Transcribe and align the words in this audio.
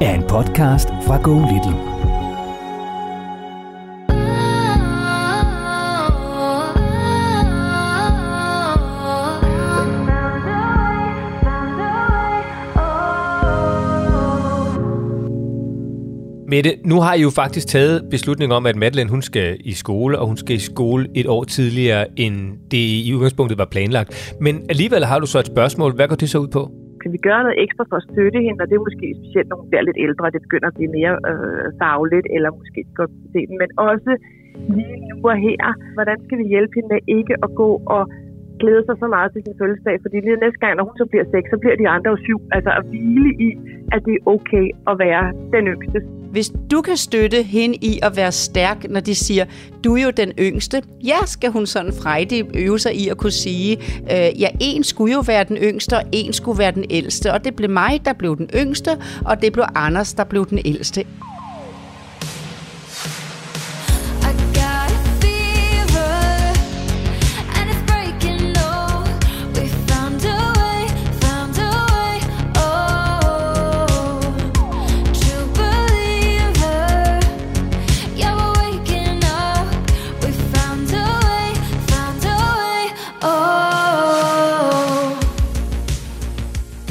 er 0.00 0.14
en 0.14 0.22
podcast 0.22 0.88
fra 1.06 1.16
Go 1.22 1.34
Little. 1.34 1.94
Mette, 16.48 16.76
nu 16.84 17.00
har 17.00 17.14
I 17.14 17.20
jo 17.20 17.30
faktisk 17.30 17.66
taget 17.66 18.02
beslutning 18.10 18.52
om, 18.52 18.66
at 18.66 18.76
Madeleine 18.76 19.10
hun 19.10 19.22
skal 19.22 19.56
i 19.60 19.72
skole, 19.72 20.18
og 20.18 20.26
hun 20.26 20.36
skal 20.36 20.56
i 20.56 20.58
skole 20.58 21.08
et 21.14 21.26
år 21.26 21.44
tidligere, 21.44 22.06
end 22.16 22.52
det 22.70 22.76
i 22.78 23.14
udgangspunktet 23.14 23.58
var 23.58 23.64
planlagt. 23.64 24.34
Men 24.40 24.62
alligevel 24.68 25.04
har 25.04 25.18
du 25.18 25.26
så 25.26 25.38
et 25.38 25.46
spørgsmål. 25.46 25.94
Hvad 25.94 26.08
går 26.08 26.16
det 26.16 26.30
så 26.30 26.38
ud 26.38 26.48
på? 26.48 26.70
Kan 27.04 27.12
vi 27.16 27.20
gøre 27.28 27.42
noget 27.46 27.62
ekstra 27.64 27.84
for 27.90 27.96
at 28.00 28.06
støtte 28.10 28.40
hende, 28.46 28.60
og 28.62 28.66
det 28.68 28.74
er 28.76 28.86
måske 28.88 29.06
specielt, 29.20 29.48
nogle 29.48 29.70
der 29.72 29.82
lidt 29.88 30.00
ældre, 30.06 30.34
det 30.34 30.46
begynder 30.46 30.68
at 30.68 30.76
blive 30.78 30.92
mere 30.98 31.14
øh, 31.30 31.66
fagligt, 31.80 32.26
eller 32.34 32.50
måske 32.60 32.80
godt 32.98 33.12
se 33.32 33.40
men 33.60 33.70
også 33.90 34.12
lige 34.76 34.96
nu 35.10 35.16
og 35.32 35.36
her, 35.46 35.62
hvordan 35.96 36.18
skal 36.24 36.38
vi 36.38 36.46
hjælpe 36.54 36.72
hende 36.76 36.90
med 36.92 37.00
ikke 37.18 37.34
at 37.44 37.50
gå 37.62 37.70
og 37.96 38.02
glæde 38.60 38.82
sig 38.86 38.96
så 39.02 39.06
meget 39.16 39.28
til 39.32 39.42
sin 39.44 39.58
fødselsdag, 39.60 39.96
fordi 40.04 40.16
lige 40.20 40.44
næste 40.44 40.60
gang, 40.62 40.72
når 40.76 40.84
hun 40.88 40.96
så 41.00 41.06
bliver 41.10 41.26
seks, 41.34 41.46
så 41.50 41.58
bliver 41.62 41.76
de 41.76 41.88
andre 41.94 42.10
jo 42.14 42.18
syv. 42.26 42.38
Altså 42.56 42.70
at 42.78 42.84
hvile 42.90 43.30
i, 43.48 43.50
at 43.94 44.00
det 44.06 44.14
er 44.16 44.22
okay 44.34 44.66
at 44.90 44.94
være 45.04 45.24
den 45.54 45.64
yngste. 45.74 46.00
Hvis 46.34 46.52
du 46.70 46.80
kan 46.80 46.96
støtte 46.96 47.42
hende 47.42 47.76
i 47.76 47.98
at 48.02 48.16
være 48.16 48.32
stærk, 48.32 48.90
når 48.90 49.00
de 49.00 49.14
siger, 49.14 49.44
du 49.84 49.96
er 49.96 50.02
jo 50.02 50.10
den 50.10 50.32
yngste, 50.38 50.82
ja, 51.04 51.16
skal 51.26 51.50
hun 51.50 51.66
sådan 51.66 51.92
frejdig 51.92 52.44
øve 52.54 52.78
sig 52.78 52.94
i 52.94 53.08
at 53.08 53.16
kunne 53.16 53.32
sige, 53.32 53.76
øh, 54.00 54.40
ja, 54.40 54.48
en 54.60 54.84
skulle 54.84 55.14
jo 55.14 55.20
være 55.20 55.44
den 55.44 55.56
yngste, 55.56 55.96
og 55.96 56.02
en 56.12 56.32
skulle 56.32 56.58
være 56.58 56.70
den 56.70 56.84
ældste, 56.90 57.32
og 57.32 57.44
det 57.44 57.56
blev 57.56 57.70
mig, 57.70 58.00
der 58.04 58.12
blev 58.12 58.36
den 58.36 58.50
yngste, 58.54 58.90
og 59.24 59.42
det 59.42 59.52
blev 59.52 59.64
Anders, 59.74 60.14
der 60.14 60.24
blev 60.24 60.48
den 60.50 60.58
ældste. 60.64 61.04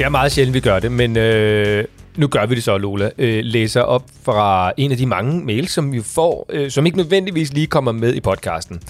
Det 0.04 0.08
er 0.08 0.10
meget 0.10 0.32
sjældent, 0.32 0.54
vi 0.54 0.60
gør 0.60 0.78
det, 0.78 0.92
men 0.92 1.16
øh, 1.16 1.84
nu 2.16 2.26
gør 2.26 2.46
vi 2.46 2.54
det 2.54 2.64
så, 2.64 2.78
Lola. 2.78 3.10
Øh, 3.18 3.44
læser 3.44 3.80
op 3.80 4.04
fra 4.22 4.72
en 4.76 4.90
af 4.90 4.96
de 4.96 5.06
mange 5.06 5.44
mails, 5.44 5.70
som 5.70 5.92
vi 5.92 6.02
får, 6.02 6.46
øh, 6.48 6.70
som 6.70 6.86
ikke 6.86 6.98
nødvendigvis 6.98 7.52
lige 7.52 7.66
kommer 7.66 7.92
med 7.92 8.14
i 8.14 8.20
podcasten. 8.20 8.80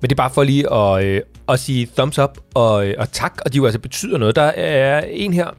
Men 0.00 0.10
det 0.10 0.12
er 0.12 0.16
bare 0.16 0.30
for 0.30 0.42
lige 0.42 0.72
at, 0.72 1.04
øh, 1.04 1.20
at 1.48 1.60
sige 1.60 1.88
thumbs 1.96 2.18
up 2.18 2.38
og, 2.54 2.86
øh, 2.86 2.94
og 2.98 3.12
tak, 3.12 3.40
og 3.44 3.52
de 3.52 3.56
jo 3.56 3.64
altså 3.64 3.78
betyder 3.78 4.18
noget. 4.18 4.36
Der 4.36 4.42
er 4.42 5.04
en 5.10 5.32
her, 5.32 5.50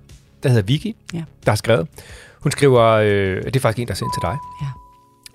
der 0.44 0.50
hedder 0.50 0.64
Vicky, 0.64 0.96
ja. 1.14 1.24
der 1.46 1.52
har 1.52 1.56
skrevet. 1.56 1.88
Hun 2.40 2.52
skriver, 2.52 2.84
øh, 2.84 3.44
det 3.44 3.56
er 3.56 3.60
faktisk 3.60 3.82
en, 3.82 3.88
der 3.88 3.94
er 3.94 3.96
sendt 3.96 4.14
til 4.14 4.22
dig. 4.22 4.38
Ja. 4.62 4.68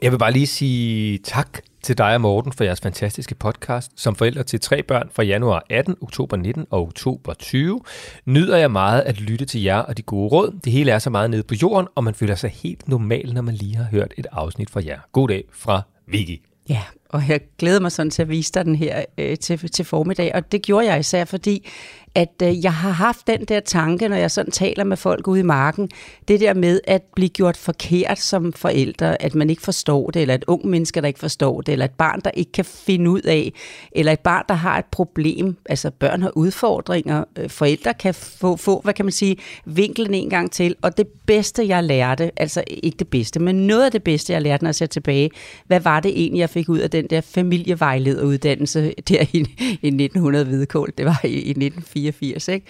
Jeg 0.02 0.12
vil 0.12 0.18
bare 0.18 0.32
lige 0.32 0.46
sige 0.46 1.18
tak 1.18 1.58
til 1.82 1.98
dig 1.98 2.14
og 2.14 2.20
Morten 2.20 2.52
for 2.52 2.64
jeres 2.64 2.80
fantastiske 2.80 3.34
podcast. 3.34 3.92
Som 3.96 4.14
forældre 4.14 4.42
til 4.42 4.60
tre 4.60 4.82
børn 4.82 5.10
fra 5.12 5.22
januar 5.22 5.64
18, 5.70 5.96
oktober 6.00 6.36
19 6.36 6.66
og 6.70 6.82
oktober 6.82 7.34
20, 7.34 7.80
nyder 8.26 8.56
jeg 8.56 8.70
meget 8.70 9.00
at 9.00 9.20
lytte 9.20 9.44
til 9.44 9.62
jer 9.62 9.78
og 9.78 9.96
de 9.96 10.02
gode 10.02 10.28
råd. 10.28 10.58
Det 10.64 10.72
hele 10.72 10.90
er 10.90 10.98
så 10.98 11.10
meget 11.10 11.30
nede 11.30 11.42
på 11.42 11.54
jorden, 11.62 11.88
og 11.94 12.04
man 12.04 12.14
føler 12.14 12.34
sig 12.34 12.50
helt 12.50 12.88
normal, 12.88 13.34
når 13.34 13.42
man 13.42 13.54
lige 13.54 13.76
har 13.76 13.84
hørt 13.84 14.14
et 14.16 14.26
afsnit 14.32 14.70
fra 14.70 14.80
jer. 14.86 14.98
God 15.12 15.28
dag 15.28 15.44
fra 15.52 15.82
Vicky. 16.06 16.42
Ja, 16.68 16.82
og 17.12 17.28
jeg 17.28 17.40
glæder 17.58 17.80
mig 17.80 17.92
sådan 17.92 18.10
til 18.10 18.22
at 18.22 18.28
vise 18.28 18.52
dig 18.52 18.64
den 18.64 18.74
her 18.74 19.04
øh, 19.18 19.38
til, 19.38 19.70
til 19.70 19.84
formiddag, 19.84 20.34
og 20.34 20.52
det 20.52 20.62
gjorde 20.62 20.86
jeg 20.86 21.00
især, 21.00 21.24
fordi 21.24 21.66
at 22.14 22.42
øh, 22.42 22.64
jeg 22.64 22.74
har 22.74 22.90
haft 22.90 23.26
den 23.26 23.44
der 23.44 23.60
tanke, 23.60 24.08
når 24.08 24.16
jeg 24.16 24.30
sådan 24.30 24.52
taler 24.52 24.84
med 24.84 24.96
folk 24.96 25.28
ude 25.28 25.40
i 25.40 25.42
marken, 25.42 25.88
det 26.28 26.40
der 26.40 26.54
med 26.54 26.80
at 26.84 27.02
blive 27.14 27.28
gjort 27.28 27.56
forkert 27.56 28.18
som 28.18 28.52
forældre, 28.52 29.22
at 29.22 29.34
man 29.34 29.50
ikke 29.50 29.62
forstår 29.62 30.10
det, 30.10 30.22
eller 30.22 30.34
et 30.34 30.44
ung 30.46 30.66
menneske, 30.66 31.00
der 31.00 31.06
ikke 31.06 31.20
forstår 31.20 31.60
det, 31.60 31.72
eller 31.72 31.84
et 31.84 31.94
barn, 31.98 32.20
der 32.24 32.30
ikke 32.30 32.52
kan 32.52 32.64
finde 32.64 33.10
ud 33.10 33.20
af, 33.20 33.52
eller 33.92 34.12
et 34.12 34.20
barn, 34.20 34.44
der 34.48 34.54
har 34.54 34.78
et 34.78 34.84
problem, 34.84 35.56
altså 35.68 35.90
børn 35.90 36.22
har 36.22 36.32
udfordringer, 36.36 37.24
øh, 37.38 37.50
forældre 37.50 37.94
kan 37.94 38.14
få, 38.14 38.56
få, 38.56 38.80
hvad 38.80 38.94
kan 38.94 39.04
man 39.04 39.12
sige, 39.12 39.36
vinklen 39.64 40.14
en 40.14 40.30
gang 40.30 40.52
til, 40.52 40.74
og 40.82 40.96
det 40.96 41.06
bedste, 41.26 41.68
jeg 41.68 41.84
lærte, 41.84 42.30
altså 42.36 42.64
ikke 42.66 42.98
det 42.98 43.08
bedste, 43.08 43.40
men 43.40 43.66
noget 43.66 43.84
af 43.84 43.92
det 43.92 44.02
bedste, 44.02 44.32
jeg 44.32 44.42
lærte, 44.42 44.64
når 44.64 44.68
jeg 44.68 44.74
ser 44.74 44.86
tilbage, 44.86 45.30
hvad 45.66 45.80
var 45.80 46.00
det 46.00 46.10
egentlig, 46.20 46.40
jeg 46.40 46.50
fik 46.50 46.68
ud 46.68 46.78
af 46.78 46.90
den 47.00 47.10
der 47.10 47.20
familievejlederuddannelse 47.20 48.94
der 49.08 49.22
i, 49.32 49.38
i 49.82 49.88
1900 49.88 50.46
vedkål, 50.46 50.92
det 50.98 51.06
var 51.06 51.20
i, 51.24 51.28
i 51.28 51.50
1984, 51.50 52.48
ikke? 52.48 52.66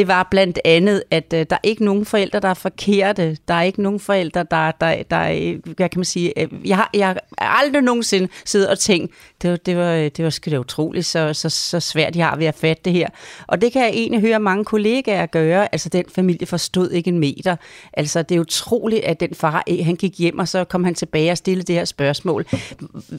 Det 0.00 0.08
var 0.08 0.28
blandt 0.30 0.58
andet, 0.64 1.02
at 1.10 1.32
øh, 1.34 1.46
der 1.50 1.56
er 1.56 1.68
ikke 1.68 1.84
nogen 1.84 2.04
forældre, 2.04 2.40
der 2.40 2.48
er 2.48 2.54
forkerte. 2.54 3.36
Der 3.48 3.54
er 3.54 3.62
ikke 3.62 3.82
nogen 3.82 4.00
forældre, 4.00 4.46
der, 4.50 4.70
der, 4.70 5.02
der 5.02 5.56
hvad 5.76 5.88
kan 5.88 5.98
man 5.98 6.04
sige, 6.04 6.42
øh, 6.42 6.48
jeg 6.68 6.76
har, 6.76 6.90
jeg 6.94 7.06
har 7.08 7.20
aldrig 7.38 7.82
nogensinde 7.82 8.28
siddet 8.44 8.68
og 8.68 8.78
tænkt, 8.78 9.12
det 9.42 9.50
var, 9.50 9.56
det 9.56 9.76
var, 9.76 10.08
det 10.08 10.24
var 10.24 10.30
sgu 10.30 10.50
da 10.50 10.58
utroligt, 10.58 11.06
så, 11.06 11.34
så, 11.34 11.48
så 11.48 11.80
svært 11.80 12.16
jeg 12.16 12.26
har 12.26 12.36
ved 12.36 12.46
at 12.46 12.54
fatte 12.54 12.82
det 12.84 12.92
her. 12.92 13.08
Og 13.46 13.60
det 13.60 13.72
kan 13.72 13.82
jeg 13.82 13.90
egentlig 13.90 14.20
høre 14.20 14.40
mange 14.40 14.64
kollegaer 14.64 15.26
gøre, 15.26 15.74
altså 15.74 15.88
den 15.88 16.04
familie 16.14 16.46
forstod 16.46 16.90
ikke 16.90 17.08
en 17.08 17.18
meter. 17.18 17.56
Altså 17.92 18.22
det 18.22 18.36
er 18.36 18.40
utroligt, 18.40 19.04
at 19.04 19.20
den 19.20 19.34
far, 19.34 19.64
øh, 19.68 19.84
han 19.84 19.96
gik 19.96 20.18
hjem, 20.18 20.38
og 20.38 20.48
så 20.48 20.64
kom 20.64 20.84
han 20.84 20.94
tilbage 20.94 21.30
og 21.30 21.38
stillede 21.38 21.66
det 21.66 21.74
her 21.74 21.84
spørgsmål. 21.84 22.46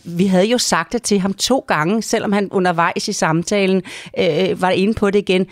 Vi 0.04 0.26
havde 0.26 0.46
jo 0.46 0.58
sagt 0.58 0.94
det 0.94 1.04
til 1.04 1.20
ham 1.20 1.34
to 1.34 1.66
gange, 1.68 2.02
selvom 2.02 2.32
han 2.32 2.50
undervejs 2.52 3.08
i 3.08 3.14
samtalen 3.14 3.82
øh, 4.18 4.50
øh 4.50 4.62
var 4.62 4.70
inde 4.70 4.94
på 4.94 5.10
det 5.10 5.20
igen. 5.20 5.48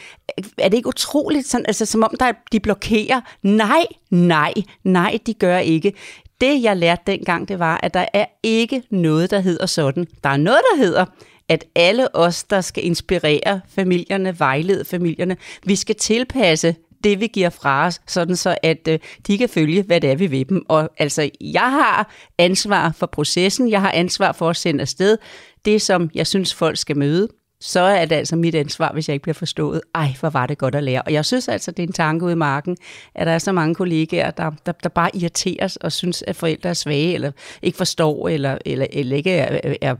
Er 0.57 0.69
det 0.69 0.77
ikke 0.77 0.87
utroligt, 0.87 1.18
utroligt, 1.19 1.47
sådan, 1.47 1.65
altså, 1.65 1.85
som 1.85 2.03
om 2.03 2.13
der, 2.19 2.31
de 2.51 2.59
blokerer. 2.59 3.21
Nej, 3.43 3.85
nej, 4.09 4.53
nej, 4.83 5.17
de 5.25 5.33
gør 5.33 5.57
ikke. 5.57 5.93
Det, 6.41 6.63
jeg 6.63 6.77
lærte 6.77 7.01
dengang, 7.07 7.47
det 7.47 7.59
var, 7.59 7.79
at 7.83 7.93
der 7.93 8.05
er 8.13 8.25
ikke 8.43 8.83
noget, 8.89 9.31
der 9.31 9.39
hedder 9.39 9.65
sådan. 9.65 10.07
Der 10.23 10.29
er 10.29 10.37
noget, 10.37 10.61
der 10.71 10.77
hedder, 10.77 11.05
at 11.49 11.65
alle 11.75 12.15
os, 12.15 12.43
der 12.43 12.61
skal 12.61 12.85
inspirere 12.85 13.61
familierne, 13.69 14.39
vejlede 14.39 14.85
familierne, 14.85 15.37
vi 15.65 15.75
skal 15.75 15.95
tilpasse 15.95 16.75
det, 17.03 17.19
vi 17.19 17.27
giver 17.27 17.49
fra 17.49 17.85
os, 17.85 18.01
sådan 18.07 18.35
så 18.35 18.57
at 18.63 18.87
øh, 18.87 18.99
de 19.27 19.37
kan 19.37 19.49
følge, 19.49 19.83
hvad 19.83 20.01
det 20.01 20.11
er, 20.11 20.15
vi 20.15 20.27
vil 20.27 20.49
dem. 20.49 20.65
Og 20.69 20.89
altså, 20.97 21.29
jeg 21.41 21.71
har 21.71 22.13
ansvar 22.37 22.91
for 22.97 23.05
processen, 23.05 23.69
jeg 23.69 23.81
har 23.81 23.91
ansvar 23.91 24.31
for 24.31 24.49
at 24.49 24.55
sende 24.55 24.81
afsted 24.81 25.17
det, 25.65 25.81
som 25.81 26.09
jeg 26.15 26.27
synes, 26.27 26.53
folk 26.53 26.77
skal 26.77 26.97
møde, 26.97 27.27
så 27.61 27.79
er 27.79 28.05
det 28.05 28.15
altså 28.15 28.35
mit 28.35 28.55
ansvar, 28.55 28.91
hvis 28.93 29.09
jeg 29.09 29.13
ikke 29.13 29.23
bliver 29.23 29.33
forstået. 29.33 29.81
Ej, 29.95 30.13
hvor 30.19 30.29
var 30.29 30.47
det 30.47 30.57
godt 30.57 30.75
at 30.75 30.83
lære. 30.83 31.01
Og 31.01 31.13
jeg 31.13 31.25
synes 31.25 31.47
altså, 31.47 31.71
det 31.71 31.83
er 31.83 31.87
en 31.87 31.93
tanke 31.93 32.25
ude 32.25 32.31
i 32.31 32.35
marken, 32.35 32.77
at 33.15 33.27
der 33.27 33.33
er 33.33 33.37
så 33.37 33.51
mange 33.51 33.75
kollegaer, 33.75 34.31
der, 34.31 34.51
der, 34.65 34.71
der 34.71 34.89
bare 34.89 35.09
irriteres 35.15 35.75
og 35.75 35.91
synes, 35.91 36.23
at 36.27 36.35
forældre 36.35 36.69
er 36.69 36.73
svage, 36.73 37.13
eller 37.13 37.31
ikke 37.61 37.77
forstår, 37.77 38.29
eller, 38.29 38.57
eller, 38.65 38.87
eller 38.91 39.17
ikke 39.17 39.31
er, 39.31 39.75
er, 39.81 39.95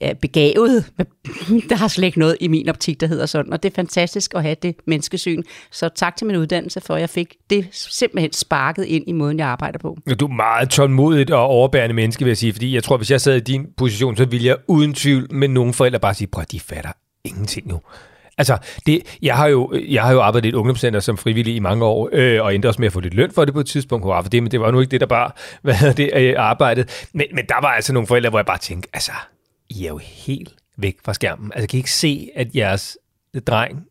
er 0.00 0.14
begavet. 0.14 0.84
Der 1.68 1.74
har 1.74 1.88
slet 1.88 2.06
ikke 2.06 2.18
noget 2.18 2.36
i 2.40 2.48
min 2.48 2.68
optik, 2.68 3.00
der 3.00 3.06
hedder 3.06 3.26
sådan. 3.26 3.52
Og 3.52 3.62
det 3.62 3.70
er 3.70 3.74
fantastisk 3.74 4.34
at 4.34 4.42
have 4.42 4.56
det 4.62 4.76
menneskesyn. 4.86 5.42
Så 5.70 5.88
tak 5.88 6.16
til 6.16 6.26
min 6.26 6.36
uddannelse, 6.36 6.80
for 6.80 6.96
jeg 6.96 7.10
fik 7.10 7.34
det 7.50 7.66
simpelthen 7.72 8.32
sparket 8.32 8.84
ind 8.84 9.04
i 9.06 9.12
måden, 9.12 9.38
jeg 9.38 9.46
arbejder 9.46 9.78
på. 9.78 9.98
Du 10.20 10.26
er 10.26 10.32
meget 10.32 10.70
tålmodigt 10.70 11.30
og 11.30 11.42
overbærende 11.42 11.94
menneske, 11.94 12.24
vil 12.24 12.30
jeg 12.30 12.36
sige. 12.36 12.52
Fordi 12.52 12.74
jeg 12.74 12.84
tror, 12.84 12.96
hvis 12.96 13.10
jeg 13.10 13.20
sad 13.20 13.36
i 13.36 13.40
din 13.40 13.66
position, 13.76 14.16
så 14.16 14.24
ville 14.24 14.46
jeg 14.46 14.56
uden 14.68 14.94
tvivl 14.94 15.34
med 15.34 15.48
nogle 15.48 15.72
forældre 15.72 16.00
bare 16.00 16.14
sige, 16.14 16.28
prøv 16.28 16.44
de 16.44 16.60
fatter 16.60 16.90
ingenting 17.24 17.70
jo. 17.70 17.80
Altså, 18.38 18.58
det, 18.86 19.18
jeg, 19.22 19.36
har 19.36 19.46
jo, 19.46 19.72
jeg 19.88 20.02
har 20.02 20.12
jo 20.12 20.20
arbejdet 20.20 20.46
i 20.46 20.48
et 20.48 20.54
ungdomscenter 20.54 21.00
som 21.00 21.18
frivillig 21.18 21.56
i 21.56 21.58
mange 21.58 21.84
år, 21.84 22.08
øh, 22.12 22.42
og 22.42 22.54
endte 22.54 22.66
også 22.66 22.80
med 22.80 22.86
at 22.86 22.92
få 22.92 23.00
lidt 23.00 23.14
løn 23.14 23.30
for 23.30 23.44
det 23.44 23.54
på 23.54 23.60
et 23.60 23.66
tidspunkt, 23.66 24.04
for 24.04 24.22
det, 24.22 24.42
men 24.42 24.52
det 24.52 24.60
var 24.60 24.70
nu 24.70 24.80
ikke 24.80 24.90
det, 24.90 25.00
der 25.00 25.06
bare 25.06 25.30
hvad 25.62 25.74
hedder 25.74 25.94
det, 25.94 26.10
øh, 26.14 26.34
arbejdet. 26.38 27.08
Men, 27.12 27.26
men 27.34 27.46
der 27.48 27.60
var 27.60 27.68
altså 27.68 27.92
nogle 27.92 28.06
forældre, 28.06 28.30
hvor 28.30 28.38
jeg 28.38 28.46
bare 28.46 28.58
tænkte, 28.58 28.88
altså, 28.92 29.12
I 29.68 29.84
er 29.84 29.88
jo 29.88 29.98
helt 30.02 30.54
væk 30.76 30.96
fra 31.04 31.14
skærmen. 31.14 31.52
Altså, 31.54 31.68
kan 31.68 31.76
I 31.76 31.80
ikke 31.80 31.92
se, 31.92 32.28
at 32.34 32.56
jeres 32.56 32.98
dreng 33.46 33.86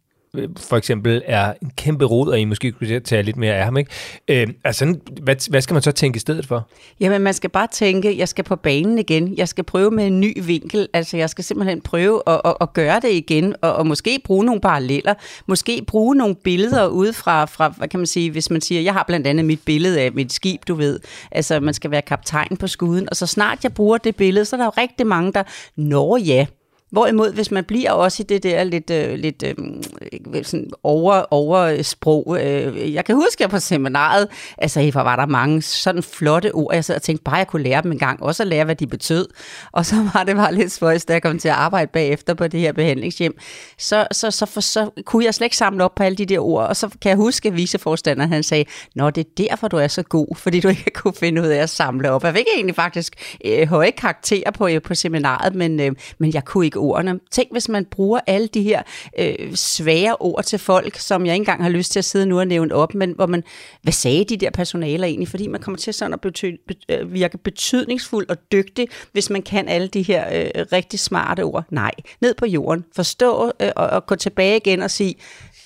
for 0.57 0.77
eksempel 0.77 1.21
er 1.25 1.53
en 1.61 1.71
kæmpe 1.77 2.05
rod, 2.05 2.27
og 2.27 2.39
I 2.39 2.45
måske 2.45 2.71
kunne 2.71 2.99
tage 2.99 3.23
lidt 3.23 3.37
mere 3.37 3.53
af 3.53 3.63
ham. 3.63 3.77
Ikke? 3.77 3.91
Øh, 4.27 4.47
altså, 4.63 4.95
hvad, 5.21 5.49
hvad 5.49 5.61
skal 5.61 5.73
man 5.73 5.83
så 5.83 5.91
tænke 5.91 6.17
i 6.17 6.19
stedet 6.19 6.45
for? 6.45 6.67
Jamen, 6.99 7.21
man 7.21 7.33
skal 7.33 7.49
bare 7.49 7.67
tænke, 7.71 8.17
jeg 8.17 8.27
skal 8.27 8.43
på 8.43 8.55
banen 8.55 8.97
igen. 8.97 9.37
Jeg 9.37 9.47
skal 9.47 9.63
prøve 9.63 9.91
med 9.91 10.07
en 10.07 10.19
ny 10.19 10.33
vinkel. 10.45 10.87
Altså, 10.93 11.17
jeg 11.17 11.29
skal 11.29 11.43
simpelthen 11.43 11.81
prøve 11.81 12.21
at, 12.27 12.41
at, 12.45 12.53
at 12.61 12.73
gøre 12.73 12.99
det 12.99 13.11
igen, 13.11 13.55
og, 13.61 13.73
og 13.73 13.87
måske 13.87 14.19
bruge 14.23 14.45
nogle 14.45 14.61
paralleller. 14.61 15.13
Måske 15.47 15.83
bruge 15.87 16.15
nogle 16.15 16.35
billeder 16.35 16.87
ud 16.87 17.13
fra, 17.13 17.45
fra, 17.45 17.73
hvad 17.77 17.87
kan 17.87 17.99
man 17.99 18.07
sige, 18.07 18.31
hvis 18.31 18.49
man 18.49 18.61
siger, 18.61 18.81
jeg 18.81 18.93
har 18.93 19.03
blandt 19.07 19.27
andet 19.27 19.45
mit 19.45 19.61
billede 19.65 20.01
af 20.01 20.11
mit 20.11 20.33
skib, 20.33 20.61
du 20.67 20.75
ved. 20.75 20.99
Altså, 21.31 21.59
man 21.59 21.73
skal 21.73 21.91
være 21.91 22.01
kaptajn 22.01 22.57
på 22.57 22.67
skuden, 22.67 23.09
og 23.09 23.15
så 23.15 23.27
snart 23.27 23.63
jeg 23.63 23.73
bruger 23.73 23.97
det 23.97 24.15
billede, 24.15 24.45
så 24.45 24.55
er 24.55 24.57
der 24.57 24.65
jo 24.65 24.71
rigtig 24.77 25.07
mange, 25.07 25.33
der, 25.33 25.43
når 25.75 26.17
ja, 26.17 26.45
Hvorimod, 26.91 27.33
hvis 27.33 27.51
man 27.51 27.63
bliver 27.63 27.91
også 27.91 28.23
i 28.23 28.25
det 28.25 28.43
der 28.43 28.63
lidt, 28.63 28.89
øh, 28.89 29.13
lidt 29.13 29.43
øh, 29.43 30.43
sådan 30.43 30.69
over, 30.83 31.25
over 31.31 31.83
sprog. 31.83 32.37
Øh, 32.41 32.93
jeg 32.93 33.05
kan 33.05 33.15
huske, 33.15 33.43
at 33.43 33.49
på 33.49 33.59
seminaret, 33.59 34.27
altså 34.57 34.91
var 34.93 35.15
der 35.15 35.25
mange 35.25 35.61
sådan 35.61 36.03
flotte 36.03 36.55
ord, 36.55 36.73
jeg 36.73 36.85
sad 36.85 36.95
og 36.95 37.01
tænkte, 37.01 37.23
bare 37.23 37.35
jeg 37.35 37.47
kunne 37.47 37.63
lære 37.63 37.81
dem 37.81 37.91
en 37.91 37.99
gang, 37.99 38.23
også 38.23 38.43
at 38.43 38.47
lære, 38.47 38.65
hvad 38.65 38.75
de 38.75 38.87
betød. 38.87 39.27
Og 39.71 39.85
så 39.85 39.95
var 40.13 40.23
det 40.23 40.35
bare 40.35 40.55
lidt 40.55 40.71
svøjst, 40.71 41.07
da 41.07 41.13
jeg 41.13 41.21
kom 41.21 41.39
til 41.39 41.47
at 41.47 41.55
arbejde 41.55 41.91
bagefter 41.93 42.33
på 42.33 42.47
det 42.47 42.59
her 42.59 42.71
behandlingshjem. 42.71 43.37
Så, 43.77 44.07
så, 44.11 44.31
så, 44.31 44.45
for, 44.45 44.61
så 44.61 44.89
kunne 45.05 45.25
jeg 45.25 45.33
slet 45.33 45.45
ikke 45.45 45.57
samle 45.57 45.83
op 45.83 45.95
på 45.95 46.03
alle 46.03 46.15
de 46.15 46.25
der 46.25 46.39
ord, 46.39 46.67
og 46.67 46.75
så 46.75 46.89
kan 47.01 47.09
jeg 47.09 47.17
huske, 47.17 47.49
at 47.49 47.55
viceforstanderen 47.55 48.31
han 48.31 48.43
sagde, 48.43 48.65
Nå, 48.95 49.09
det 49.09 49.27
er 49.27 49.29
derfor, 49.37 49.67
du 49.67 49.77
er 49.77 49.87
så 49.87 50.03
god, 50.03 50.35
fordi 50.35 50.59
du 50.59 50.67
ikke 50.67 50.91
kunne 50.95 51.13
finde 51.13 51.41
ud 51.41 51.47
af 51.47 51.61
at 51.61 51.69
samle 51.69 52.11
op. 52.11 52.23
Jeg 52.23 52.33
fik 52.33 52.45
egentlig 52.55 52.75
faktisk 52.75 53.37
øh, 53.45 53.67
høje 53.67 53.91
karakterer 53.91 54.51
på, 54.51 54.67
øh, 54.67 54.81
på 54.81 54.95
seminaret, 54.95 55.55
men, 55.55 55.79
øh, 55.79 55.91
men 56.17 56.33
jeg 56.33 56.45
kunne 56.45 56.65
ikke 56.65 56.79
ordene. 56.81 57.19
Tænk, 57.31 57.51
hvis 57.51 57.69
man 57.69 57.85
bruger 57.85 58.19
alle 58.27 58.47
de 58.47 58.61
her 58.61 58.81
øh, 59.19 59.55
svære 59.55 60.15
ord 60.19 60.43
til 60.43 60.59
folk, 60.59 60.97
som 60.97 61.25
jeg 61.25 61.33
ikke 61.33 61.41
engang 61.41 61.63
har 61.63 61.69
lyst 61.69 61.91
til 61.91 61.99
at 61.99 62.05
sidde 62.05 62.25
nu 62.25 62.39
og 62.39 62.47
nævne 62.47 62.75
op, 62.75 62.93
men 62.93 63.11
hvor 63.15 63.25
man, 63.25 63.43
hvad 63.81 63.93
sagde 63.93 64.25
de 64.25 64.37
der 64.37 64.49
personaler 64.49 65.07
egentlig? 65.07 65.27
Fordi 65.27 65.47
man 65.47 65.61
kommer 65.61 65.77
til 65.77 65.93
sådan 65.93 66.13
at 66.13 66.21
bety, 66.21 66.45
be, 66.67 66.75
øh, 66.89 67.13
virke 67.13 67.37
betydningsfuld 67.37 68.29
og 68.29 68.37
dygtig, 68.51 68.87
hvis 69.11 69.29
man 69.29 69.41
kan 69.41 69.67
alle 69.67 69.87
de 69.87 70.01
her 70.01 70.25
øh, 70.33 70.65
rigtig 70.73 70.99
smarte 70.99 71.43
ord. 71.43 71.63
Nej, 71.69 71.91
ned 72.21 72.33
på 72.33 72.45
jorden. 72.45 72.85
Forstå 72.95 73.51
øh, 73.59 73.69
og, 73.75 73.87
og 73.87 74.05
gå 74.05 74.15
tilbage 74.15 74.57
igen 74.57 74.81
og 74.81 74.91
sige, 74.91 75.15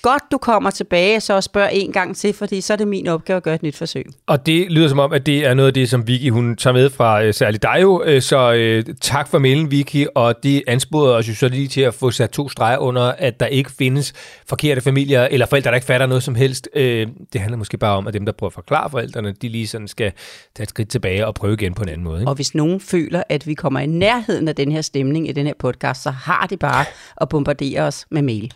godt, 0.02 0.22
du 0.32 0.38
kommer 0.38 0.70
tilbage, 0.70 1.20
så 1.20 1.40
spørg 1.40 1.70
en 1.72 1.92
gang 1.92 2.16
til, 2.16 2.32
fordi 2.34 2.60
så 2.60 2.72
er 2.72 2.76
det 2.76 2.88
min 2.88 3.06
opgave 3.06 3.36
at 3.36 3.42
gøre 3.42 3.54
et 3.54 3.62
nyt 3.62 3.76
forsøg. 3.76 4.06
Og 4.26 4.46
det 4.46 4.72
lyder 4.72 4.88
som 4.88 4.98
om, 4.98 5.12
at 5.12 5.26
det 5.26 5.46
er 5.46 5.54
noget 5.54 5.66
af 5.66 5.74
det, 5.74 5.88
som 5.88 6.08
Vicky 6.08 6.30
hun 6.30 6.56
tager 6.56 6.74
med 6.74 6.90
fra 6.90 7.22
øh, 7.22 7.34
særligt 7.34 7.62
dig 7.62 7.78
jo. 7.82 8.02
Øh, 8.04 8.22
så 8.22 8.52
øh, 8.52 8.84
tak 9.00 9.28
for 9.28 9.38
mailen, 9.38 9.70
Vicky, 9.70 10.06
og 10.14 10.42
det 10.42 10.62
ansporede 11.06 11.18
os 11.18 11.28
jo 11.28 11.34
så 11.34 11.48
lige 11.48 11.68
til 11.68 11.80
at 11.80 11.94
få 11.94 12.10
sat 12.10 12.30
to 12.30 12.48
streger 12.48 12.78
under, 12.78 13.02
at 13.02 13.40
der 13.40 13.46
ikke 13.46 13.70
findes 13.70 14.12
forkerte 14.46 14.80
familier 14.80 15.28
eller 15.30 15.46
forældre, 15.46 15.70
der 15.70 15.74
ikke 15.74 15.86
fatter 15.86 16.06
noget 16.06 16.22
som 16.22 16.34
helst. 16.34 16.68
Øh, 16.74 17.06
det 17.32 17.40
handler 17.40 17.58
måske 17.58 17.78
bare 17.78 17.96
om, 17.96 18.06
at 18.06 18.14
dem, 18.14 18.26
der 18.26 18.32
prøver 18.32 18.48
at 18.48 18.54
forklare 18.54 18.90
forældrene, 18.90 19.32
de 19.42 19.48
lige 19.48 19.66
sådan 19.66 19.88
skal 19.88 20.12
tage 20.56 20.62
et 20.62 20.68
skridt 20.68 20.88
tilbage 20.88 21.26
og 21.26 21.34
prøve 21.34 21.54
igen 21.54 21.74
på 21.74 21.82
en 21.82 21.88
anden 21.88 22.04
måde. 22.04 22.20
Ikke? 22.20 22.30
Og 22.30 22.34
hvis 22.34 22.54
nogen 22.54 22.80
føler, 22.80 23.22
at 23.28 23.46
vi 23.46 23.54
kommer 23.54 23.80
i 23.80 23.86
nærheden 23.86 24.48
af 24.48 24.54
den 24.54 24.72
her 24.72 24.80
stemning 24.80 25.28
i 25.28 25.32
den 25.32 25.46
her 25.46 25.54
podcast, 25.58 26.02
så 26.02 26.10
har 26.10 26.46
de 26.46 26.56
bare 26.56 26.84
at 27.20 27.28
bombardere 27.28 27.80
os 27.80 28.06
med 28.10 28.22
mail. 28.22 28.52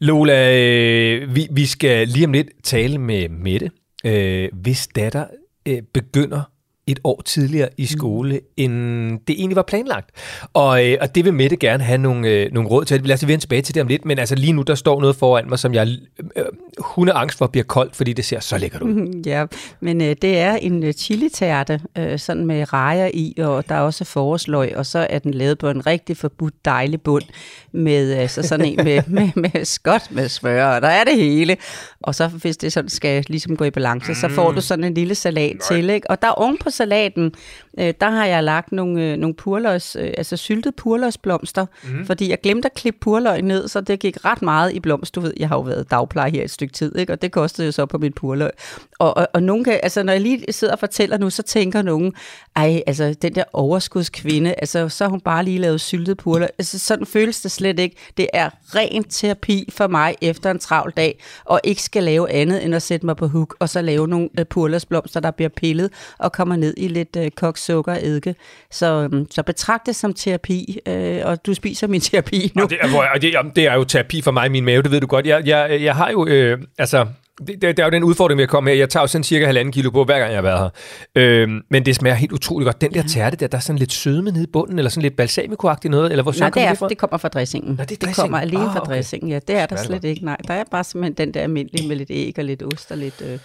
Lola, 0.00 0.42
Øh, 0.52 1.34
vi, 1.34 1.48
vi 1.50 1.66
skal 1.66 2.08
lige 2.08 2.26
om 2.26 2.32
lidt 2.32 2.48
tale 2.64 2.98
med 2.98 3.28
Mette, 3.28 3.70
øh, 4.04 4.48
hvis 4.52 4.88
datter 4.96 5.24
øh, 5.68 5.82
begynder 5.94 6.42
et 6.86 7.00
år 7.04 7.22
tidligere 7.24 7.68
i 7.76 7.86
skole, 7.86 8.34
mm. 8.34 8.40
end 8.56 9.10
det 9.28 9.36
egentlig 9.38 9.56
var 9.56 9.62
planlagt. 9.62 10.10
Og, 10.52 10.86
øh, 10.86 10.98
og 11.00 11.14
det 11.14 11.24
vil 11.24 11.34
Mette 11.34 11.56
gerne 11.56 11.84
have 11.84 11.98
nogle, 11.98 12.28
øh, 12.28 12.52
nogle 12.52 12.68
råd 12.68 12.84
til. 12.84 13.02
Lad 13.02 13.14
os 13.14 13.26
vende 13.26 13.42
tilbage 13.42 13.62
til 13.62 13.74
det 13.74 13.82
om 13.82 13.88
lidt, 13.88 14.04
men 14.04 14.18
altså 14.18 14.34
lige 14.34 14.52
nu, 14.52 14.62
der 14.62 14.74
står 14.74 15.00
noget 15.00 15.16
foran 15.16 15.48
mig, 15.48 15.58
som 15.58 15.74
jeg 15.74 15.88
øh, 16.36 16.44
hun 16.78 17.08
er 17.08 17.12
angst 17.12 17.38
for 17.38 17.46
bliver 17.46 17.64
koldt, 17.64 17.96
fordi 17.96 18.12
det 18.12 18.24
ser 18.24 18.40
så 18.40 18.58
lækkert 18.58 18.82
ud. 18.82 19.22
Ja, 19.26 19.46
men 19.80 20.00
øh, 20.00 20.16
det 20.22 20.38
er 20.38 20.54
en 20.54 20.82
øh, 20.82 20.92
chili-tærte, 20.92 21.80
øh, 21.98 22.18
sådan 22.18 22.46
med 22.46 22.72
rejer 22.72 23.10
i, 23.14 23.34
og 23.38 23.68
der 23.68 23.74
er 23.74 23.80
også 23.80 24.04
forårsløg, 24.04 24.76
og 24.76 24.86
så 24.86 25.06
er 25.10 25.18
den 25.18 25.34
lavet 25.34 25.58
på 25.58 25.70
en 25.70 25.86
rigtig 25.86 26.16
forbudt 26.16 26.54
dejlig 26.64 27.00
bund, 27.00 27.24
med 27.72 28.12
altså 28.12 28.42
sådan 28.42 28.66
en 28.66 28.84
med, 28.84 29.02
med, 29.06 29.30
med 29.34 29.64
skot 29.64 30.10
med 30.10 30.28
smør, 30.28 30.66
og 30.66 30.82
der 30.82 30.88
er 30.88 31.04
det 31.04 31.16
hele. 31.16 31.56
Og 32.00 32.14
så 32.14 32.28
hvis 32.28 32.56
det 32.56 32.72
sådan 32.72 32.88
skal 32.88 33.24
ligesom 33.28 33.56
gå 33.56 33.64
i 33.64 33.70
balance, 33.70 34.08
mm. 34.08 34.14
så 34.14 34.28
får 34.28 34.48
du 34.48 34.54
mm. 34.54 34.60
sådan 34.60 34.84
en 34.84 34.94
lille 34.94 35.14
salat 35.14 35.56
Nej. 35.56 35.68
til, 35.68 35.90
ikke? 35.90 36.10
Og 36.10 36.22
der 36.22 36.28
oven 36.28 36.58
på 36.58 36.70
salaten, 36.72 37.34
øh, 37.78 37.94
der 38.00 38.10
har 38.10 38.26
jeg 38.26 38.44
lagt 38.44 38.72
nogle, 38.72 39.02
øh, 39.02 39.16
nogle 39.16 39.34
purløgs, 39.34 39.96
øh, 39.96 40.12
altså 40.18 40.36
syltet 40.36 40.74
purløgsblomster, 40.74 41.66
mm. 41.84 42.06
fordi 42.06 42.30
jeg 42.30 42.40
glemte 42.40 42.66
at 42.66 42.74
klippe 42.74 43.00
purløg 43.00 43.42
ned, 43.42 43.68
så 43.68 43.80
det 43.80 44.00
gik 44.00 44.24
ret 44.24 44.42
meget 44.42 44.72
i 44.72 44.80
blomst. 44.80 45.14
Du 45.14 45.20
ved, 45.20 45.32
jeg 45.36 45.48
har 45.48 45.56
jo 45.56 45.62
været 45.62 45.90
dagpleje 45.90 46.30
her 46.30 46.44
et 46.44 46.50
stykke 46.50 46.74
tid, 46.74 46.96
ikke? 46.98 47.12
og 47.12 47.22
det 47.22 47.32
kostede 47.32 47.66
jo 47.66 47.72
så 47.72 47.86
på 47.86 47.98
mit 47.98 48.14
purløg. 48.14 48.50
Og, 48.98 49.16
og, 49.16 49.28
og 49.34 49.42
nogen 49.42 49.64
kan, 49.64 49.80
altså, 49.82 50.02
når 50.02 50.12
jeg 50.12 50.22
lige 50.22 50.52
sidder 50.52 50.72
og 50.72 50.78
fortæller 50.78 51.18
nu, 51.18 51.30
så 51.30 51.42
tænker 51.42 51.82
nogen, 51.82 52.12
ej, 52.56 52.82
altså 52.86 53.14
den 53.22 53.34
der 53.34 53.44
overskudskvinde, 53.52 54.54
altså 54.58 54.88
så 54.88 55.04
har 55.04 55.10
hun 55.10 55.20
bare 55.20 55.44
lige 55.44 55.58
lavet 55.58 55.80
syltet 55.80 56.16
purløg. 56.16 56.48
Altså 56.58 56.78
sådan 56.78 57.06
føles 57.06 57.40
det 57.40 57.50
slet 57.50 57.78
ikke. 57.78 57.96
Det 58.16 58.26
er 58.32 58.50
ren 58.74 59.04
terapi 59.04 59.68
for 59.72 59.86
mig 59.86 60.14
efter 60.20 60.50
en 60.50 60.58
travl 60.58 60.92
dag, 60.96 61.22
og 61.44 61.60
ikke 61.64 61.82
skal 61.82 62.02
lave 62.02 62.30
andet 62.30 62.64
end 62.64 62.74
at 62.74 62.82
sætte 62.82 63.06
mig 63.06 63.16
på 63.16 63.26
hook, 63.26 63.56
og 63.58 63.68
så 63.68 63.82
lave 63.82 64.08
nogle 64.08 64.28
uh, 64.40 64.46
purløgsblomster, 64.46 65.20
der 65.20 65.30
bliver 65.30 65.48
pillet 65.48 65.90
og 66.18 66.32
kommer 66.32 66.56
ned 66.62 66.74
i 66.76 66.88
lidt 66.88 67.16
uh, 67.16 67.26
koks 67.36 67.64
sukker 67.64 67.92
og 67.92 67.98
eddike. 68.02 68.34
Så, 68.70 69.08
um, 69.12 69.26
så 69.30 69.42
betragt 69.42 69.86
det 69.86 69.96
som 69.96 70.14
terapi, 70.14 70.78
uh, 70.88 70.94
og 71.24 71.46
du 71.46 71.54
spiser 71.54 71.86
min 71.86 72.00
terapi 72.00 72.52
nu. 72.54 72.62
Og 72.62 72.70
det, 72.70 72.78
er, 72.80 72.96
og 73.14 73.22
det, 73.22 73.34
det 73.56 73.66
er 73.66 73.74
jo 73.74 73.84
terapi 73.84 74.22
for 74.22 74.30
mig 74.30 74.46
i 74.46 74.48
min 74.48 74.64
mave, 74.64 74.82
det 74.82 74.90
ved 74.90 75.00
du 75.00 75.06
godt. 75.06 75.26
Jeg, 75.26 75.46
jeg, 75.46 75.82
jeg 75.82 75.94
har 75.96 76.10
jo, 76.10 76.26
øh, 76.26 76.58
altså, 76.78 77.06
det, 77.38 77.48
det, 77.48 77.62
det 77.62 77.78
er 77.78 77.84
jo 77.84 77.90
den 77.90 78.04
udfordring 78.04 78.36
med 78.36 78.42
at 78.42 78.48
komme 78.48 78.70
her. 78.70 78.76
Jeg 78.76 78.88
tager 78.88 79.02
jo 79.02 79.06
sådan 79.06 79.24
cirka 79.24 79.46
halvanden 79.46 79.72
kilo 79.72 79.90
på, 79.90 80.04
hver 80.04 80.18
gang 80.18 80.30
jeg 80.30 80.36
har 80.36 80.42
været 80.42 80.58
her. 80.58 81.42
Øhm, 81.42 81.60
men 81.70 81.86
det 81.86 81.96
smager 81.96 82.14
helt 82.14 82.32
utroligt 82.32 82.66
godt. 82.66 82.80
Den 82.80 82.94
der 82.94 83.02
tærte 83.02 83.36
der, 83.36 83.46
der 83.46 83.58
er 83.58 83.62
sådan 83.62 83.78
lidt 83.78 83.92
sødme 83.92 84.30
nede 84.30 84.44
i 84.44 84.46
bunden, 84.52 84.78
eller 84.78 84.88
sådan 84.90 85.02
lidt 85.02 85.16
balsamico 85.16 85.74
noget, 85.84 86.10
eller 86.10 86.22
hvor 86.22 86.34
Nej, 86.38 86.50
det, 86.50 86.62
er, 86.62 86.68
det, 86.68 86.78
fra? 86.78 86.88
det 86.88 86.98
kommer 86.98 87.18
fra 87.18 87.28
dressingen. 87.28 87.74
Nå, 87.74 87.84
det, 87.84 88.00
det 88.00 88.16
kommer 88.16 88.38
alene 88.38 88.64
ah, 88.64 88.72
fra 88.72 88.80
okay. 88.80 88.94
dressingen, 88.94 89.30
ja. 89.30 89.38
Det 89.48 89.56
er 89.56 89.66
der 89.66 89.76
slet 89.76 90.04
ikke, 90.04 90.24
nej. 90.24 90.36
Der 90.48 90.54
er 90.54 90.64
bare 90.70 90.84
simpelthen 90.84 91.26
den 91.26 91.34
der 91.34 91.40
almindelige 91.40 91.88
med 91.88 91.96
lidt 91.96 92.10
æg 92.10 92.34
og 92.38 92.44
lidt 92.44 92.62
ost 92.62 92.90
og 92.90 92.98
lidt 92.98 93.22
øh, 93.26 93.38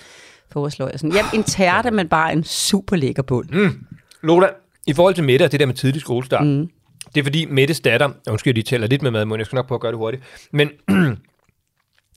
forårsløg. 0.52 0.92
Sådan. 0.96 1.12
Jamen, 1.12 1.32
en 1.34 1.44
tærte, 1.44 1.92
men 1.92 2.10
bare 2.10 2.34
en 2.34 2.44
super 2.44 2.96
lækker 2.96 3.24
bund. 3.24 3.50
Mm. 3.50 3.86
Lola, 4.24 4.48
i 4.88 4.94
forhold 4.94 5.16
til 5.16 5.24
Mette 5.24 5.44
og 5.44 5.52
det 5.52 5.60
der 5.60 5.66
med 5.66 5.76
tidlig 5.76 6.02
skolestart, 6.02 6.48
mm. 6.48 6.70
det 7.16 7.20
er 7.20 7.24
fordi 7.24 7.46
Mettes 7.46 7.80
datter, 7.80 8.10
jeg 8.26 8.32
undskyld, 8.32 8.54
de 8.54 8.62
tæller 8.62 8.88
lidt 8.88 9.02
med 9.02 9.26
mad, 9.26 9.38
jeg 9.38 9.46
skal 9.46 9.56
nok 9.56 9.68
prøve 9.68 9.78
at 9.78 9.82
gøre 9.82 9.92
det 9.92 9.98
hurtigt, 9.98 10.24
men 10.52 10.70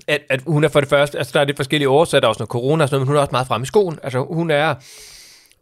at, 0.09 0.21
at 0.29 0.43
hun 0.47 0.65
er 0.65 0.69
for 0.69 0.81
det 0.81 0.89
første, 0.89 1.19
altså 1.19 1.31
der 1.35 1.41
er 1.41 1.45
lidt 1.45 1.57
forskellige 1.57 1.89
årsager, 1.89 2.21
der 2.21 2.27
er 2.27 2.29
også 2.29 2.41
noget 2.41 2.51
corona 2.51 2.83
og 2.83 2.89
sådan 2.89 2.97
noget, 2.97 3.07
men 3.07 3.09
hun 3.09 3.17
er 3.17 3.21
også 3.21 3.33
meget 3.33 3.47
fremme 3.47 3.63
i 3.63 3.67
skoen. 3.67 3.99
Altså 4.03 4.27
hun 4.31 4.51
er 4.51 4.75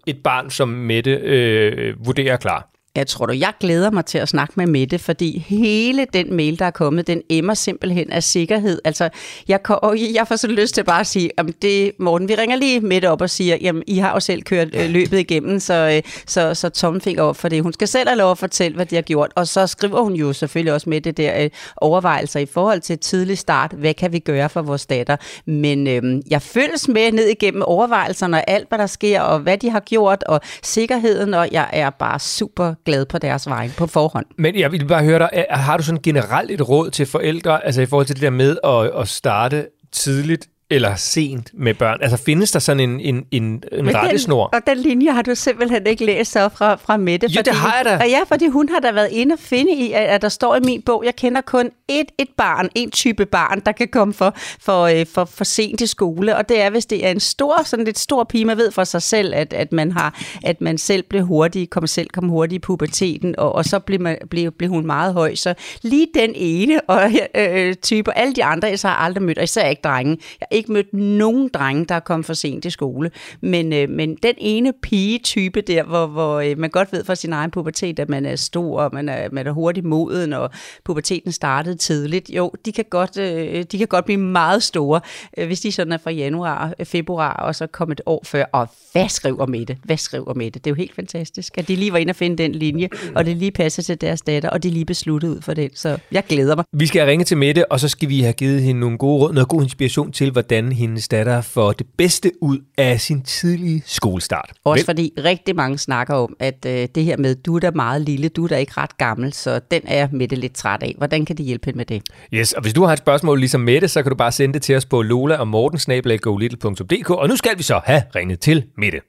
et 0.07 0.23
barn, 0.25 0.51
som 0.51 0.69
Mette 0.69 1.11
øh, 1.11 2.07
vurderer 2.07 2.37
klar. 2.37 2.69
Jeg 2.99 3.07
tror 3.07 3.27
du, 3.27 3.33
jeg 3.33 3.53
glæder 3.61 3.91
mig 3.91 4.05
til 4.05 4.19
at 4.19 4.29
snakke 4.29 4.55
med 4.57 4.67
Mette, 4.67 4.99
fordi 4.99 5.39
hele 5.49 6.07
den 6.13 6.35
mail, 6.37 6.59
der 6.59 6.65
er 6.65 6.71
kommet, 6.71 7.07
den 7.07 7.23
emmer 7.31 7.55
simpelthen 7.55 8.11
af 8.11 8.23
sikkerhed. 8.23 8.81
Altså, 8.85 9.09
jeg, 9.49 9.71
og 9.71 9.97
jeg 10.15 10.29
får 10.29 10.37
så 10.37 10.47
lyst 10.47 10.75
til 10.75 10.85
bare 10.85 11.01
at 11.01 11.07
sige, 11.07 11.31
at 11.37 11.47
det, 11.63 11.93
Morten, 11.99 12.29
vi 12.29 12.35
ringer 12.35 12.57
lige 12.57 12.81
Mette 12.81 13.11
op 13.11 13.21
og 13.21 13.31
siger, 13.31 13.57
jamen, 13.61 13.83
I 13.87 13.99
har 13.99 14.13
jo 14.13 14.21
selv 14.21 14.43
kørt 14.43 14.69
øh, 14.75 14.91
løbet 14.91 15.19
igennem, 15.19 15.61
så, 15.61 15.75
øh, 15.75 16.13
så, 16.27 16.55
så 16.55 16.69
tommelfinger 16.69 17.23
op 17.23 17.37
for 17.37 17.49
det. 17.49 17.63
Hun 17.63 17.73
skal 17.73 17.89
selv 17.89 18.09
have 18.09 18.19
lov 18.19 18.31
at 18.31 18.39
fortælle, 18.39 18.75
hvad 18.75 18.87
de 18.87 18.95
har 18.95 19.03
gjort, 19.03 19.33
og 19.37 19.49
så 19.49 19.67
skriver 19.67 20.03
hun 20.03 20.15
jo 20.15 20.33
selvfølgelig 20.33 20.73
også 20.73 20.91
med 20.91 21.01
det 21.01 21.17
der 21.17 21.43
øh, 21.43 21.51
overvejelser 21.77 22.41
i 22.41 22.47
forhold 22.47 22.81
til 22.81 22.99
tidlig 22.99 23.39
start. 23.39 23.73
Hvad 23.73 23.95
kan 23.95 24.13
vi 24.13 24.19
gøre 24.19 24.49
for 24.49 24.63
vores 24.63 24.87
datter? 24.87 25.17
Men 25.47 25.87
øh, 25.87 26.23
jeg 26.31 26.43
følges 26.43 26.89
med 26.89 27.13
ned 27.13 27.27
igennem 27.27 27.63
overvejelserne 27.63 28.37
og 28.37 28.45
alt, 28.47 28.69
hvad 28.69 28.79
der 28.79 28.87
sker, 28.87 29.21
og 29.21 29.39
hvad 29.39 29.59
de 29.59 29.71
har 29.71 29.81
gjort, 29.81 30.23
og 30.23 30.41
sikkerheden, 30.63 31.35
og 31.35 31.49
jeg 31.53 31.69
er 31.73 31.91
bare 31.91 32.19
super 32.19 32.75
glad 32.89 33.07
på 33.07 33.19
deres 33.19 33.47
vej 33.49 33.71
på 33.79 33.87
forhånd. 33.87 34.27
Men 34.39 34.59
jeg 34.59 34.73
vil 34.73 34.87
bare 34.87 35.05
høre 35.05 35.19
dig, 35.19 35.45
har 35.51 35.77
du 35.77 35.83
sådan 35.83 36.03
generelt 36.03 36.51
et 36.51 36.69
råd 36.69 36.91
til 36.91 37.07
forældre, 37.07 37.65
altså 37.67 37.83
i 37.83 37.87
forhold 37.87 38.07
til 38.07 38.17
det 38.17 38.23
der 38.23 38.31
med 38.31 38.57
at, 38.65 39.01
at 39.01 39.09
starte 39.09 39.67
tidligt 39.93 40.49
eller 40.71 40.97
sent 40.97 41.51
med 41.55 41.75
børn? 41.75 41.99
Altså 42.03 42.17
findes 42.17 42.51
der 42.51 42.59
sådan 42.59 42.81
en, 42.81 43.01
en, 43.01 43.25
en, 43.31 43.63
en 43.73 43.95
rettesnor? 43.95 44.45
og 44.45 44.61
den 44.67 44.79
linje 44.79 45.13
har 45.13 45.23
du 45.23 45.35
simpelthen 45.35 45.87
ikke 45.87 46.05
læst 46.05 46.33
så 46.33 46.49
fra, 46.49 46.75
fra 46.75 46.97
Mette. 46.97 47.27
Jo, 47.27 47.43
det 47.45 47.55
har 47.55 47.77
jeg 47.77 47.85
da. 47.85 48.05
Og 48.05 48.11
ja, 48.11 48.21
fordi 48.29 48.47
hun 48.47 48.69
har 48.69 48.81
da 48.81 48.93
været 48.93 49.09
inde 49.11 49.33
og 49.33 49.39
finde 49.39 49.73
i, 49.73 49.93
at, 49.93 50.03
at 50.03 50.23
der 50.23 50.29
står 50.29 50.57
i 50.57 50.61
min 50.61 50.83
bog, 50.83 51.05
jeg 51.05 51.17
kender 51.17 51.41
kun 51.41 51.71
et, 51.89 52.07
et 52.19 52.29
barn, 52.37 52.69
en 52.75 52.91
type 52.91 53.27
barn, 53.27 53.61
der 53.67 53.73
kan 53.73 53.89
komme 53.89 54.15
for, 54.15 54.35
for, 54.61 54.83
øh, 54.83 55.07
for, 55.07 55.25
for 55.25 55.45
sent 55.45 55.79
til 55.79 55.89
skole, 55.89 56.37
og 56.37 56.49
det 56.49 56.61
er, 56.61 56.71
hvis 56.71 56.87
det 56.87 57.07
er 57.07 57.11
en 57.11 57.21
stor, 57.21 57.63
sådan 57.65 57.85
lidt 57.85 57.99
stor 57.99 58.25
pige, 58.25 58.45
man 58.45 58.57
ved 58.57 58.71
for 58.71 58.85
sig 58.85 59.03
selv, 59.03 59.35
at, 59.35 59.53
at 59.53 59.73
man 59.73 59.93
har, 59.93 60.21
at 60.45 60.61
man 60.61 60.79
selv 60.79 61.03
blev 61.03 61.27
hurtig, 61.27 61.71
kom 61.71 61.87
selv 61.87 62.09
kom 62.09 62.29
hurtigt 62.29 62.57
i 62.57 62.67
puberteten, 62.67 63.35
og, 63.39 63.55
og 63.55 63.65
så 63.65 63.79
blev, 63.79 64.01
man, 64.01 64.19
blev, 64.31 64.53
blev 64.53 64.71
hun 64.71 64.87
meget 64.87 65.15
høj. 65.15 65.35
Så 65.35 65.55
lige 65.83 66.07
den 66.15 66.33
ene 66.35 66.81
og, 66.81 67.11
øh, 67.35 67.75
type, 67.75 68.19
alle 68.19 68.35
de 68.35 68.45
andre, 68.45 68.69
jeg 68.69 68.79
så 68.79 68.89
har 68.89 68.97
aldrig 68.97 69.23
mødt, 69.23 69.39
og 69.39 69.45
især 69.45 69.69
ikke 69.69 69.83
drenge. 69.83 70.19
Jeg 70.41 70.58
ikke 70.59 70.73
mødt 70.73 70.95
nogen 70.95 71.49
drenge, 71.55 71.85
der 71.85 71.95
er 71.95 72.01
kommet 72.01 72.27
for 72.27 72.35
sent 72.35 72.65
i 72.65 72.71
skole. 72.71 73.11
Men, 73.41 73.73
øh, 73.73 73.89
men 73.89 74.17
den 74.23 74.35
ene 74.39 74.73
pige-type 74.83 75.61
der, 75.61 75.85
hvor, 75.85 76.07
hvor 76.07 76.41
øh, 76.41 76.59
man 76.59 76.71
godt 76.71 76.93
ved 76.93 77.05
fra 77.05 77.15
sin 77.15 77.33
egen 77.33 77.51
pubertet, 77.51 77.99
at 77.99 78.09
man 78.09 78.27
er 78.27 78.37
stor, 78.37 78.81
og 78.81 78.91
man 78.93 79.09
er, 79.09 79.29
man 79.33 79.47
er 79.47 79.53
hurtigt 79.53 79.87
moden, 79.87 80.33
og 80.33 80.51
puberteten 80.85 81.33
startede 81.33 81.75
tidligt, 81.77 82.31
jo, 82.31 82.53
de 82.65 82.73
kan 82.73 82.85
godt, 82.91 83.19
øh, 83.19 83.65
de 83.73 83.79
kan 83.79 83.87
godt 83.87 84.05
blive 84.05 84.21
meget 84.21 84.63
store, 84.63 85.01
øh, 85.39 85.47
hvis 85.47 85.61
de 85.61 85.73
sådan 85.73 85.93
er 85.93 85.99
fra 85.99 86.11
januar, 86.11 86.73
øh, 86.79 86.87
februar, 86.87 87.33
og 87.33 87.55
så 87.55 87.67
kommer 87.67 87.93
et 87.93 88.01
år 88.07 88.23
før. 88.25 88.45
Og 88.53 88.69
hvad 88.93 89.09
skriver 89.09 89.47
Mette? 89.47 89.77
Hvad 89.85 89.97
skriver 89.97 90.35
Mette? 90.35 90.59
det? 90.59 90.67
Er 90.67 90.71
jo 90.71 90.75
helt 90.75 90.95
fantastisk, 90.95 91.59
at 91.59 91.69
de 91.69 91.77
lige 91.77 91.93
var 91.93 91.99
inde 91.99 92.11
og 92.11 92.17
finde 92.17 92.43
den 92.43 92.53
linje, 92.53 92.89
og 93.15 93.27
det 93.27 93.37
lige 93.37 93.51
passer 93.51 93.83
til 93.83 94.01
deres 94.01 94.21
datter, 94.21 94.51
og 94.51 94.63
de 94.63 94.71
lige 94.71 94.85
besluttede 94.85 95.33
ud 95.33 95.41
for 95.41 95.55
den. 95.55 95.71
Så 95.75 95.99
jeg 96.13 96.25
glæder 96.29 96.57
mig. 96.57 96.65
Vi 96.73 96.87
skal 96.87 97.07
ringe 97.07 97.25
til 97.25 97.37
Mette, 97.37 97.73
og 97.73 97.81
så 97.81 97.89
skal 97.89 98.09
vi 98.09 98.21
have 98.21 98.33
givet 98.33 98.63
hende 98.63 98.81
nogle 98.81 98.99
gode 98.99 99.23
råd, 99.23 99.33
noget 99.33 99.49
god 99.49 99.63
inspiration 99.63 100.13
til, 100.13 100.31
hvordan 100.49 100.73
hendes 100.73 101.09
datter 101.09 101.41
får 101.41 101.73
det 101.73 101.87
bedste 101.99 102.31
ud 102.41 102.59
af 102.79 103.01
sin 103.01 103.23
tidlige 103.23 103.83
skolestart. 103.87 104.53
Også 104.65 104.81
Vel? 104.81 104.85
fordi 104.85 105.13
rigtig 105.25 105.57
mange 105.57 105.79
snakker 105.79 106.15
om, 106.15 106.37
at 106.41 106.67
øh, 106.67 106.89
det 106.95 107.05
her 107.05 107.17
med, 107.17 107.35
du 107.35 107.57
er 107.57 107.61
da 107.61 107.71
meget 107.71 108.03
lille, 108.03 108.29
du 108.29 108.45
er 108.45 108.49
da 108.49 108.57
ikke 108.57 108.73
ret 108.77 108.99
gammel, 108.99 109.33
så 109.33 109.61
den 109.71 109.83
er 109.85 110.09
Mette 110.13 110.37
lidt 110.37 110.55
træt 110.55 110.83
af. 110.83 110.95
Hvordan 110.99 111.25
kan 111.25 111.37
de 111.37 111.43
hjælpe 111.43 111.65
hende 111.67 111.77
med 111.77 111.85
det? 111.87 112.03
Yes, 112.35 112.53
og 112.53 112.63
hvis 112.63 112.75
du 112.75 112.85
har 112.85 112.93
et 112.93 112.99
spørgsmål 112.99 113.39
ligesom 113.39 113.61
Mette, 113.61 113.89
så 113.89 114.03
kan 114.03 114.11
du 114.11 114.17
bare 114.17 114.33
sende 114.33 114.55
det 114.55 114.63
til 114.63 114.77
os 114.77 114.87
på 114.87 115.03
lola 115.03 115.37
og 115.37 115.49
mortensnabelag.dk. 115.49 117.11
Og 117.11 117.29
nu 117.29 117.37
skal 117.37 117.59
vi 117.59 117.63
så 117.63 117.81
have 117.85 118.03
ringet 118.17 118.41
til 118.41 118.65
Mette. 118.77 119.01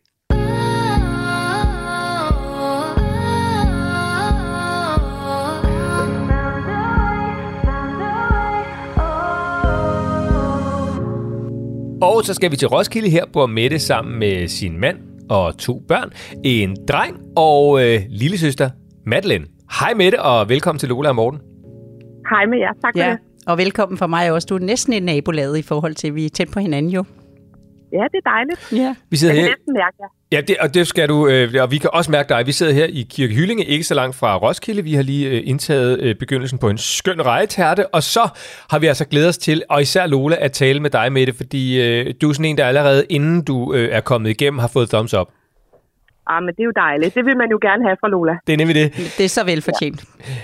Og 12.02 12.24
så 12.26 12.34
skal 12.34 12.52
vi 12.52 12.56
til 12.56 12.68
Roskilde 12.68 13.10
her, 13.10 13.24
hvor 13.32 13.46
Mette 13.46 13.80
sammen 13.80 14.20
med 14.20 14.48
sin 14.48 14.78
mand 14.80 14.98
og 15.30 15.58
to 15.58 15.82
børn, 15.88 16.10
en 16.44 16.76
dreng 16.88 17.18
og 17.36 17.86
øh, 17.86 18.00
lillesøster 18.10 18.70
Madeleine. 19.06 19.46
Hej 19.80 19.94
Mette, 19.94 20.22
og 20.22 20.50
velkommen 20.50 20.80
til 20.80 20.90
Lola 20.90 21.10
og 21.10 21.16
Morten. 21.16 21.40
Hej 22.30 22.46
med 22.46 22.58
jer, 22.58 22.74
tak 22.82 22.94
for 22.96 23.00
Ja, 23.00 23.10
det. 23.10 23.18
og 23.48 23.58
velkommen 23.58 23.98
for 23.98 24.08
mig 24.08 24.32
også. 24.32 24.46
Du 24.50 24.56
er 24.56 24.60
næsten 24.60 24.94
en 24.94 25.04
nabolaget 25.04 25.58
i 25.58 25.62
forhold 25.62 25.96
til, 25.96 26.08
at 26.08 26.16
vi 26.16 26.26
er 26.26 26.30
tæt 26.30 26.48
på 26.54 26.60
hinanden 26.60 26.92
jo. 26.92 27.04
Ja, 27.94 28.04
det 28.12 28.20
er 28.26 28.30
dejligt. 28.30 28.72
Ja. 28.84 28.96
Vi 29.10 29.18
sidder 29.18 29.34
Jeg 29.34 29.42
kan 29.42 29.50
her, 29.50 29.56
næsten 29.58 29.74
mærke 29.74 29.96
jer. 30.00 30.08
ja, 30.32 30.42
det, 30.42 30.58
og 30.60 30.74
det 30.74 30.88
skal 30.88 31.10
du, 31.10 31.28
øh, 31.28 31.54
og 31.62 31.72
vi 31.72 31.78
kan 31.78 31.90
også 31.94 32.12
mærke 32.12 32.30
dig. 32.30 32.48
Vi 32.48 32.52
sidder 32.52 32.74
her 32.74 32.86
i 32.86 33.08
Kirke 33.10 33.34
Hyllinge, 33.34 33.66
ikke 33.66 33.84
så 33.84 33.94
langt 33.94 34.16
fra 34.16 34.38
Roskilde. 34.38 34.82
Vi 34.84 34.94
har 34.94 35.04
lige 35.04 35.30
øh, 35.30 35.42
indtaget 35.46 36.02
øh, 36.02 36.16
begyndelsen 36.16 36.60
på 36.60 36.70
en 36.70 36.78
skøn 36.78 37.26
rejetærte, 37.26 37.88
og 37.88 38.04
så 38.04 38.30
har 38.72 38.80
vi 38.80 38.88
altså 38.88 39.06
glædet 39.06 39.30
os 39.30 39.38
til, 39.38 39.64
og 39.70 39.82
især 39.82 40.08
Lola, 40.08 40.36
at 40.40 40.52
tale 40.52 40.80
med 40.80 40.90
dig, 40.90 41.12
Mette, 41.12 41.34
fordi 41.34 41.82
øh, 41.82 42.14
du 42.22 42.30
er 42.30 42.34
sådan 42.34 42.46
en, 42.46 42.58
der 42.58 42.66
allerede 42.66 43.06
inden 43.10 43.44
du 43.44 43.74
øh, 43.74 43.90
er 43.92 44.02
kommet 44.02 44.30
igennem, 44.30 44.60
har 44.60 44.68
fået 44.68 44.90
thumbs 44.90 45.14
up. 45.14 45.28
Ah, 46.28 46.44
men 46.44 46.54
det 46.56 46.60
er 46.60 46.66
jo 46.66 46.72
dejligt. 46.76 47.16
Det 47.16 47.26
vil 47.26 47.38
man 47.38 47.50
jo 47.52 47.60
gerne 47.62 47.84
have 47.84 47.98
fra 48.00 48.08
Lola. 48.10 48.38
Det 48.48 48.54
er 48.54 48.58
nemlig 48.58 48.76
det. 48.76 49.14
Det 49.18 49.26
er 49.26 49.30
så 49.30 49.44
velfortjent. 49.46 50.04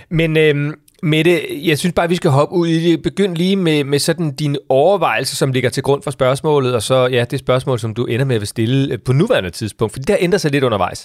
Men 0.10 0.38
øhm, 0.38 0.74
Mette, 1.14 1.34
jeg 1.70 1.76
synes 1.82 1.94
bare, 2.00 2.14
vi 2.14 2.20
skal 2.22 2.32
hoppe 2.40 2.54
ud 2.62 2.68
i 2.76 2.80
det. 2.86 2.96
Begynd 3.10 3.34
lige 3.44 3.58
med, 3.68 3.80
med 3.92 4.00
sådan 4.08 4.30
dine 4.42 4.58
overvejelser, 4.82 5.36
som 5.42 5.50
ligger 5.56 5.72
til 5.76 5.84
grund 5.88 6.02
for 6.06 6.12
spørgsmålet, 6.20 6.72
og 6.78 6.84
så 6.90 6.98
ja, 7.16 7.22
det 7.32 7.40
spørgsmål, 7.46 7.78
som 7.84 7.92
du 8.00 8.04
ender 8.14 8.28
med 8.32 8.36
at 8.46 8.54
stille 8.56 8.80
øh, 8.94 8.98
på 9.08 9.12
nuværende 9.20 9.54
tidspunkt, 9.60 9.92
for 9.92 10.00
det 10.00 10.12
har 10.16 10.26
ændret 10.28 10.42
sig 10.42 10.52
lidt 10.52 10.68
undervejs. 10.70 11.02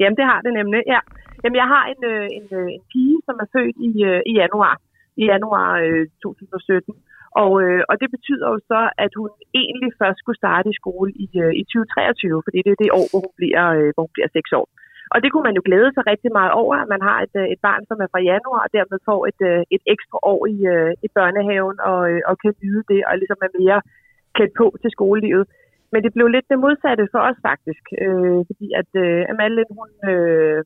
Jamen, 0.00 0.16
det 0.20 0.26
har 0.30 0.40
det 0.46 0.52
nemlig, 0.60 0.80
ja. 0.94 1.00
Jamen, 1.42 1.58
jeg 1.62 1.68
har 1.74 1.84
en, 1.92 2.00
øh, 2.12 2.24
en, 2.38 2.46
øh, 2.60 2.68
en 2.76 2.84
pige, 2.92 3.18
som 3.26 3.34
er 3.44 3.48
født 3.54 3.76
i, 3.88 3.90
øh, 4.10 4.20
i 4.30 4.32
januar. 4.42 4.74
I 5.22 5.24
januar 5.32 5.68
øh, 5.86 6.04
2017. 6.22 6.94
Og, 7.42 7.52
øh, 7.64 7.82
og 7.90 7.94
det 8.02 8.08
betyder 8.16 8.46
jo 8.52 8.58
så, 8.72 8.80
at 9.04 9.12
hun 9.20 9.30
egentlig 9.62 9.90
først 10.00 10.18
skulle 10.22 10.40
starte 10.42 10.68
i 10.72 10.78
skole 10.80 11.10
i, 11.24 11.26
øh, 11.44 11.52
i 11.60 11.62
2023, 11.64 12.42
fordi 12.46 12.58
det 12.64 12.72
er 12.72 12.80
det 12.82 12.90
år, 13.00 13.06
hvor 13.10 13.20
hun 13.26 13.34
bliver, 13.40 13.64
øh, 13.78 13.88
hvor 13.94 14.02
hun 14.06 14.14
bliver 14.16 14.30
6 14.32 14.52
år. 14.60 14.66
Og 15.12 15.18
det 15.22 15.28
kunne 15.30 15.46
man 15.48 15.58
jo 15.58 15.62
glæde 15.68 15.90
sig 15.94 16.04
rigtig 16.12 16.30
meget 16.38 16.52
over, 16.62 16.74
at 16.82 16.88
man 16.94 17.02
har 17.08 17.18
et, 17.26 17.34
øh, 17.40 17.46
et 17.54 17.60
barn, 17.66 17.82
som 17.88 17.98
er 18.04 18.08
fra 18.12 18.26
januar, 18.30 18.60
og 18.64 18.70
dermed 18.76 18.98
får 19.08 19.20
et, 19.30 19.40
øh, 19.50 19.62
et 19.76 19.82
ekstra 19.94 20.18
år 20.32 20.42
i, 20.54 20.58
øh, 20.74 20.92
i 21.06 21.08
børnehaven, 21.16 21.78
og, 21.90 22.00
og 22.28 22.34
kan 22.42 22.52
nyde 22.62 22.82
det, 22.90 23.00
og 23.08 23.12
ligesom 23.20 23.40
er 23.46 23.58
mere 23.60 23.78
klædt 24.34 24.54
på 24.60 24.66
til 24.82 24.90
skolelivet. 24.96 25.44
Men 25.92 26.00
det 26.04 26.12
blev 26.14 26.26
lidt 26.28 26.46
det 26.50 26.58
modsatte 26.64 27.04
for 27.12 27.20
os 27.28 27.38
faktisk, 27.48 27.84
øh, 28.04 28.40
fordi 28.48 28.66
at 28.80 28.90
øh, 29.04 29.30
Amalie, 29.32 29.64
hun 29.78 29.90
øh, 30.12 30.60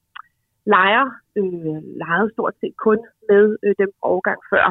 leger, 0.75 1.07
øh, 1.39 1.79
legede 2.01 2.33
stort 2.35 2.55
set 2.61 2.77
kun 2.87 2.99
med 3.31 3.45
øh, 3.65 3.75
dem 3.83 3.91
årgang 4.13 4.41
før 4.53 4.67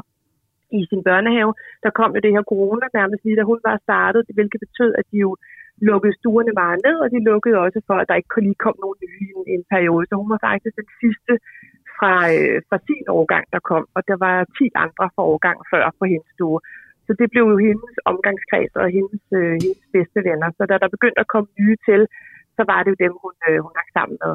i 0.78 0.80
sin 0.90 1.04
børnehave. 1.08 1.54
Der 1.84 1.92
kom 2.00 2.10
jo 2.16 2.20
det 2.26 2.32
her 2.36 2.44
corona 2.52 2.86
nærmest 3.00 3.22
lige, 3.24 3.40
da 3.40 3.44
hun 3.52 3.60
var 3.68 3.78
startet, 3.88 4.22
hvilket 4.38 4.60
betød, 4.66 4.92
at 5.00 5.06
de 5.12 5.18
jo 5.26 5.32
lukkede 5.90 6.18
stuerne 6.20 6.54
meget 6.62 6.80
ned, 6.88 6.98
og 7.04 7.08
de 7.14 7.20
lukkede 7.30 7.58
også 7.66 7.80
for, 7.88 7.96
at 8.02 8.08
der 8.10 8.16
ikke 8.16 8.42
lige 8.48 8.64
kom 8.66 8.76
nogen 8.84 8.98
nye 9.04 9.20
i 9.26 9.32
en, 9.36 9.44
en 9.56 9.64
periode. 9.74 10.06
Så 10.10 10.16
hun 10.22 10.30
var 10.34 10.42
faktisk 10.50 10.76
den 10.82 10.90
sidste 11.02 11.34
fra, 11.96 12.14
øh, 12.36 12.58
fra 12.70 12.78
sin 12.88 13.06
årgang, 13.18 13.46
der 13.54 13.62
kom, 13.70 13.84
og 13.96 14.02
der 14.10 14.18
var 14.26 14.36
10 14.58 14.70
andre 14.84 15.06
fra 15.16 15.24
årgang 15.34 15.58
før 15.72 15.86
på 16.00 16.04
hendes 16.12 16.30
stue. 16.36 16.60
Så 17.06 17.12
det 17.20 17.28
blev 17.34 17.46
jo 17.54 17.58
hendes 17.68 17.94
omgangskreds 18.12 18.74
og 18.82 18.88
hendes, 18.98 19.24
øh, 19.40 19.56
hendes 19.66 19.86
bedste 19.96 20.20
venner. 20.28 20.50
Så 20.58 20.62
da 20.70 20.76
der 20.84 20.96
begyndte 20.96 21.22
at 21.24 21.32
komme 21.34 21.50
nye 21.60 21.78
til, 21.88 22.02
så 22.58 22.62
var 22.72 22.80
det 22.82 22.90
jo 22.94 22.98
dem, 23.06 23.14
hun, 23.24 23.34
øh, 23.48 23.58
hun 23.66 23.74
hang 23.78 23.90
sammen 23.98 24.18
med. 24.24 24.34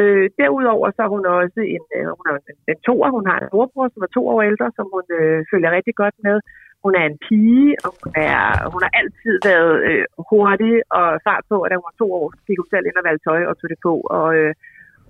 Øh, 0.00 0.26
derudover 0.40 0.86
så 0.96 1.00
er 1.06 1.10
hun 1.14 1.24
også 1.26 1.60
en, 1.74 1.84
øh, 1.96 2.06
hun 2.18 2.24
er 2.30 2.34
en, 2.52 2.58
en 2.72 2.78
toer. 2.86 3.10
Hun 3.16 3.26
har 3.30 3.38
en 3.40 3.52
morbror, 3.54 3.88
som 3.92 4.02
er 4.06 4.10
to 4.16 4.22
år 4.32 4.40
ældre, 4.50 4.68
som 4.76 4.86
hun 4.94 5.06
øh, 5.18 5.38
følger 5.50 5.70
rigtig 5.76 5.94
godt 6.02 6.16
med. 6.26 6.36
Hun 6.84 6.92
er 7.00 7.04
en 7.06 7.18
pige, 7.26 7.70
og 7.84 7.90
hun, 8.00 8.12
er, 8.30 8.42
hun 8.72 8.80
har 8.84 8.92
altid 9.00 9.34
været 9.50 9.74
øh, 9.88 10.04
hurtig 10.30 10.74
og 10.98 11.06
fart 11.26 11.44
på, 11.50 11.56
og 11.62 11.68
da 11.68 11.74
hun 11.74 11.88
var 11.90 11.96
to 11.98 12.08
år, 12.20 12.26
gik 12.46 12.58
hun 12.60 12.72
selv 12.72 12.86
ind 12.86 13.00
og 13.00 13.06
valgte 13.08 13.24
tøj 13.28 13.40
og 13.48 13.54
tog 13.56 13.68
det 13.72 13.80
på, 13.86 13.94
og, 14.18 14.26
øh, 14.38 14.52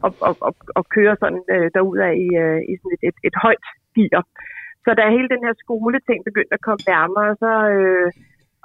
og, 0.05 0.11
og, 0.29 0.35
og, 0.49 0.55
og 0.79 0.85
kører 0.95 1.17
sådan 1.23 1.43
øh, 1.55 1.69
derudad 1.77 2.13
i, 2.27 2.29
øh, 2.45 2.61
i 2.71 2.73
sådan 2.79 2.95
et, 2.97 3.03
et, 3.09 3.19
et 3.29 3.37
højt 3.45 3.67
gear. 3.95 4.23
Så 4.85 4.91
da 4.99 5.15
hele 5.17 5.33
den 5.35 5.43
her 5.47 5.55
skoleting 5.63 6.19
begyndte 6.29 6.55
at 6.57 6.65
komme 6.67 6.83
nærmere, 6.95 7.31
så, 7.43 7.53
øh, 7.77 8.09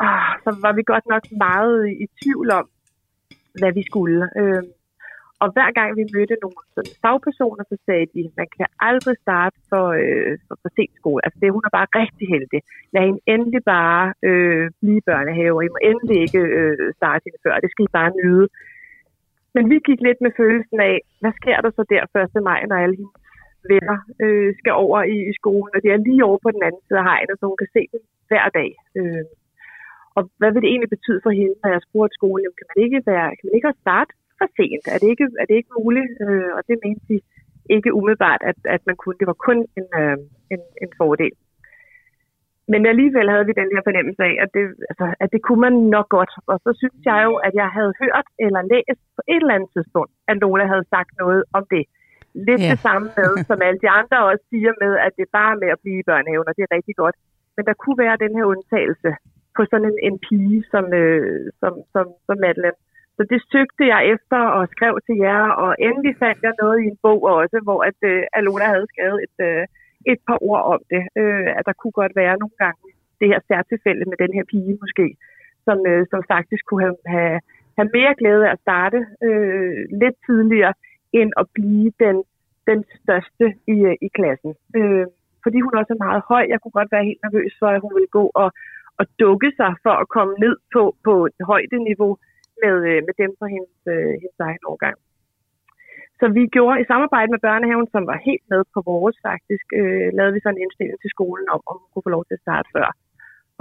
ah, 0.05 0.29
så 0.43 0.49
var 0.65 0.73
vi 0.77 0.83
godt 0.93 1.05
nok 1.13 1.25
meget 1.45 1.77
i 2.03 2.05
tvivl 2.19 2.47
om, 2.59 2.65
hvad 3.59 3.71
vi 3.77 3.83
skulle. 3.89 4.21
Øh, 4.41 4.63
og 5.43 5.47
hver 5.55 5.69
gang 5.77 5.89
vi 5.99 6.03
mødte 6.15 6.35
nogle 6.43 6.59
sådan 6.75 6.95
fagpersoner, 7.03 7.63
så 7.71 7.75
sagde 7.87 8.07
de, 8.13 8.21
at 8.29 8.35
man 8.41 8.49
kan 8.57 8.67
aldrig 8.89 9.15
starte 9.25 9.57
for, 9.71 9.85
øh, 10.01 10.33
for, 10.45 10.55
for 10.61 10.69
sent 10.77 10.95
skole. 11.01 11.21
Altså 11.25 11.37
det, 11.39 11.55
hun 11.57 11.67
er 11.67 11.77
bare 11.79 11.93
rigtig 12.01 12.25
heldig. 12.33 12.59
Lad 12.93 13.01
hende 13.07 13.21
endelig 13.33 13.61
bare 13.75 14.03
øh, 14.29 14.65
blive 14.81 15.01
børnehave, 15.09 15.55
og 15.57 15.65
I 15.65 15.73
må 15.73 15.79
endelig 15.89 16.17
ikke 16.25 16.41
øh, 16.59 16.93
starte 16.99 17.23
hende 17.25 17.39
før. 17.45 17.63
Det 17.63 17.71
skal 17.71 17.85
I 17.85 17.97
bare 17.99 18.17
nyde. 18.21 18.45
Men 19.55 19.63
vi 19.71 19.77
gik 19.87 19.99
lidt 20.07 20.19
med 20.25 20.31
følelsen 20.41 20.79
af, 20.91 20.97
hvad 21.21 21.33
sker 21.39 21.57
der 21.63 21.71
så 21.77 21.83
der 21.93 22.03
1. 22.37 22.43
maj, 22.49 22.59
når 22.69 22.77
alle 22.83 22.97
hendes 23.01 23.19
venner 23.71 23.97
øh, 24.23 24.49
skal 24.59 24.73
over 24.85 24.99
i, 25.15 25.17
i 25.31 25.33
skolen, 25.39 25.71
og 25.75 25.81
de 25.83 25.89
er 25.89 26.05
lige 26.07 26.25
over 26.29 26.39
på 26.45 26.49
den 26.55 26.63
anden 26.67 26.83
side 26.87 26.99
af 27.01 27.07
hegnet, 27.09 27.35
så 27.39 27.45
hun 27.51 27.61
kan 27.61 27.73
se 27.75 27.81
dem 27.93 28.01
hver 28.29 28.45
dag. 28.59 28.69
Øh, 28.99 29.25
og 30.17 30.21
hvad 30.39 30.51
vil 30.51 30.61
det 30.63 30.69
egentlig 30.71 30.95
betyde 30.95 31.23
for 31.25 31.33
hende, 31.39 31.55
når 31.63 31.69
jeg 31.75 31.81
spurgte 31.87 32.17
skolen, 32.19 32.57
kan 32.59 32.67
man 32.71 32.79
ikke, 32.85 32.99
være, 33.11 33.27
kan 33.37 33.45
man 33.47 33.55
ikke 33.57 33.69
også 33.71 33.83
starte 33.87 34.13
for 34.43 34.49
sent? 34.57 34.83
Er 34.93 34.97
det 35.01 35.09
ikke, 35.13 35.27
er 35.41 35.45
det 35.49 35.55
ikke 35.59 35.73
muligt? 35.79 36.11
Øh, 36.25 36.49
og 36.57 36.61
det 36.69 36.77
mente 36.85 37.03
de 37.11 37.17
ikke 37.75 37.89
umiddelbart, 37.99 38.41
at, 38.51 38.57
at 38.75 38.81
man 38.89 38.95
kunne. 39.01 39.17
Det 39.19 39.27
var 39.31 39.37
kun 39.47 39.57
en, 39.79 39.87
øh, 40.01 40.17
en, 40.53 40.61
en 40.83 40.91
fordel. 41.01 41.35
Men 42.71 42.81
alligevel 42.91 43.27
havde 43.33 43.47
vi 43.49 43.59
den 43.61 43.69
her 43.73 43.81
fornemmelse 43.87 44.21
af, 44.29 44.33
at 44.43 44.49
det, 44.55 44.65
altså, 44.91 45.05
at 45.23 45.29
det 45.33 45.41
kunne 45.47 45.61
man 45.67 45.75
nok 45.95 46.07
godt. 46.17 46.31
Og 46.51 46.57
så 46.65 46.71
synes 46.81 46.99
jeg 47.09 47.19
jo, 47.27 47.33
at 47.47 47.53
jeg 47.61 47.69
havde 47.77 47.93
hørt 48.03 48.27
eller 48.45 48.61
læst 48.73 49.01
på 49.17 49.21
et 49.33 49.41
eller 49.43 49.55
andet 49.57 49.69
tidspunkt, 49.75 50.11
at 50.29 50.35
Lola 50.43 50.65
havde 50.73 50.85
sagt 50.95 51.11
noget 51.23 51.41
om 51.57 51.63
det. 51.73 51.83
Lidt 52.47 52.61
Ja. 52.63 52.71
det 52.73 52.79
samme 52.87 53.07
med, 53.19 53.31
som 53.49 53.57
alle 53.67 53.79
de 53.85 53.89
andre 53.99 54.17
også 54.29 54.43
siger 54.51 54.73
med, 54.83 54.91
at 55.05 55.11
det 55.17 55.23
er 55.25 55.37
bare 55.41 55.55
med 55.61 55.69
at 55.75 55.81
blive 55.83 55.99
i 55.99 56.07
børnehaven, 56.09 56.49
og 56.49 56.55
det 56.57 56.63
er 56.63 56.75
rigtig 56.77 56.95
godt. 57.03 57.15
Men 57.55 57.63
der 57.69 57.75
kunne 57.81 57.99
være 58.05 58.23
den 58.25 58.33
her 58.37 58.45
undtagelse 58.53 59.09
på 59.55 59.61
sådan 59.71 59.87
en, 59.91 59.97
en 60.07 60.17
pige 60.27 60.59
som, 60.73 60.85
øh, 61.01 61.51
som, 61.61 61.73
som, 61.93 62.05
som 62.27 62.35
Madeleine, 62.45 62.79
så 63.17 63.21
det 63.31 63.39
søgte 63.51 63.83
jeg 63.93 64.01
efter 64.13 64.39
og 64.57 64.63
skrev 64.73 64.93
til 65.07 65.17
jer, 65.27 65.43
og 65.63 65.69
endelig 65.87 66.13
fandt 66.23 66.39
jeg 66.47 66.53
noget 66.61 66.77
i 66.83 66.85
en 66.91 66.97
bog 67.05 67.21
også, 67.23 67.57
hvor 67.63 67.79
at 67.89 67.99
øh, 68.11 68.23
Alona 68.37 68.65
havde 68.73 68.91
skrevet 68.93 69.19
et, 69.27 69.37
øh, 69.49 69.63
et 70.11 70.19
par 70.27 70.39
ord 70.49 70.63
om 70.73 70.81
det. 70.93 71.03
Øh, 71.21 71.49
at 71.57 71.63
der 71.67 71.73
kunne 71.79 71.97
godt 72.01 72.15
være 72.21 72.39
nogle 72.41 72.57
gange 72.63 72.81
det 73.19 73.27
her 73.31 73.39
særtilfælde 73.47 74.05
med 74.11 74.17
den 74.23 74.31
her 74.37 74.45
pige 74.51 74.77
måske, 74.81 75.05
som, 75.65 75.77
øh, 75.91 76.01
som 76.11 76.21
faktisk 76.33 76.63
kunne 76.65 76.83
have, 76.87 76.99
have, 77.15 77.39
have 77.77 77.89
mere 77.97 78.13
glæde 78.19 78.47
af 78.47 78.51
at 78.51 78.63
starte 78.65 78.99
øh, 79.27 79.77
lidt 80.01 80.17
tidligere, 80.27 80.73
end 81.19 81.31
at 81.41 81.45
blive 81.57 81.91
den, 82.03 82.17
den 82.69 82.79
største 83.01 83.45
i, 83.73 83.77
øh, 83.89 83.95
i 84.05 84.07
klassen. 84.17 84.51
Øh, 84.77 85.05
fordi 85.43 85.57
hun 85.65 85.73
også 85.79 85.91
er 85.93 86.05
meget 86.07 86.23
høj. 86.31 86.43
Jeg 86.53 86.59
kunne 86.59 86.77
godt 86.79 86.91
være 86.95 87.07
helt 87.09 87.23
nervøs 87.25 87.53
for, 87.59 87.67
at 87.67 87.81
hun 87.85 87.93
ville 87.97 88.13
gå 88.19 88.25
og, 88.43 88.49
og 88.99 89.05
dukke 89.19 89.49
sig 89.59 89.71
for 89.83 89.93
at 90.01 90.09
komme 90.15 90.33
ned 90.45 90.55
på, 90.73 90.81
på 91.07 91.13
et 91.25 91.45
højdeniveau 91.51 92.11
med, 92.63 92.75
øh, 92.91 92.99
med 93.07 93.13
dem 93.21 93.31
fra 93.39 93.47
hendes, 93.55 93.77
øh, 93.93 94.13
hendes 94.21 94.39
egen 94.49 94.63
årgang. 94.71 94.97
Så 96.19 96.25
vi 96.37 96.43
gjorde 96.55 96.81
i 96.81 96.89
samarbejde 96.91 97.29
med 97.31 97.41
børnehaven, 97.47 97.87
som 97.93 98.03
var 98.11 98.17
helt 98.27 98.45
med 98.53 98.61
på 98.73 98.79
vores 98.91 99.17
faktisk, 99.27 99.65
øh, 99.79 100.07
lavede 100.17 100.33
vi 100.35 100.43
så 100.43 100.49
en 100.49 100.63
indstilling 100.63 100.99
til 101.01 101.13
skolen 101.15 101.47
om, 101.55 101.61
om 101.69 101.75
hun 101.81 101.89
kunne 101.91 102.07
få 102.07 102.15
lov 102.17 102.25
til 102.25 102.37
at 102.37 102.45
starte 102.45 102.69
før. 102.77 102.87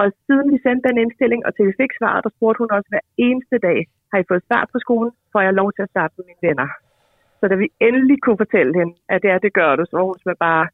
Og 0.01 0.07
siden 0.27 0.47
vi 0.53 0.59
sendte 0.65 0.89
den 0.89 0.99
indstilling, 1.05 1.41
og 1.47 1.51
til 1.53 1.67
vi 1.71 1.81
fik 1.83 1.93
svaret, 1.99 2.25
der 2.25 2.33
spurgte 2.37 2.63
hun 2.63 2.75
også 2.77 2.89
hver 2.93 3.05
eneste 3.27 3.57
dag, 3.69 3.79
har 4.11 4.19
I 4.19 4.29
fået 4.31 4.47
start 4.49 4.69
på 4.73 4.79
skolen, 4.85 5.13
får 5.33 5.41
jeg 5.47 5.55
lov 5.61 5.69
til 5.73 5.83
at 5.85 5.93
starte 5.95 6.15
med 6.17 6.25
mine 6.29 6.45
venner. 6.49 6.69
Så 7.39 7.45
da 7.51 7.55
vi 7.63 7.69
endelig 7.89 8.19
kunne 8.21 8.43
fortælle 8.45 8.73
hende, 8.81 8.95
at 9.13 9.23
det 9.23 9.31
er, 9.31 9.39
det 9.39 9.53
gør 9.61 9.77
du, 9.77 9.83
så 9.85 9.97
var 9.97 10.05
hun 10.05 10.37
bare 10.49 10.65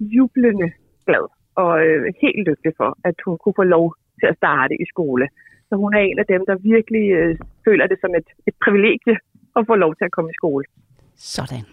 jublende 0.00 0.68
glad 1.06 1.24
og 1.62 1.72
øh, 1.86 2.00
helt 2.22 2.42
lykkelig 2.48 2.72
for, 2.80 2.90
at 3.08 3.16
hun 3.26 3.36
kunne 3.42 3.58
få 3.60 3.66
lov 3.76 3.86
til 4.20 4.26
at 4.32 4.36
starte 4.36 4.74
i 4.82 4.86
skole. 4.92 5.26
Så 5.68 5.74
hun 5.82 5.94
er 5.94 6.02
en 6.10 6.18
af 6.18 6.26
dem, 6.34 6.42
der 6.48 6.56
virkelig 6.72 7.06
øh, 7.18 7.36
føler 7.66 7.86
det 7.86 7.98
som 8.00 8.10
et, 8.20 8.28
et 8.48 8.54
privilegie 8.64 9.16
at 9.58 9.62
få 9.66 9.74
lov 9.74 9.92
til 9.98 10.04
at 10.04 10.12
komme 10.16 10.30
i 10.30 10.38
skole. 10.40 10.64
Sådan. 11.16 11.64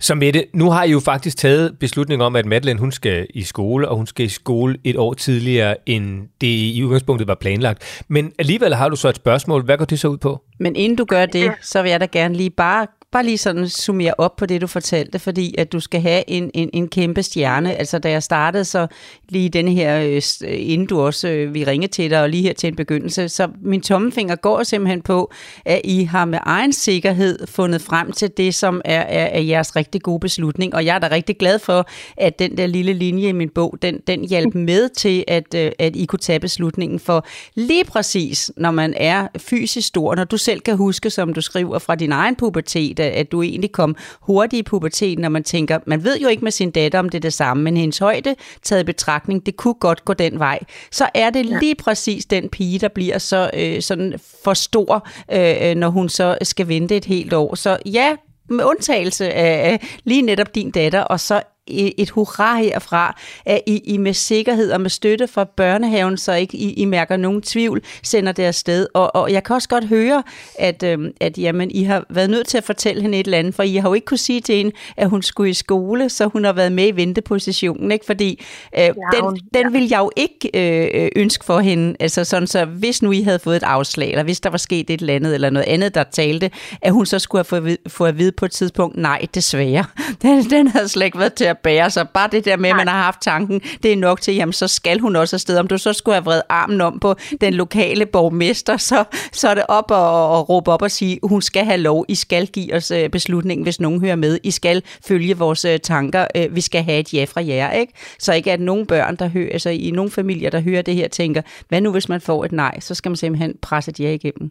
Så 0.00 0.14
Mette, 0.14 0.44
nu 0.54 0.70
har 0.70 0.84
I 0.84 0.90
jo 0.90 1.00
faktisk 1.00 1.36
taget 1.36 1.78
beslutning 1.78 2.22
om, 2.22 2.36
at 2.36 2.46
Madeleine 2.46 2.80
hun 2.80 2.92
skal 2.92 3.26
i 3.34 3.42
skole, 3.42 3.88
og 3.88 3.96
hun 3.96 4.06
skal 4.06 4.26
i 4.26 4.28
skole 4.28 4.76
et 4.84 4.96
år 4.96 5.14
tidligere, 5.14 5.76
end 5.86 6.28
det 6.40 6.46
i 6.46 6.82
udgangspunktet 6.84 7.28
var 7.28 7.34
planlagt. 7.34 8.04
Men 8.08 8.32
alligevel 8.38 8.74
har 8.74 8.88
du 8.88 8.96
så 8.96 9.08
et 9.08 9.16
spørgsmål. 9.16 9.64
Hvad 9.64 9.78
går 9.78 9.84
det 9.84 9.98
så 10.00 10.08
ud 10.08 10.18
på? 10.18 10.42
Men 10.58 10.76
inden 10.76 10.96
du 10.96 11.04
gør 11.04 11.26
det, 11.26 11.52
så 11.60 11.82
vil 11.82 11.90
jeg 11.90 12.00
da 12.00 12.06
gerne 12.12 12.34
lige 12.34 12.50
bare 12.50 12.86
bare 13.12 13.24
lige 13.24 13.38
sådan 13.38 13.68
summere 13.68 14.14
op 14.18 14.36
på 14.36 14.46
det, 14.46 14.60
du 14.60 14.66
fortalte, 14.66 15.18
fordi 15.18 15.54
at 15.58 15.72
du 15.72 15.80
skal 15.80 16.00
have 16.00 16.30
en, 16.30 16.50
en, 16.54 16.70
en 16.72 16.88
kæmpe 16.88 17.22
stjerne. 17.22 17.74
Altså, 17.74 17.98
da 17.98 18.10
jeg 18.10 18.22
startede, 18.22 18.64
så 18.64 18.86
lige 19.28 19.48
denne 19.48 19.70
her, 19.70 20.00
øh, 20.00 20.22
inden 20.42 20.86
du 20.86 21.00
også, 21.00 21.28
øh, 21.28 21.54
vi 21.54 21.64
ringede 21.64 21.92
til 21.92 22.10
dig, 22.10 22.22
og 22.22 22.30
lige 22.30 22.42
her 22.42 22.52
til 22.52 22.68
en 22.68 22.76
begyndelse, 22.76 23.28
så 23.28 23.48
min 23.62 23.80
tommefinger 23.80 24.36
går 24.36 24.62
simpelthen 24.62 25.02
på, 25.02 25.32
at 25.64 25.80
I 25.84 26.04
har 26.04 26.24
med 26.24 26.38
egen 26.42 26.72
sikkerhed 26.72 27.46
fundet 27.46 27.82
frem 27.82 28.12
til 28.12 28.30
det, 28.36 28.54
som 28.54 28.80
er, 28.84 29.00
er, 29.00 29.26
er 29.26 29.40
jeres 29.40 29.76
rigtig 29.76 30.02
gode 30.02 30.20
beslutning. 30.20 30.74
Og 30.74 30.84
jeg 30.84 30.94
er 30.94 30.98
da 30.98 31.08
rigtig 31.10 31.38
glad 31.38 31.58
for, 31.58 31.88
at 32.16 32.38
den 32.38 32.56
der 32.56 32.66
lille 32.66 32.92
linje 32.92 33.28
i 33.28 33.32
min 33.32 33.48
bog, 33.48 33.78
den, 33.82 34.00
den 34.06 34.28
hjalp 34.28 34.54
med 34.54 34.88
til, 34.88 35.24
at, 35.28 35.54
øh, 35.54 35.72
at 35.78 35.96
I 35.96 36.04
kunne 36.04 36.18
tage 36.18 36.40
beslutningen. 36.40 37.00
For 37.00 37.26
lige 37.54 37.84
præcis, 37.84 38.50
når 38.56 38.70
man 38.70 38.94
er 38.96 39.28
fysisk 39.38 39.88
stor, 39.88 40.14
når 40.14 40.24
du 40.24 40.36
selv 40.36 40.60
kan 40.60 40.76
huske, 40.76 41.10
som 41.10 41.34
du 41.34 41.40
skriver 41.40 41.78
fra 41.78 41.94
din 41.94 42.12
egen 42.12 42.36
pubertet, 42.36 42.95
at 43.04 43.32
du 43.32 43.42
egentlig 43.42 43.72
kom 43.72 43.96
hurtigt 44.20 44.60
i 44.60 44.62
puberteten, 44.62 45.22
når 45.22 45.28
man 45.28 45.44
tænker, 45.44 45.78
man 45.86 46.04
ved 46.04 46.18
jo 46.18 46.28
ikke 46.28 46.44
med 46.44 46.52
sin 46.52 46.70
datter, 46.70 46.98
om 46.98 47.08
det 47.08 47.18
er 47.18 47.22
det 47.22 47.32
samme, 47.32 47.62
men 47.62 47.76
hendes 47.76 47.98
højde 47.98 48.34
taget 48.62 48.82
i 48.82 48.84
betragtning, 48.84 49.46
det 49.46 49.56
kunne 49.56 49.74
godt 49.74 50.04
gå 50.04 50.12
den 50.12 50.38
vej. 50.38 50.58
Så 50.90 51.08
er 51.14 51.30
det 51.30 51.50
ja. 51.50 51.58
lige 51.58 51.74
præcis 51.74 52.24
den 52.24 52.48
pige, 52.48 52.78
der 52.78 52.88
bliver 52.88 53.18
så 53.18 53.50
øh, 53.54 53.82
sådan 53.82 54.14
for 54.44 54.54
stor, 54.54 55.08
øh, 55.32 55.74
når 55.74 55.88
hun 55.88 56.08
så 56.08 56.38
skal 56.42 56.68
vente 56.68 56.96
et 56.96 57.04
helt 57.04 57.32
år. 57.32 57.54
Så 57.54 57.78
ja, 57.86 58.16
med 58.48 58.64
undtagelse 58.64 59.32
af 59.32 59.80
lige 60.04 60.22
netop 60.22 60.54
din 60.54 60.70
datter, 60.70 61.00
og 61.00 61.20
så 61.20 61.42
et 61.68 62.10
hurra 62.10 62.56
herfra, 62.56 63.20
at 63.46 63.60
I, 63.66 63.76
I 63.84 63.96
med 63.96 64.14
sikkerhed 64.14 64.72
og 64.72 64.80
med 64.80 64.90
støtte 64.90 65.28
fra 65.28 65.44
børnehaven, 65.44 66.16
så 66.16 66.32
ikke 66.32 66.56
I, 66.56 66.72
I 66.72 66.84
mærker 66.84 67.16
nogen 67.16 67.42
tvivl, 67.42 67.82
sender 68.02 68.32
det 68.32 68.42
afsted. 68.42 68.86
Og, 68.94 69.16
og 69.16 69.32
jeg 69.32 69.44
kan 69.44 69.54
også 69.54 69.68
godt 69.68 69.84
høre, 69.84 70.22
at, 70.58 70.82
øhm, 70.82 71.12
at 71.20 71.38
jamen, 71.38 71.70
I 71.70 71.82
har 71.82 72.04
været 72.10 72.30
nødt 72.30 72.46
til 72.46 72.58
at 72.58 72.64
fortælle 72.64 73.02
hende 73.02 73.18
et 73.18 73.24
eller 73.24 73.38
andet, 73.38 73.54
for 73.54 73.62
I 73.62 73.76
har 73.76 73.88
jo 73.88 73.94
ikke 73.94 74.04
kunne 74.04 74.18
sige 74.18 74.40
til 74.40 74.54
hende, 74.54 74.72
at 74.96 75.08
hun 75.08 75.22
skulle 75.22 75.50
i 75.50 75.54
skole, 75.54 76.08
så 76.08 76.26
hun 76.26 76.44
har 76.44 76.52
været 76.52 76.72
med 76.72 76.86
i 76.86 76.90
ventepositionen, 76.90 77.92
ikke? 77.92 78.06
Fordi 78.06 78.44
øh, 78.78 78.80
ja, 78.80 78.90
den, 78.90 79.40
den 79.54 79.72
vil 79.72 79.88
jeg 79.88 79.98
jo 79.98 80.10
ikke 80.16 80.50
øh, 80.54 81.08
ønske 81.16 81.44
for 81.44 81.60
hende. 81.60 81.96
Altså 82.00 82.24
sådan, 82.24 82.46
så 82.46 82.64
hvis 82.64 83.02
nu 83.02 83.12
I 83.12 83.22
havde 83.22 83.38
fået 83.38 83.56
et 83.56 83.62
afslag, 83.62 84.10
eller 84.10 84.22
hvis 84.22 84.40
der 84.40 84.50
var 84.50 84.58
sket 84.58 84.90
et 84.90 85.00
eller 85.00 85.14
andet, 85.14 85.34
eller 85.34 85.50
noget 85.50 85.66
andet, 85.66 85.94
der 85.94 86.04
talte, 86.04 86.50
at 86.82 86.92
hun 86.92 87.06
så 87.06 87.18
skulle 87.18 87.44
have 87.50 87.62
fået, 87.62 87.78
fået 87.88 88.08
at 88.08 88.18
vide 88.18 88.32
på 88.32 88.44
et 88.44 88.50
tidspunkt, 88.50 88.96
nej, 88.96 89.26
desværre. 89.34 89.84
Den, 90.22 90.50
den 90.50 90.68
havde 90.68 90.88
slet 90.88 91.06
ikke 91.06 91.18
været 91.18 91.34
til 91.34 91.44
at 91.44 91.55
bære 91.58 91.90
sig. 91.90 92.08
Bare 92.08 92.28
det 92.32 92.44
der 92.44 92.56
med, 92.56 92.70
at 92.70 92.76
man 92.76 92.88
har 92.88 93.02
haft 93.02 93.22
tanken, 93.22 93.60
det 93.82 93.92
er 93.92 93.96
nok 93.96 94.20
til, 94.20 94.34
jamen 94.34 94.52
så 94.52 94.68
skal 94.68 94.98
hun 94.98 95.16
også 95.16 95.36
afsted. 95.36 95.58
Om 95.58 95.66
du 95.66 95.78
så 95.78 95.92
skulle 95.92 96.14
have 96.14 96.24
vredet 96.24 96.42
armen 96.48 96.80
om 96.80 97.00
på 97.00 97.14
den 97.40 97.54
lokale 97.54 98.06
borgmester, 98.06 98.76
så, 98.76 99.04
så 99.32 99.48
er 99.48 99.54
det 99.54 99.64
op 99.68 99.90
og, 99.90 100.38
og 100.38 100.48
råbe 100.48 100.70
op 100.70 100.82
og 100.82 100.90
sige, 100.90 101.18
hun 101.22 101.42
skal 101.42 101.64
have 101.64 101.78
lov, 101.78 102.04
I 102.08 102.14
skal 102.14 102.46
give 102.46 102.74
os 102.74 102.90
øh, 102.90 103.08
beslutningen, 103.10 103.62
hvis 103.64 103.80
nogen 103.80 104.00
hører 104.00 104.16
med. 104.16 104.38
I 104.42 104.50
skal 104.50 104.82
følge 105.08 105.38
vores 105.38 105.64
øh, 105.64 105.78
tanker. 105.78 106.26
Øh, 106.36 106.56
vi 106.56 106.60
skal 106.60 106.82
have 106.82 106.98
et 106.98 107.14
ja 107.14 107.24
fra 107.24 107.46
jer, 107.46 107.70
ikke? 107.72 107.92
Så 108.18 108.34
ikke 108.34 108.52
at 108.52 108.60
nogen 108.60 108.86
børn, 108.86 109.16
der 109.16 109.28
hører, 109.28 109.52
altså 109.52 109.70
i 109.70 109.90
nogle 109.90 110.10
familier, 110.10 110.50
der 110.50 110.60
hører 110.60 110.82
det 110.82 110.94
her, 110.94 111.08
tænker, 111.08 111.42
hvad 111.68 111.80
nu 111.80 111.92
hvis 111.92 112.08
man 112.08 112.20
får 112.20 112.44
et 112.44 112.52
nej? 112.52 112.80
Så 112.80 112.94
skal 112.94 113.10
man 113.10 113.16
simpelthen 113.16 113.58
presse 113.62 113.90
et 113.90 114.00
ja 114.00 114.10
igennem. 114.10 114.50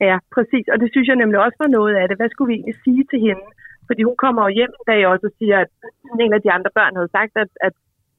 Ja, 0.00 0.16
præcis. 0.34 0.66
Og 0.72 0.76
det 0.80 0.88
synes 0.92 1.08
jeg 1.08 1.16
nemlig 1.16 1.38
også 1.46 1.58
var 1.64 1.70
noget 1.78 1.94
af 2.00 2.08
det. 2.08 2.16
Hvad 2.16 2.30
skulle 2.30 2.48
vi 2.50 2.54
egentlig 2.54 2.78
sige 2.84 3.04
til 3.10 3.20
hende? 3.28 3.44
Fordi 3.88 4.02
hun 4.08 4.16
kommer 4.24 4.42
jo 4.44 4.56
hjem 4.58 4.72
en 4.78 4.86
dag 4.92 5.00
også 5.12 5.26
og 5.30 5.34
siger, 5.38 5.56
at 5.64 5.70
en 6.24 6.32
af 6.36 6.42
de 6.44 6.50
andre 6.56 6.70
børn 6.78 6.96
havde 6.98 7.14
sagt, 7.16 7.32
at, 7.44 7.50
at, 7.66 7.74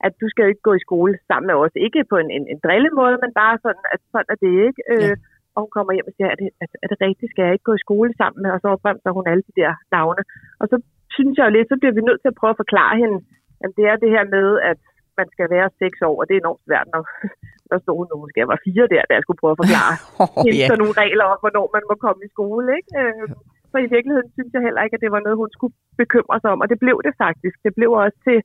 at 0.06 0.14
du 0.22 0.26
skal 0.30 0.46
ikke 0.50 0.68
gå 0.68 0.74
i 0.76 0.86
skole 0.88 1.14
sammen 1.30 1.48
med 1.50 1.58
os. 1.64 1.74
Ikke 1.88 2.02
på 2.12 2.16
en, 2.24 2.30
en, 2.38 2.46
en 2.54 2.60
drillemåde, 2.66 3.18
men 3.24 3.32
bare 3.42 3.56
sådan, 3.66 3.86
at 3.94 4.00
sådan 4.14 4.32
er 4.34 4.40
det 4.46 4.54
ikke. 4.68 4.82
Ja. 4.88 4.96
Øh, 4.96 5.16
og 5.54 5.60
hun 5.64 5.72
kommer 5.76 5.92
hjem 5.94 6.10
og 6.10 6.16
siger, 6.16 6.30
er 6.34 6.38
det, 6.42 6.50
er, 6.64 6.68
er 6.84 6.88
det 6.92 7.00
rigtigt, 7.08 7.32
skal 7.32 7.44
jeg 7.46 7.54
ikke 7.54 7.70
gå 7.70 7.76
i 7.78 7.86
skole 7.88 8.12
sammen 8.22 8.40
med? 8.44 8.52
Og 8.56 8.60
så 8.62 8.68
opremser 8.76 9.12
hun 9.18 9.26
alle 9.32 9.44
de 9.50 9.58
der 9.62 9.72
navne. 9.96 10.24
Og 10.62 10.66
så 10.72 10.76
synes 11.16 11.34
jeg 11.38 11.46
jo 11.46 11.56
lidt, 11.56 11.70
så 11.70 11.78
bliver 11.80 11.96
vi 11.98 12.08
nødt 12.08 12.22
til 12.22 12.32
at 12.32 12.40
prøve 12.40 12.54
at 12.56 12.62
forklare 12.64 12.96
hende, 13.02 13.18
at 13.64 13.70
det 13.78 13.86
er 13.92 13.96
det 14.04 14.10
her 14.16 14.26
med, 14.38 14.48
at 14.72 14.80
man 15.20 15.28
skal 15.34 15.48
være 15.56 15.78
seks 15.84 15.98
år, 16.10 16.16
og 16.20 16.26
det 16.28 16.34
er 16.34 16.42
enormt 16.44 16.66
svært, 16.68 16.88
når 16.94 17.02
der 17.70 17.78
stod 17.84 17.98
hun 18.00 18.08
måske, 18.24 18.44
jeg 18.44 18.54
var 18.54 18.66
fire 18.68 18.86
der, 18.94 19.04
da 19.10 19.14
jeg 19.16 19.24
skulle 19.24 19.42
prøve 19.42 19.56
at 19.56 19.62
forklare 19.64 19.96
oh, 20.40 20.48
yeah. 20.48 20.68
sådan 20.70 20.82
nogle 20.84 21.00
regler 21.04 21.26
om, 21.32 21.38
hvornår 21.44 21.66
man 21.76 21.84
må 21.90 21.96
komme 22.06 22.22
i 22.28 22.34
skole. 22.36 22.68
Ikke? 22.80 22.94
Så 23.72 23.78
i 23.86 23.92
virkeligheden 23.96 24.30
synes 24.36 24.52
jeg 24.54 24.62
heller 24.68 24.82
ikke, 24.84 24.96
at 24.98 25.04
det 25.06 25.12
var 25.16 25.26
noget, 25.26 25.42
hun 25.44 25.52
skulle 25.56 25.74
bekymre 26.02 26.38
sig 26.40 26.50
om. 26.54 26.62
Og 26.64 26.70
det 26.72 26.80
blev 26.84 26.98
det 27.08 27.14
faktisk. 27.26 27.58
Det 27.66 27.72
blev 27.78 27.90
også 27.92 28.18
til, 28.28 28.40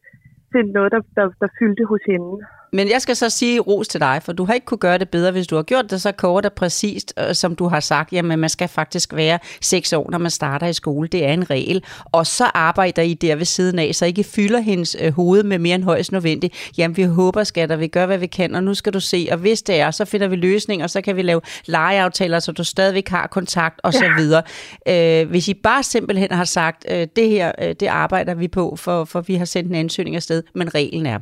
til 0.53 0.63
noget, 0.77 0.91
der, 0.95 1.01
der, 1.19 1.27
der 1.43 1.49
fyldte 1.59 1.85
hos 1.93 2.05
hende. 2.13 2.33
Men 2.75 2.91
jeg 2.91 3.03
skal 3.03 3.17
så 3.17 3.31
sige 3.31 3.61
ros 3.61 3.89
til 3.89 4.01
dig, 4.01 4.21
for 4.23 4.33
du 4.33 4.45
har 4.45 4.55
ikke 4.55 4.65
kunne 4.65 4.79
gøre 4.79 4.99
det 4.99 5.09
bedre, 5.09 5.31
hvis 5.33 5.47
du 5.47 5.57
har 5.57 5.63
gjort 5.63 5.91
det 5.91 6.03
så 6.03 6.13
kort 6.13 6.47
og 6.47 6.53
præcist, 6.53 7.15
øh, 7.19 7.35
som 7.35 7.57
du 7.57 7.69
har 7.69 7.81
sagt. 7.81 8.13
Jamen, 8.13 8.39
man 8.39 8.51
skal 8.51 8.69
faktisk 8.69 9.15
være 9.15 9.39
seks 9.61 9.93
år, 9.93 10.11
når 10.11 10.19
man 10.19 10.31
starter 10.31 10.67
i 10.67 10.73
skole. 10.73 11.09
Det 11.09 11.25
er 11.25 11.33
en 11.33 11.51
regel. 11.51 11.85
Og 12.05 12.27
så 12.27 12.45
arbejder 12.45 13.03
I 13.03 13.15
der 13.15 13.37
ved 13.37 13.45
siden 13.45 13.79
af, 13.79 13.95
så 13.95 14.07
ikke 14.07 14.25
fylder 14.25 14.61
hendes 14.61 14.97
øh, 15.01 15.13
hoved 15.13 15.43
med 15.43 15.59
mere 15.59 15.75
end 15.75 15.85
højst 15.85 16.13
nødvendigt. 16.13 16.73
Jamen, 16.79 16.97
vi 16.97 17.03
håber, 17.03 17.45
skatter, 17.45 17.77
vi 17.77 17.87
gør, 17.87 18.07
hvad 18.07 18.19
vi 18.19 18.27
kan, 18.27 18.55
og 18.55 18.65
nu 18.65 18.75
skal 18.75 18.93
du 18.93 19.01
se. 19.01 19.29
Og 19.31 19.39
hvis 19.39 19.63
det 19.63 19.81
er, 19.81 19.91
så 19.91 20.05
finder 20.05 20.29
vi 20.29 20.37
løsninger, 20.37 20.85
og 20.85 20.91
så 20.91 21.01
kan 21.01 21.17
vi 21.17 21.23
lave 21.23 21.41
legeaftaler, 21.67 22.39
så 22.39 22.53
du 22.53 22.65
stadigvæk 22.65 23.09
har 23.09 23.27
kontakt, 23.27 23.81
og 23.83 23.93
så 23.93 24.05
videre. 24.19 24.43
Øh, 24.89 25.31
hvis 25.31 25.49
I 25.49 25.55
bare 25.55 25.83
simpelthen 25.83 26.31
har 26.31 26.45
sagt, 26.45 26.87
øh, 26.91 27.07
det 27.17 27.29
her, 27.29 27.53
øh, 27.63 27.75
det 27.81 27.87
arbejder 27.87 28.35
vi 28.35 28.49
på, 28.49 28.77
for, 28.77 29.05
for 29.05 29.21
vi 29.21 29.35
har 29.35 29.45
sendt 29.45 29.69
en 29.69 29.75
ansøgning 29.75 30.17
afsted, 30.17 30.43
men 30.55 30.75
reglen 30.75 31.07
er. 31.07 31.19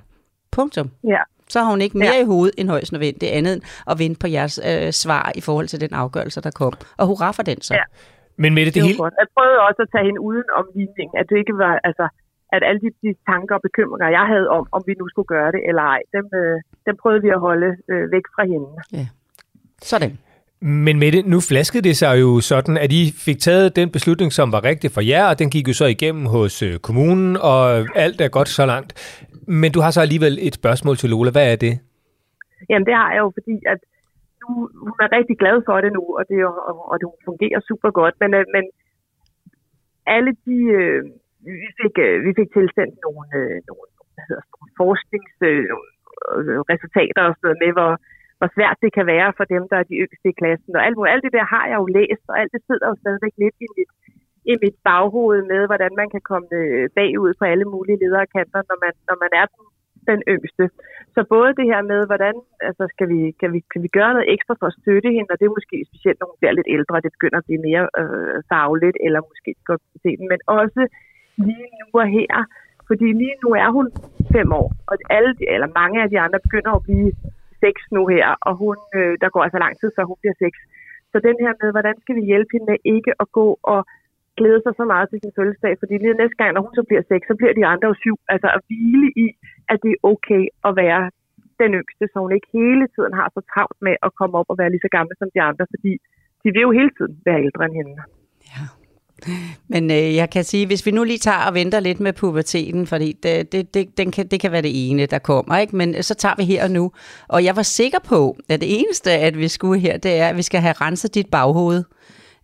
Punktum. 0.52 0.90
Ja, 1.04 1.18
så 1.52 1.58
har 1.62 1.70
hun 1.74 1.80
ikke 1.86 1.98
mere 1.98 2.16
ja. 2.18 2.24
i 2.24 2.30
hovedet 2.32 2.54
end 2.58 2.68
højst 2.74 2.92
nødvendigt 2.92 3.32
andet 3.38 3.52
end 3.56 3.62
at 3.90 3.94
vente 4.02 4.18
på 4.22 4.28
jeres 4.36 4.56
øh, 4.70 4.92
svar 5.02 5.26
i 5.40 5.42
forhold 5.48 5.66
til 5.72 5.80
den 5.84 5.92
afgørelse, 6.02 6.40
der 6.46 6.52
kom. 6.60 6.72
Og 7.00 7.04
hurra 7.10 7.30
for 7.38 7.44
den 7.50 7.60
så. 7.68 7.74
Ja. 7.74 7.84
Men 8.42 8.50
med 8.56 8.62
det, 8.66 8.74
det, 8.74 8.74
det 8.74 8.88
hele... 8.88 8.98
Godt. 9.04 9.14
Jeg 9.22 9.28
prøvede 9.36 9.58
også 9.68 9.80
at 9.86 9.90
tage 9.94 10.04
hende 10.08 10.20
uden 10.28 10.48
om 10.58 10.64
ligningen, 10.78 11.14
at 11.20 11.26
det 11.30 11.36
ikke 11.42 11.54
var, 11.64 11.72
altså, 11.88 12.04
at 12.54 12.62
alle 12.68 12.80
de, 12.84 12.90
de 13.04 13.10
tanker 13.30 13.54
og 13.58 13.62
bekymringer, 13.68 14.08
jeg 14.18 14.26
havde 14.32 14.46
om, 14.56 14.64
om 14.76 14.82
vi 14.88 14.94
nu 15.00 15.04
skulle 15.12 15.30
gøre 15.36 15.50
det 15.54 15.62
eller 15.68 15.84
ej, 15.94 16.00
dem, 16.16 16.26
øh, 16.40 16.56
dem 16.86 16.94
prøvede 17.02 17.22
vi 17.26 17.30
at 17.36 17.40
holde 17.48 17.70
øh, 17.92 18.04
væk 18.14 18.26
fra 18.34 18.42
hende. 18.52 18.68
Ja. 18.98 19.06
Sådan. 19.90 20.12
Men 20.62 20.98
med 20.98 21.12
det, 21.12 21.26
nu 21.26 21.40
flaskede 21.40 21.82
det 21.88 21.96
sig 21.96 22.20
jo 22.20 22.40
sådan, 22.40 22.76
at 22.76 22.92
I 22.92 23.12
fik 23.16 23.38
taget 23.38 23.76
den 23.76 23.90
beslutning, 23.90 24.32
som 24.32 24.52
var 24.52 24.64
rigtig 24.64 24.90
for 24.90 25.00
jer, 25.00 25.24
og 25.30 25.38
den 25.38 25.50
gik 25.50 25.68
jo 25.68 25.74
så 25.74 25.86
igennem 25.86 26.26
hos 26.26 26.62
øh, 26.62 26.78
kommunen, 26.78 27.36
og 27.36 27.86
alt 27.94 28.20
er 28.20 28.28
godt 28.28 28.48
så 28.48 28.66
langt. 28.66 28.92
Men 29.46 29.72
du 29.72 29.80
har 29.84 29.90
så 29.90 30.00
alligevel 30.00 30.38
et 30.48 30.54
spørgsmål 30.54 30.96
til 30.96 31.10
Lola. 31.10 31.30
Hvad 31.30 31.52
er 31.52 31.56
det? 31.56 31.74
Jamen 32.70 32.86
det 32.88 32.94
har 32.94 33.12
jeg 33.12 33.20
jo, 33.24 33.32
fordi 33.38 33.54
at 33.72 33.80
nu, 34.42 34.48
hun 34.86 34.98
er 35.04 35.16
rigtig 35.18 35.36
glad 35.42 35.56
for 35.68 35.76
det 35.84 35.90
nu, 35.98 36.04
og 36.18 36.22
det, 36.30 36.38
og, 36.70 36.76
og 36.90 36.96
det 37.00 37.06
fungerer 37.28 37.60
super 37.70 37.90
godt. 38.00 38.14
Men, 38.22 38.30
øh, 38.38 38.44
men 38.54 38.64
alle 40.16 40.32
de, 40.46 40.58
øh, 40.80 41.00
vi, 41.62 41.68
fik, 41.80 41.94
øh, 42.06 42.14
vi 42.26 42.30
fik 42.38 42.50
tilsendt 42.56 42.94
nogle, 43.06 43.26
øh, 43.40 43.56
nogle 43.68 43.86
hvad 44.14 44.24
hedder, 44.28 44.44
nogle 44.54 44.70
forskningsresultater 44.82 47.22
øh, 47.22 47.26
øh 47.26 47.30
og 47.30 47.34
sådan 47.34 47.46
noget 47.48 47.62
med, 47.64 47.72
hvor, 47.78 47.92
hvor 48.38 48.48
svært 48.56 48.76
det 48.84 48.90
kan 48.96 49.06
være 49.14 49.30
for 49.38 49.44
dem, 49.54 49.62
der 49.70 49.76
er 49.80 49.86
de 49.90 50.00
yngste 50.02 50.28
i 50.32 50.38
klassen. 50.40 50.72
Og 50.78 50.82
alt, 50.86 50.96
alt 51.14 51.24
det 51.26 51.32
der 51.38 51.46
har 51.54 51.64
jeg 51.70 51.78
jo 51.82 51.86
læst, 51.98 52.24
og 52.30 52.34
alt 52.40 52.52
det 52.54 52.62
sidder 52.68 52.86
jo 52.90 52.96
stadigvæk 53.02 53.34
lidt 53.42 53.56
i 53.64 53.66
mit, 53.76 53.90
i 54.50 54.54
mit 54.62 54.76
baghoved 54.90 55.40
med, 55.52 55.62
hvordan 55.70 55.92
man 56.00 56.08
kan 56.14 56.22
komme 56.30 56.48
øh, 56.60 56.88
bagud 56.98 57.32
på 57.38 57.44
alle 57.52 57.66
mulige 57.74 58.02
lederkanter, 58.04 58.60
når 58.70 58.78
man, 58.84 58.92
når 59.08 59.16
man 59.24 59.32
er 59.40 59.46
den, 59.54 59.64
den 60.10 60.20
yngste. 60.34 60.64
Så 61.14 61.20
både 61.34 61.50
det 61.58 61.66
her 61.72 61.82
med, 61.92 62.00
hvordan 62.10 62.34
altså 62.68 62.84
skal 62.94 63.08
vi, 63.12 63.20
kan, 63.40 63.48
vi, 63.54 63.60
kan 63.72 63.80
vi 63.84 63.88
gøre 63.98 64.12
noget 64.14 64.32
ekstra 64.34 64.54
for 64.60 64.66
at 64.68 64.78
støtte 64.80 65.10
hende, 65.16 65.30
og 65.32 65.36
det 65.38 65.46
er 65.46 65.58
måske 65.58 65.76
specielt, 65.90 66.18
når 66.20 66.28
hun 66.30 66.38
bliver 66.40 66.56
lidt 66.56 66.70
ældre, 66.76 67.04
det 67.04 67.16
begynder 67.16 67.38
at 67.38 67.48
blive 67.48 67.62
mere 67.68 67.84
øh, 68.00 68.38
fagligt, 68.50 68.96
eller 69.06 69.20
måske 69.30 69.50
godt 69.68 69.82
men 70.30 70.40
også 70.58 70.82
lige 71.46 71.68
nu 71.80 71.86
og 72.02 72.08
her, 72.18 72.34
fordi 72.88 73.06
lige 73.22 73.36
nu 73.44 73.48
er 73.64 73.70
hun 73.76 73.86
fem 74.36 74.48
år, 74.60 74.68
og 74.90 74.94
alle 75.16 75.32
de, 75.38 75.44
eller 75.54 75.68
mange 75.80 75.96
af 76.02 76.08
de 76.10 76.18
andre 76.24 76.38
begynder 76.46 76.72
at 76.74 76.84
blive 76.86 77.10
seks 77.64 77.82
nu 77.96 78.02
her, 78.14 78.26
og 78.48 78.52
hun, 78.62 78.76
øh, 78.96 79.14
der 79.22 79.28
går 79.34 79.42
altså 79.46 79.58
lang 79.64 79.74
tid, 79.80 79.88
før 79.96 80.04
hun 80.10 80.18
bliver 80.22 80.36
seks. 80.44 80.58
Så 81.12 81.16
den 81.28 81.36
her 81.44 81.52
med, 81.60 81.70
hvordan 81.76 81.96
skal 82.02 82.14
vi 82.18 82.24
hjælpe 82.30 82.50
hende 82.52 82.66
med 82.70 82.78
ikke 82.96 83.12
at 83.22 83.26
gå 83.38 83.46
og 83.72 83.80
glæde 84.38 84.60
sig 84.64 84.74
så 84.80 84.84
meget 84.92 85.06
til 85.08 85.18
sin 85.22 85.36
fødselsdag, 85.38 85.74
fordi 85.82 85.94
lige 85.94 86.20
næste 86.22 86.38
gang, 86.40 86.50
når 86.52 86.62
hun 86.66 86.74
så 86.78 86.84
bliver 86.88 87.04
seks, 87.12 87.24
så 87.30 87.34
bliver 87.38 87.54
de 87.58 87.64
andre 87.72 87.86
jo 87.90 87.96
syv. 88.04 88.16
Altså 88.34 88.48
at 88.56 88.60
hvile 88.66 89.08
i, 89.24 89.26
at 89.72 89.78
det 89.84 89.92
er 89.94 90.00
okay 90.12 90.44
at 90.68 90.72
være 90.82 91.02
den 91.62 91.70
yngste, 91.80 92.04
så 92.12 92.16
hun 92.24 92.32
ikke 92.36 92.50
hele 92.60 92.84
tiden 92.94 93.12
har 93.20 93.28
så 93.36 93.40
travlt 93.52 93.80
med 93.86 93.94
at 94.06 94.10
komme 94.18 94.34
op 94.40 94.48
og 94.52 94.56
være 94.60 94.70
lige 94.72 94.86
så 94.86 94.90
gammel 94.96 95.14
som 95.18 95.28
de 95.34 95.40
andre, 95.48 95.64
fordi 95.74 95.92
de 96.42 96.48
vil 96.54 96.66
jo 96.66 96.70
hele 96.78 96.92
tiden 96.98 97.14
være 97.28 97.40
ældre 97.46 97.64
end 97.66 97.76
hende. 97.80 97.92
Ja. 98.54 98.64
Men 99.68 99.90
øh, 99.90 100.14
jeg 100.14 100.30
kan 100.30 100.44
sige, 100.44 100.66
hvis 100.66 100.86
vi 100.86 100.90
nu 100.90 101.04
lige 101.04 101.18
tager 101.18 101.46
og 101.48 101.54
venter 101.54 101.80
lidt 101.80 102.00
med 102.00 102.12
puberteten, 102.12 102.86
fordi 102.86 103.12
det, 103.22 103.52
det, 103.52 103.74
det, 103.74 103.98
den 103.98 104.10
kan, 104.10 104.26
det 104.26 104.40
kan 104.40 104.52
være 104.52 104.62
det 104.62 104.90
ene, 104.90 105.06
der 105.06 105.18
kommer, 105.18 105.58
ikke? 105.58 105.76
men 105.76 106.02
så 106.02 106.14
tager 106.14 106.34
vi 106.38 106.44
her 106.44 106.64
og 106.64 106.70
nu. 106.70 106.92
Og 107.28 107.44
jeg 107.44 107.56
var 107.56 107.62
sikker 107.62 107.98
på, 108.08 108.36
at 108.48 108.60
det 108.60 108.80
eneste, 108.80 109.10
at 109.10 109.38
vi 109.38 109.48
skulle 109.48 109.80
her, 109.80 109.98
det 109.98 110.12
er, 110.20 110.28
at 110.28 110.36
vi 110.36 110.42
skal 110.42 110.60
have 110.60 110.72
renset 110.72 111.14
dit 111.14 111.30
baghoved. 111.30 111.84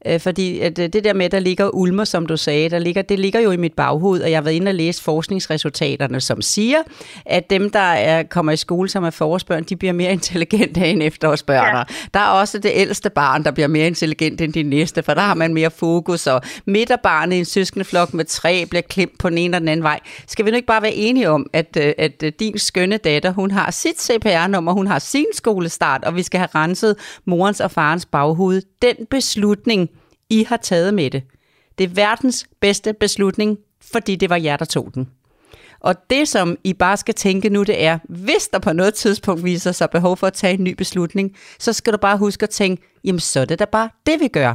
Øh, 0.07 0.21
fordi 0.21 0.61
at 0.61 0.79
øh, 0.79 0.89
det 0.89 1.05
der 1.05 1.13
med, 1.13 1.31
der 1.31 1.41
ligger 1.41 1.75
ulmer, 1.75 2.05
som 2.05 2.27
du 2.27 2.37
sagde, 2.37 2.71
der 2.71 2.79
ligger, 2.79 3.03
det 3.03 3.19
ligger 3.19 3.41
jo 3.41 3.51
i 3.51 3.57
mit 3.57 3.75
baghoved, 3.75 4.23
og 4.23 4.31
jeg 4.31 4.37
har 4.37 4.43
været 4.43 4.55
inde 4.55 4.69
og 4.69 4.75
læse 4.75 5.03
forskningsresultaterne, 5.03 6.21
som 6.21 6.43
siger, 6.43 6.79
at 7.27 7.51
dem, 7.51 7.71
der 7.71 7.79
er, 7.79 8.23
kommer 8.23 8.53
i 8.53 8.57
skole 8.57 8.89
som 8.89 9.05
er 9.05 9.11
forårsbørn, 9.11 9.65
de 9.65 9.77
bliver 9.77 9.93
mere 9.93 10.13
intelligente 10.19 10.87
end 10.87 11.03
efterårsbørn. 11.03 11.77
Ja. 11.77 11.83
Der 12.15 12.21
er 12.21 12.27
også 12.27 12.59
det 12.59 12.71
ældste 12.75 13.11
barn, 13.11 13.45
der 13.45 13.51
bliver 13.51 13.69
mere 13.69 13.87
intelligent 13.87 14.41
end 14.41 14.53
de 14.53 14.63
næste, 14.63 15.03
for 15.03 15.15
der 15.15 15.21
har 15.21 15.35
man 15.35 15.55
mere 15.55 15.71
fokus, 15.71 16.27
og 16.27 16.43
midterbarnet 16.67 17.37
i 17.37 17.39
en 17.39 17.45
søskendeflok 17.45 18.15
med 18.15 18.25
tre 18.25 18.67
bliver 18.67 18.83
klemt 18.83 19.19
på 19.19 19.29
den 19.29 19.39
ene 19.39 19.45
eller 19.45 19.59
den 19.59 19.69
anden 19.69 19.85
vej. 19.85 20.01
Skal 20.27 20.45
vi 20.45 20.51
nu 20.51 20.57
ikke 20.57 20.67
bare 20.67 20.83
være 20.83 20.95
enige 20.95 21.31
om, 21.31 21.47
at, 21.53 21.77
øh, 21.81 21.93
at 21.99 22.25
din 22.41 22.59
skønne 22.59 22.97
datter, 22.97 23.31
hun 23.31 23.51
har 23.51 23.71
sit 23.71 24.03
CPR-nummer, 24.03 24.73
hun 24.73 24.87
har 24.87 24.99
sin 24.99 25.27
skolestart, 25.33 26.05
og 26.05 26.17
vi 26.17 26.23
skal 26.23 26.39
have 26.39 26.49
renset 26.55 26.97
morens 27.25 27.61
og 27.61 27.71
farens 27.71 28.07
baghoved. 28.07 28.63
Den 28.83 28.97
beslutning, 29.11 29.91
i 30.31 30.45
har 30.45 30.57
taget 30.57 30.95
med 30.95 31.11
det. 31.11 31.23
Det 31.79 31.85
er 31.85 31.89
verdens 31.89 32.47
bedste 32.61 32.93
beslutning, 32.93 33.59
fordi 33.81 34.17
det 34.17 34.31
var 34.31 34.37
jer, 34.37 34.57
der 34.57 34.65
tog 34.65 34.91
den. 34.95 35.09
Og 35.81 35.95
det, 36.11 36.29
som 36.29 36.59
I 36.65 36.73
bare 36.73 36.97
skal 36.97 37.15
tænke 37.15 37.49
nu, 37.49 37.63
det 37.63 37.85
er, 37.85 37.99
hvis 38.09 38.49
der 38.49 38.59
på 38.59 38.73
noget 38.73 38.95
tidspunkt 38.95 39.45
viser 39.45 39.73
sig 39.73 39.91
behov 39.91 40.17
for 40.17 40.27
at 40.27 40.33
tage 40.33 40.55
en 40.55 40.65
ny 40.65 40.75
beslutning, 40.75 41.37
så 41.59 41.73
skal 41.73 41.93
du 41.93 41.99
bare 41.99 42.19
huske 42.19 42.43
at 42.43 42.51
tænke, 42.51 42.83
jamen 43.05 43.21
så 43.21 43.41
er 43.41 43.45
det 43.45 43.59
da 43.59 43.65
bare 43.65 43.91
det, 44.07 44.21
vi 44.21 44.29
gør. 44.29 44.55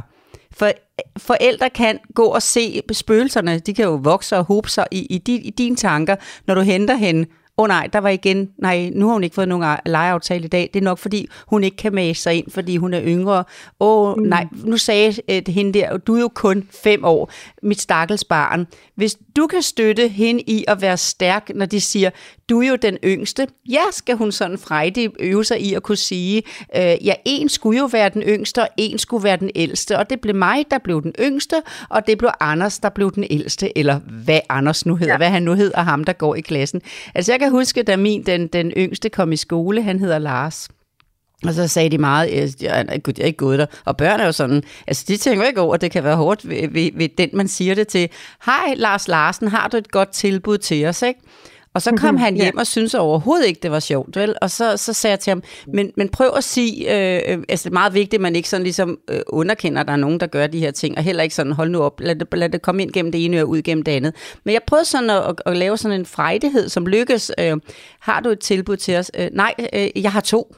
For 0.52 0.70
forældre 1.18 1.70
kan 1.70 1.98
gå 2.14 2.24
og 2.24 2.42
se 2.42 2.82
spøgelserne, 2.92 3.58
de 3.58 3.74
kan 3.74 3.84
jo 3.84 4.00
vokse 4.02 4.36
og 4.36 4.44
hobe 4.44 4.70
sig 4.70 4.86
i, 4.90 5.06
i, 5.06 5.18
din, 5.18 5.42
i 5.42 5.50
dine 5.50 5.76
tanker, 5.76 6.16
når 6.46 6.54
du 6.54 6.60
henter 6.60 6.94
hende 6.94 7.28
åh 7.58 7.62
oh, 7.62 7.68
nej, 7.68 7.88
der 7.92 7.98
var 7.98 8.08
igen, 8.08 8.50
nej, 8.58 8.90
nu 8.94 9.06
har 9.06 9.12
hun 9.12 9.24
ikke 9.24 9.34
fået 9.34 9.48
nogen 9.48 9.78
lejeaftale 9.86 10.44
i 10.44 10.48
dag. 10.48 10.70
Det 10.74 10.80
er 10.80 10.84
nok, 10.84 10.98
fordi 10.98 11.28
hun 11.46 11.64
ikke 11.64 11.76
kan 11.76 11.94
mase 11.94 12.22
sig 12.22 12.34
ind, 12.34 12.50
fordi 12.50 12.76
hun 12.76 12.94
er 12.94 13.02
yngre. 13.04 13.44
Åh 13.80 14.08
oh, 14.08 14.18
mm. 14.18 14.22
nej, 14.22 14.46
nu 14.64 14.76
sagde 14.76 15.14
øh, 15.30 15.42
hende 15.48 15.78
der, 15.78 15.96
du 15.96 16.14
er 16.14 16.20
jo 16.20 16.28
kun 16.34 16.68
fem 16.82 17.04
år, 17.04 17.32
mit 17.62 17.80
stakkels 17.80 18.24
barn. 18.24 18.66
Hvis 18.94 19.16
du 19.36 19.46
kan 19.46 19.62
støtte 19.62 20.08
hende 20.08 20.40
i 20.40 20.64
at 20.68 20.82
være 20.82 20.96
stærk, 20.96 21.50
når 21.54 21.66
de 21.66 21.80
siger, 21.80 22.10
du 22.48 22.62
er 22.62 22.68
jo 22.68 22.76
den 22.76 22.98
yngste. 23.04 23.46
Ja, 23.68 23.82
skal 23.92 24.16
hun 24.16 24.32
sådan 24.32 24.58
frejdig 24.58 25.10
øve 25.20 25.44
sig 25.44 25.60
i 25.60 25.74
at 25.74 25.82
kunne 25.82 25.96
sige, 25.96 26.42
øh, 26.76 27.06
ja, 27.06 27.14
en 27.24 27.48
skulle 27.48 27.78
jo 27.78 27.88
være 27.92 28.08
den 28.08 28.22
yngste, 28.22 28.62
og 28.62 28.68
en 28.76 28.98
skulle 28.98 29.24
være 29.24 29.36
den 29.36 29.50
ældste. 29.54 29.98
Og 29.98 30.10
det 30.10 30.20
blev 30.20 30.34
mig, 30.34 30.64
der 30.70 30.78
blev 30.78 31.02
den 31.02 31.12
yngste, 31.20 31.62
og 31.88 32.06
det 32.06 32.18
blev 32.18 32.30
Anders, 32.40 32.78
der 32.78 32.88
blev 32.88 33.14
den 33.14 33.24
ældste. 33.30 33.78
Eller 33.78 33.98
hvad 34.24 34.40
Anders 34.48 34.86
nu 34.86 34.96
hedder, 34.96 35.12
ja. 35.12 35.16
hvad 35.16 35.30
han 35.30 35.42
nu 35.42 35.54
hedder, 35.54 35.80
ham 35.82 36.04
der 36.04 36.12
går 36.12 36.34
i 36.34 36.40
klassen. 36.40 36.82
Altså 37.14 37.32
jeg 37.32 37.40
kan 37.40 37.50
huske, 37.50 37.82
da 37.82 37.96
min, 37.96 38.22
den, 38.22 38.46
den 38.46 38.70
yngste 38.70 39.08
kom 39.08 39.32
i 39.32 39.36
skole, 39.36 39.82
han 39.82 40.00
hedder 40.00 40.18
Lars. 40.18 40.68
Og 41.46 41.54
så 41.54 41.68
sagde 41.68 41.90
de 41.90 41.98
meget, 41.98 42.62
jeg 42.62 42.84
er 42.88 43.24
ikke 43.24 43.36
gået 43.36 43.58
der. 43.58 43.66
Og 43.84 43.96
børn 43.96 44.20
er 44.20 44.26
jo 44.26 44.32
sådan, 44.32 44.62
altså 44.86 45.04
de 45.08 45.16
tænker 45.16 45.46
ikke 45.46 45.60
over, 45.60 45.74
at 45.74 45.80
det 45.80 45.90
kan 45.90 46.04
være 46.04 46.16
hårdt 46.16 46.48
ved, 46.48 46.68
ved, 46.68 46.90
ved 46.94 47.08
den, 47.18 47.30
man 47.32 47.48
siger 47.48 47.74
det 47.74 47.88
til. 47.88 48.08
Hej 48.46 48.74
Lars 48.76 49.08
Larsen, 49.08 49.48
har 49.48 49.68
du 49.68 49.76
et 49.76 49.90
godt 49.90 50.10
tilbud 50.10 50.58
til 50.58 50.86
os, 50.86 51.02
ikke? 51.02 51.20
Og 51.74 51.82
så 51.82 51.92
kom 51.96 52.16
han 52.16 52.34
hjem 52.34 52.54
ja. 52.54 52.60
og 52.60 52.66
syntes 52.66 52.94
overhovedet 52.94 53.46
ikke, 53.46 53.60
det 53.62 53.70
var 53.70 53.80
sjovt, 53.80 54.16
vel? 54.16 54.34
Og 54.42 54.50
så, 54.50 54.76
så 54.76 54.92
sagde 54.92 55.12
jeg 55.12 55.20
til 55.20 55.30
ham, 55.30 55.42
men, 55.66 55.90
men 55.96 56.08
prøv 56.08 56.30
at 56.36 56.44
sige, 56.44 56.84
øh, 56.84 57.44
altså 57.48 57.64
det 57.64 57.70
er 57.70 57.74
meget 57.74 57.94
vigtigt, 57.94 58.14
at 58.14 58.20
man 58.20 58.36
ikke 58.36 58.48
sådan 58.48 58.64
ligesom 58.64 58.98
øh, 59.10 59.20
underkender, 59.26 59.80
at 59.80 59.86
der 59.86 59.92
er 59.92 59.96
nogen, 59.96 60.20
der 60.20 60.26
gør 60.26 60.46
de 60.46 60.58
her 60.58 60.70
ting, 60.70 60.98
og 60.98 61.04
heller 61.04 61.22
ikke 61.22 61.34
sådan, 61.34 61.52
hold 61.52 61.70
nu 61.70 61.80
op, 61.82 62.00
lad 62.00 62.16
det, 62.16 62.28
lad 62.32 62.48
det 62.48 62.62
komme 62.62 62.82
ind 62.82 62.92
gennem 62.92 63.12
det 63.12 63.24
ene 63.24 63.42
og 63.42 63.48
ud 63.48 63.62
gennem 63.62 63.82
det 63.82 63.92
andet. 63.92 64.14
Men 64.44 64.52
jeg 64.54 64.62
prøvede 64.66 64.84
sådan 64.84 65.10
at, 65.10 65.22
at, 65.28 65.34
at 65.46 65.56
lave 65.56 65.76
sådan 65.76 66.00
en 66.00 66.06
frejdighed, 66.06 66.68
som 66.68 66.86
lykkes. 66.86 67.32
Øh, 67.38 67.56
har 68.00 68.20
du 68.20 68.28
et 68.28 68.40
tilbud 68.40 68.76
til 68.76 68.96
os? 68.96 69.10
Øh, 69.18 69.28
nej, 69.32 69.54
øh, 69.72 69.88
jeg 70.02 70.12
har 70.12 70.20
to 70.20 70.54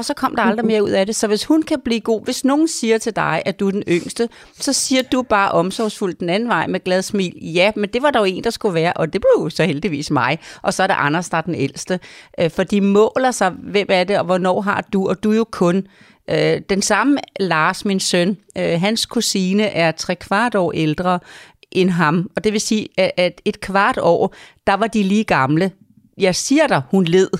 og 0.00 0.04
så 0.04 0.14
kom 0.14 0.36
der 0.36 0.42
aldrig 0.42 0.66
mere 0.66 0.84
ud 0.84 0.90
af 0.90 1.06
det. 1.06 1.16
Så 1.16 1.26
hvis 1.26 1.44
hun 1.44 1.62
kan 1.62 1.80
blive 1.84 2.00
god, 2.00 2.24
hvis 2.24 2.44
nogen 2.44 2.68
siger 2.68 2.98
til 2.98 3.16
dig, 3.16 3.42
at 3.46 3.60
du 3.60 3.66
er 3.66 3.70
den 3.70 3.82
yngste, 3.88 4.28
så 4.54 4.72
siger 4.72 5.02
du 5.02 5.22
bare 5.22 5.50
omsorgsfuldt 5.50 6.20
den 6.20 6.28
anden 6.28 6.48
vej 6.48 6.66
med 6.66 6.80
glad 6.80 7.02
smil. 7.02 7.32
Ja, 7.42 7.72
men 7.76 7.90
det 7.92 8.02
var 8.02 8.10
der 8.10 8.18
jo 8.18 8.24
en, 8.24 8.44
der 8.44 8.50
skulle 8.50 8.74
være, 8.74 8.92
og 8.92 9.12
det 9.12 9.20
blev 9.20 9.44
jo 9.44 9.50
så 9.50 9.64
heldigvis 9.64 10.10
mig. 10.10 10.38
Og 10.62 10.74
så 10.74 10.82
er 10.82 10.86
der 10.86 10.94
Anders, 10.94 11.28
der 11.28 11.36
er 11.36 11.40
den 11.40 11.54
ældste. 11.54 12.00
Øh, 12.40 12.50
for 12.50 12.62
de 12.62 12.80
måler 12.80 13.30
sig, 13.30 13.50
hvem 13.50 13.86
er 13.90 14.04
det, 14.04 14.18
og 14.18 14.24
hvornår 14.24 14.60
har 14.60 14.84
du, 14.92 15.08
og 15.08 15.22
du 15.22 15.30
er 15.30 15.36
jo 15.36 15.44
kun 15.44 15.86
øh, 16.30 16.60
den 16.70 16.82
samme 16.82 17.18
Lars, 17.40 17.84
min 17.84 18.00
søn, 18.00 18.36
øh, 18.58 18.80
hans 18.80 19.06
kusine 19.06 19.62
er 19.62 19.90
tre 19.90 20.16
kvart 20.16 20.54
år 20.54 20.72
ældre 20.72 21.18
end 21.72 21.90
ham. 21.90 22.30
Og 22.36 22.44
det 22.44 22.52
vil 22.52 22.60
sige, 22.60 22.88
at 22.96 23.40
et 23.44 23.60
kvart 23.60 23.98
år, 23.98 24.34
der 24.66 24.74
var 24.74 24.86
de 24.86 25.02
lige 25.02 25.24
gamle. 25.24 25.70
Jeg 26.18 26.34
siger 26.34 26.66
dig, 26.66 26.82
hun 26.90 27.04
led 27.04 27.30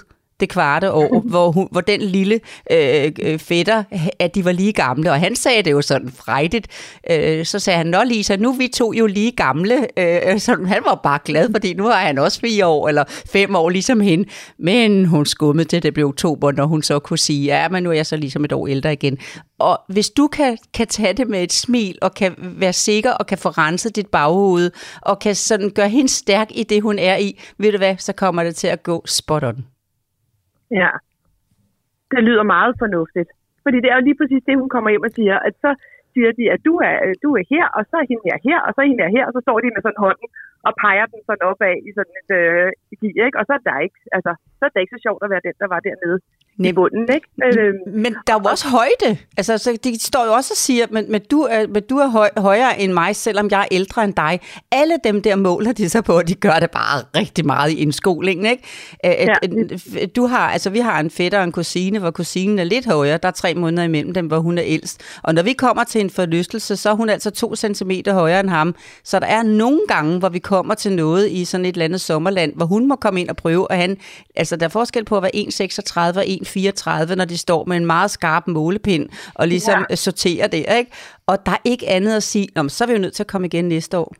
det 0.40 0.48
kvarte 0.48 0.92
år, 0.92 1.20
hvor, 1.30 1.50
hun, 1.50 1.68
hvor 1.70 1.80
den 1.80 2.00
lille 2.00 2.40
øh, 2.70 3.12
øh, 3.22 3.38
fætter, 3.38 3.84
at 4.18 4.34
de 4.34 4.44
var 4.44 4.52
lige 4.52 4.72
gamle, 4.72 5.10
og 5.10 5.20
han 5.20 5.36
sagde 5.36 5.62
det 5.62 5.70
jo 5.70 5.82
sådan 5.82 6.12
frejdigt. 6.16 6.66
Øh, 7.10 7.44
så 7.44 7.58
sagde 7.58 7.76
han, 7.76 7.86
nå 7.86 8.02
Lisa, 8.04 8.36
nu 8.36 8.50
er 8.52 8.56
vi 8.56 8.68
to 8.68 8.92
jo 8.92 9.06
lige 9.06 9.32
gamle. 9.32 9.98
Øh, 9.98 10.40
så 10.40 10.56
han 10.66 10.82
var 10.84 11.00
bare 11.02 11.18
glad, 11.24 11.48
fordi 11.52 11.74
nu 11.74 11.86
er 11.86 11.94
han 11.94 12.18
også 12.18 12.40
fire 12.40 12.66
år, 12.66 12.88
eller 12.88 13.04
fem 13.32 13.56
år, 13.56 13.68
ligesom 13.70 14.00
hende. 14.00 14.28
Men 14.58 15.04
hun 15.04 15.26
skummede 15.26 15.68
til, 15.68 15.82
det 15.82 15.94
blev 15.94 16.06
oktober, 16.06 16.52
når 16.52 16.66
hun 16.66 16.82
så 16.82 16.98
kunne 16.98 17.18
sige, 17.18 17.44
ja, 17.44 17.68
men 17.68 17.82
nu 17.82 17.90
er 17.90 17.94
jeg 17.94 18.06
så 18.06 18.16
ligesom 18.16 18.44
et 18.44 18.52
år 18.52 18.66
ældre 18.66 18.92
igen. 18.92 19.18
Og 19.58 19.80
hvis 19.88 20.10
du 20.10 20.28
kan, 20.28 20.58
kan 20.74 20.86
tage 20.86 21.12
det 21.12 21.28
med 21.28 21.42
et 21.42 21.52
smil, 21.52 21.98
og 22.02 22.14
kan 22.14 22.34
være 22.38 22.72
sikker, 22.72 23.12
og 23.12 23.26
kan 23.26 23.38
få 23.38 23.48
renset 23.48 23.96
dit 23.96 24.06
baghoved, 24.06 24.70
og 25.02 25.18
kan 25.18 25.34
sådan 25.34 25.70
gøre 25.70 25.88
hende 25.88 26.08
stærk 26.08 26.48
i 26.50 26.62
det, 26.62 26.82
hun 26.82 26.98
er 26.98 27.16
i, 27.16 27.40
ved 27.58 27.72
du 27.72 27.78
hvad, 27.78 27.96
så 27.98 28.12
kommer 28.12 28.44
det 28.44 28.56
til 28.56 28.66
at 28.66 28.82
gå 28.82 29.02
spot 29.06 29.44
on. 29.44 29.64
Ja, 30.70 30.90
det 32.12 32.20
lyder 32.28 32.42
meget 32.42 32.74
fornuftigt. 32.82 33.30
Fordi 33.64 33.76
det 33.82 33.88
er 33.90 33.96
jo 33.98 34.06
lige 34.06 34.20
præcis 34.20 34.42
det, 34.46 34.60
hun 34.62 34.72
kommer 34.74 34.90
hjem 34.90 35.08
og 35.08 35.14
siger, 35.18 35.36
at 35.48 35.54
så 35.64 35.70
siger 36.12 36.30
de, 36.38 36.44
at 36.54 36.60
du 36.68 36.74
er, 36.88 36.94
du 37.24 37.30
er 37.40 37.44
her, 37.54 37.66
og 37.76 37.82
så 37.90 37.94
er 38.02 38.06
hende 38.10 38.24
her 38.28 38.38
her, 38.48 38.58
og 38.66 38.70
så 38.72 38.78
er 38.80 38.88
hende 38.90 39.04
her 39.04 39.16
her, 39.16 39.24
og 39.28 39.32
så 39.34 39.40
står 39.46 39.56
de 39.60 39.74
med 39.74 39.82
sådan 39.82 40.04
hånden 40.06 40.28
og 40.66 40.72
peger 40.82 41.06
den 41.12 41.20
sådan 41.26 41.48
opad 41.50 41.76
i 41.88 41.90
sådan 41.96 42.14
et 42.20 42.30
øh, 42.40 42.68
gear, 43.00 43.26
ikke? 43.26 43.38
Og 43.40 43.44
så 43.48 43.52
er 43.58 43.62
der 43.68 43.78
ikke, 43.86 43.98
altså, 44.16 44.32
så 44.58 44.62
er 44.64 44.70
det 44.70 44.80
ikke 44.82 44.96
så 44.96 45.02
sjovt 45.06 45.22
at 45.24 45.30
være 45.32 45.46
den, 45.46 45.56
der 45.62 45.68
var 45.74 45.80
dernede 45.88 46.18
i 46.68 46.72
bunden, 46.72 47.08
ikke? 47.14 47.26
Øh, 47.44 47.74
men 47.94 48.16
der 48.26 48.34
er 48.34 48.38
jo 48.38 48.50
også 48.50 48.68
højde. 48.68 49.18
Altså, 49.36 49.58
så 49.58 49.78
de 49.84 50.02
står 50.02 50.24
jo 50.26 50.32
også 50.32 50.52
og 50.52 50.56
siger, 50.56 50.86
men, 50.90 51.12
men 51.12 51.20
du 51.30 51.40
er, 51.42 51.66
men 51.66 51.82
du 51.90 51.96
er 51.96 52.06
høj, 52.06 52.30
højere 52.36 52.80
end 52.80 52.92
mig, 52.92 53.16
selvom 53.16 53.48
jeg 53.50 53.60
er 53.60 53.66
ældre 53.70 54.04
end 54.04 54.14
dig. 54.14 54.40
Alle 54.72 54.94
dem 55.04 55.22
der 55.22 55.36
måler 55.36 55.72
de 55.72 55.88
så 55.88 56.02
på, 56.02 56.16
og 56.16 56.28
de 56.28 56.34
gør 56.34 56.58
det 56.60 56.70
bare 56.70 57.02
rigtig 57.16 57.46
meget 57.46 57.70
i 57.70 57.74
indskolingen, 57.74 58.46
ikke? 58.46 58.62
Ja. 59.04 59.26
Du 60.16 60.26
har, 60.26 60.50
altså 60.50 60.70
vi 60.70 60.78
har 60.78 61.00
en 61.00 61.10
fætter 61.10 61.38
og 61.38 61.44
en 61.44 61.52
kusine, 61.52 61.98
hvor 61.98 62.10
kusinen 62.10 62.58
er 62.58 62.64
lidt 62.64 62.86
højere. 62.86 63.18
Der 63.22 63.28
er 63.28 63.32
tre 63.32 63.54
måneder 63.54 63.82
imellem 63.82 64.14
dem, 64.14 64.26
hvor 64.26 64.38
hun 64.38 64.58
er 64.58 64.64
ældst. 64.66 65.00
Og 65.22 65.34
når 65.34 65.42
vi 65.42 65.52
kommer 65.52 65.84
til 65.84 66.00
en 66.00 66.10
forlystelse, 66.10 66.76
så 66.76 66.90
er 66.90 66.94
hun 66.94 67.08
altså 67.08 67.30
to 67.30 67.56
centimeter 67.56 68.14
højere 68.14 68.40
end 68.40 68.48
ham. 68.50 68.74
Så 69.04 69.20
der 69.20 69.26
er 69.26 69.42
nogle 69.42 69.80
gange, 69.88 70.18
hvor 70.18 70.28
vi 70.28 70.38
kommer 70.38 70.74
til 70.74 70.92
noget 70.92 71.30
i 71.30 71.44
sådan 71.44 71.66
et 71.66 71.72
eller 71.72 71.84
andet 71.84 72.00
sommerland, 72.00 72.52
hvor 72.56 72.66
hun 72.66 72.88
må 72.88 72.96
komme 72.96 73.20
ind 73.20 73.28
og 73.28 73.36
prøve, 73.36 73.70
og 73.70 73.76
han, 73.76 73.96
altså 74.36 74.56
der 74.56 74.64
er 74.64 74.70
forskel 74.70 75.04
på 75.04 75.16
at 75.16 75.22
være 75.22 75.36
1,36 75.36 76.18
og 76.18 76.24
1,34, 76.56 77.14
når 77.14 77.24
de 77.24 77.38
står 77.38 77.64
med 77.64 77.76
en 77.76 77.86
meget 77.86 78.10
skarp 78.10 78.46
målepind 78.46 79.08
og 79.34 79.48
ligesom 79.48 79.86
ja. 79.90 79.96
sorterer 79.96 80.46
det, 80.46 80.64
ikke? 80.78 80.90
Og 81.26 81.46
der 81.46 81.52
er 81.52 81.62
ikke 81.64 81.88
andet 81.88 82.16
at 82.16 82.22
sige, 82.22 82.48
Nå, 82.54 82.68
så 82.68 82.84
er 82.84 82.88
vi 82.88 82.92
jo 82.92 82.98
nødt 82.98 83.14
til 83.14 83.22
at 83.22 83.26
komme 83.26 83.46
igen 83.46 83.68
næste 83.68 83.98
år. 83.98 84.14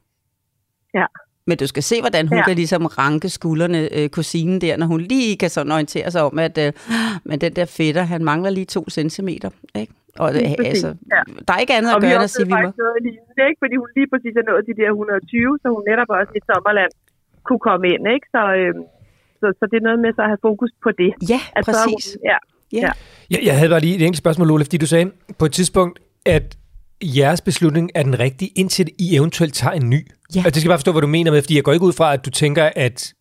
Ja, 0.95 1.07
Men 1.47 1.59
du 1.59 1.66
skal 1.66 1.83
se, 1.83 2.01
hvordan 2.01 2.29
hun 2.29 2.38
ja. 2.38 2.45
Kan 2.45 2.57
ligesom 2.57 2.87
ranke 2.87 3.29
skuldrene, 3.29 3.81
øh, 3.97 4.09
kusinen 4.09 4.61
der, 4.61 4.77
når 4.77 4.87
hun 4.87 5.01
lige 5.01 5.37
kan 5.37 5.51
sådan 5.51 5.73
orientere 5.73 6.11
sig 6.11 6.23
om, 6.23 6.38
at 6.38 6.59
øh, 6.59 6.73
men 7.29 7.40
den 7.40 7.53
der 7.59 7.64
fætter, 7.64 8.03
han 8.03 8.25
mangler 8.25 8.51
lige 8.51 8.64
to 8.77 8.83
centimeter. 8.90 9.51
Ikke? 9.75 9.93
Og 10.23 10.29
det, 10.35 10.40
præcis, 10.59 10.85
altså, 10.85 10.90
ja. 11.14 11.21
der 11.47 11.53
er 11.57 11.61
ikke 11.64 11.75
andet 11.79 11.90
Og 11.93 11.97
at 11.97 12.03
gøre, 12.03 12.14
end 12.14 12.29
at 12.29 12.35
sige, 12.37 12.47
vi 12.47 12.57
må... 12.64 12.71
noget 12.85 12.99
lignende, 13.07 13.43
ikke? 13.51 13.61
fordi 13.64 13.75
hun 13.83 13.88
lige 13.99 14.09
præcis 14.12 14.35
er 14.40 14.45
nået 14.51 14.62
de 14.71 14.75
der 14.81 14.88
120, 14.90 15.59
så 15.62 15.66
hun 15.77 15.83
netop 15.90 16.11
også 16.21 16.33
i 16.40 16.43
sommerland 16.51 16.93
kunne 17.47 17.62
komme 17.69 17.85
ind. 17.95 18.03
Ikke? 18.14 18.27
Så, 18.35 18.43
øh, 18.61 18.75
så, 19.40 19.46
så 19.59 19.64
det 19.70 19.76
er 19.81 19.85
noget 19.88 19.98
med 20.05 20.11
så 20.16 20.22
at 20.26 20.29
have 20.33 20.42
fokus 20.48 20.70
på 20.85 20.90
det. 21.03 21.11
Ja, 21.33 21.40
At 21.57 21.64
så 21.64 21.70
præcis. 21.72 22.16
ja, 22.31 22.37
Ja. 22.72 22.79
Ja. 22.87 22.90
Jeg, 23.31 23.40
jeg 23.44 23.55
havde 23.59 23.70
bare 23.70 23.81
lige 23.81 23.94
et 23.96 24.03
enkelt 24.03 24.18
spørgsmål, 24.18 24.48
Lola, 24.48 24.64
fordi 24.64 24.76
du 24.76 24.87
sagde 24.87 25.11
på 25.38 25.44
et 25.44 25.53
tidspunkt, 25.53 25.98
at 26.26 26.57
jeres 27.03 27.40
beslutning 27.40 27.90
er 27.94 28.03
den 28.03 28.18
rigtige, 28.18 28.50
indtil 28.57 28.88
I 28.98 29.16
eventuelt 29.16 29.55
tager 29.55 29.72
en 29.72 29.90
ny. 29.90 30.07
Ja. 30.35 30.40
Og 30.40 30.44
det 30.44 30.57
skal 30.57 30.68
jeg 30.68 30.70
bare 30.70 30.79
forstå, 30.79 30.92
hvad 30.92 31.03
du 31.03 31.07
mener 31.07 31.31
med, 31.31 31.42
fordi 31.42 31.57
jeg 31.57 31.64
går 31.64 31.72
ikke 31.72 31.85
ud 31.87 31.92
fra, 31.92 32.12
at 32.14 32.24
du 32.26 32.31
tænker, 32.31 32.70
at 32.76 33.12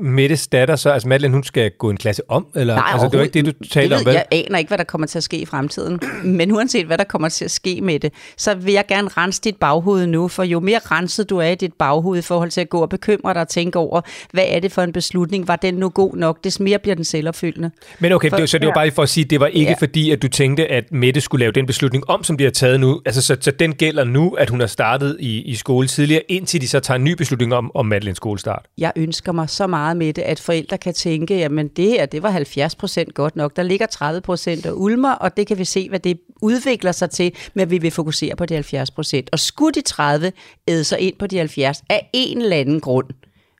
Mettes 0.00 0.48
datter, 0.48 0.76
så, 0.76 0.90
altså 0.90 1.08
Madeline, 1.08 1.34
hun 1.34 1.44
skal 1.44 1.70
gå 1.78 1.90
en 1.90 1.96
klasse 1.96 2.22
om, 2.28 2.46
eller? 2.56 2.74
Nej, 2.74 2.84
altså, 2.92 3.08
det 3.08 3.18
var 3.18 3.24
ikke 3.24 3.34
det, 3.46 3.46
du 3.60 3.64
talte 3.68 3.94
om, 3.94 4.06
vel? 4.06 4.12
Jeg 4.14 4.24
aner 4.32 4.58
ikke, 4.58 4.68
hvad 4.68 4.78
der 4.78 4.84
kommer 4.84 5.06
til 5.06 5.18
at 5.18 5.22
ske 5.24 5.36
i 5.38 5.46
fremtiden. 5.46 6.00
Men 6.24 6.52
uanset 6.52 6.86
hvad 6.86 6.98
der 6.98 7.04
kommer 7.04 7.28
til 7.28 7.44
at 7.44 7.50
ske 7.50 7.80
med 7.82 8.00
det, 8.00 8.12
så 8.36 8.54
vil 8.54 8.72
jeg 8.74 8.84
gerne 8.88 9.08
rense 9.08 9.40
dit 9.44 9.56
baghoved 9.56 10.06
nu. 10.06 10.28
For 10.28 10.42
jo 10.42 10.60
mere 10.60 10.78
renset 10.90 11.30
du 11.30 11.38
er 11.38 11.46
i 11.48 11.54
dit 11.54 11.72
baghoved 11.78 12.18
i 12.18 12.22
forhold 12.22 12.50
til 12.50 12.60
at 12.60 12.68
gå 12.68 12.80
og 12.80 12.88
bekymre 12.88 13.34
dig 13.34 13.42
og 13.42 13.48
tænke 13.48 13.78
over, 13.78 14.00
hvad 14.32 14.44
er 14.48 14.60
det 14.60 14.72
for 14.72 14.82
en 14.82 14.92
beslutning? 14.92 15.48
Var 15.48 15.56
den 15.56 15.74
nu 15.74 15.88
god 15.88 16.14
nok? 16.16 16.44
Des 16.44 16.60
mere 16.60 16.78
bliver 16.78 16.94
den 16.94 17.04
selvopfyldende. 17.04 17.70
Men 17.98 18.12
okay, 18.12 18.28
For- 18.30 18.36
det, 18.36 18.42
var- 18.42 18.46
så 18.46 18.58
det 18.58 18.66
var 18.66 18.74
bare 18.74 18.86
lige 18.86 18.94
for 18.94 19.02
at 19.02 19.08
sige, 19.08 19.24
at 19.24 19.30
det 19.30 19.40
var 19.40 19.46
ikke 19.46 19.70
Ja. 19.70 19.76
fordi, 19.78 20.10
at 20.10 20.22
du 20.22 20.28
tænkte, 20.28 20.66
at 20.66 20.92
Mette 20.92 21.20
skulle 21.20 21.40
lave 21.40 21.52
den 21.52 21.66
beslutning 21.66 22.10
om, 22.10 22.24
som 22.24 22.36
de 22.38 22.44
har 22.44 22.50
taget 22.50 22.80
nu. 22.80 23.00
Altså, 23.06 23.22
så, 23.22 23.36
så 23.40 23.50
den 23.50 23.74
gælder 23.74 24.04
nu, 24.04 24.30
at 24.30 24.50
hun 24.50 24.60
har 24.60 24.66
startet 24.66 25.16
i, 25.20 25.42
i 25.42 25.54
skole 25.54 25.86
tidligere, 25.88 26.22
indtil 26.28 26.60
de 26.60 26.68
så 26.68 26.80
tager 26.80 26.96
en 26.98 27.04
ny 27.04 27.12
beslutning 27.12 27.54
om, 27.54 27.70
om 27.74 27.86
Madelines 27.86 28.16
skolestart. 28.16 28.66
Jeg 28.78 28.92
ønsker 28.96 29.32
mig 29.32 29.48
så 29.50 29.66
meget 29.66 29.79
med 29.80 30.12
det, 30.12 30.22
at 30.22 30.40
forældre 30.40 30.78
kan 30.78 30.94
tænke, 30.94 31.38
jamen 31.38 31.68
det 31.68 31.88
her, 31.88 32.06
det 32.06 32.22
var 32.22 32.30
70 32.30 32.74
procent 32.74 33.14
godt 33.14 33.36
nok. 33.36 33.56
Der 33.56 33.62
ligger 33.62 33.86
30 33.86 34.20
procent 34.20 34.66
og 34.66 34.80
ulmer, 34.80 35.12
og 35.12 35.36
det 35.36 35.46
kan 35.46 35.58
vi 35.58 35.64
se, 35.64 35.88
hvad 35.88 36.00
det 36.00 36.20
udvikler 36.42 36.92
sig 36.92 37.10
til, 37.10 37.32
men 37.54 37.70
vi 37.70 37.78
vil 37.78 37.90
fokusere 37.90 38.36
på 38.36 38.46
de 38.46 38.54
70 38.54 38.90
procent. 38.90 39.28
Og 39.32 39.38
skulle 39.38 39.72
de 39.72 39.80
30 39.80 40.32
æde 40.68 40.84
sig 40.84 41.00
ind 41.00 41.16
på 41.18 41.26
de 41.26 41.38
70 41.38 41.82
af 41.88 42.10
en 42.12 42.42
eller 42.42 42.56
anden 42.56 42.80
grund, 42.80 43.06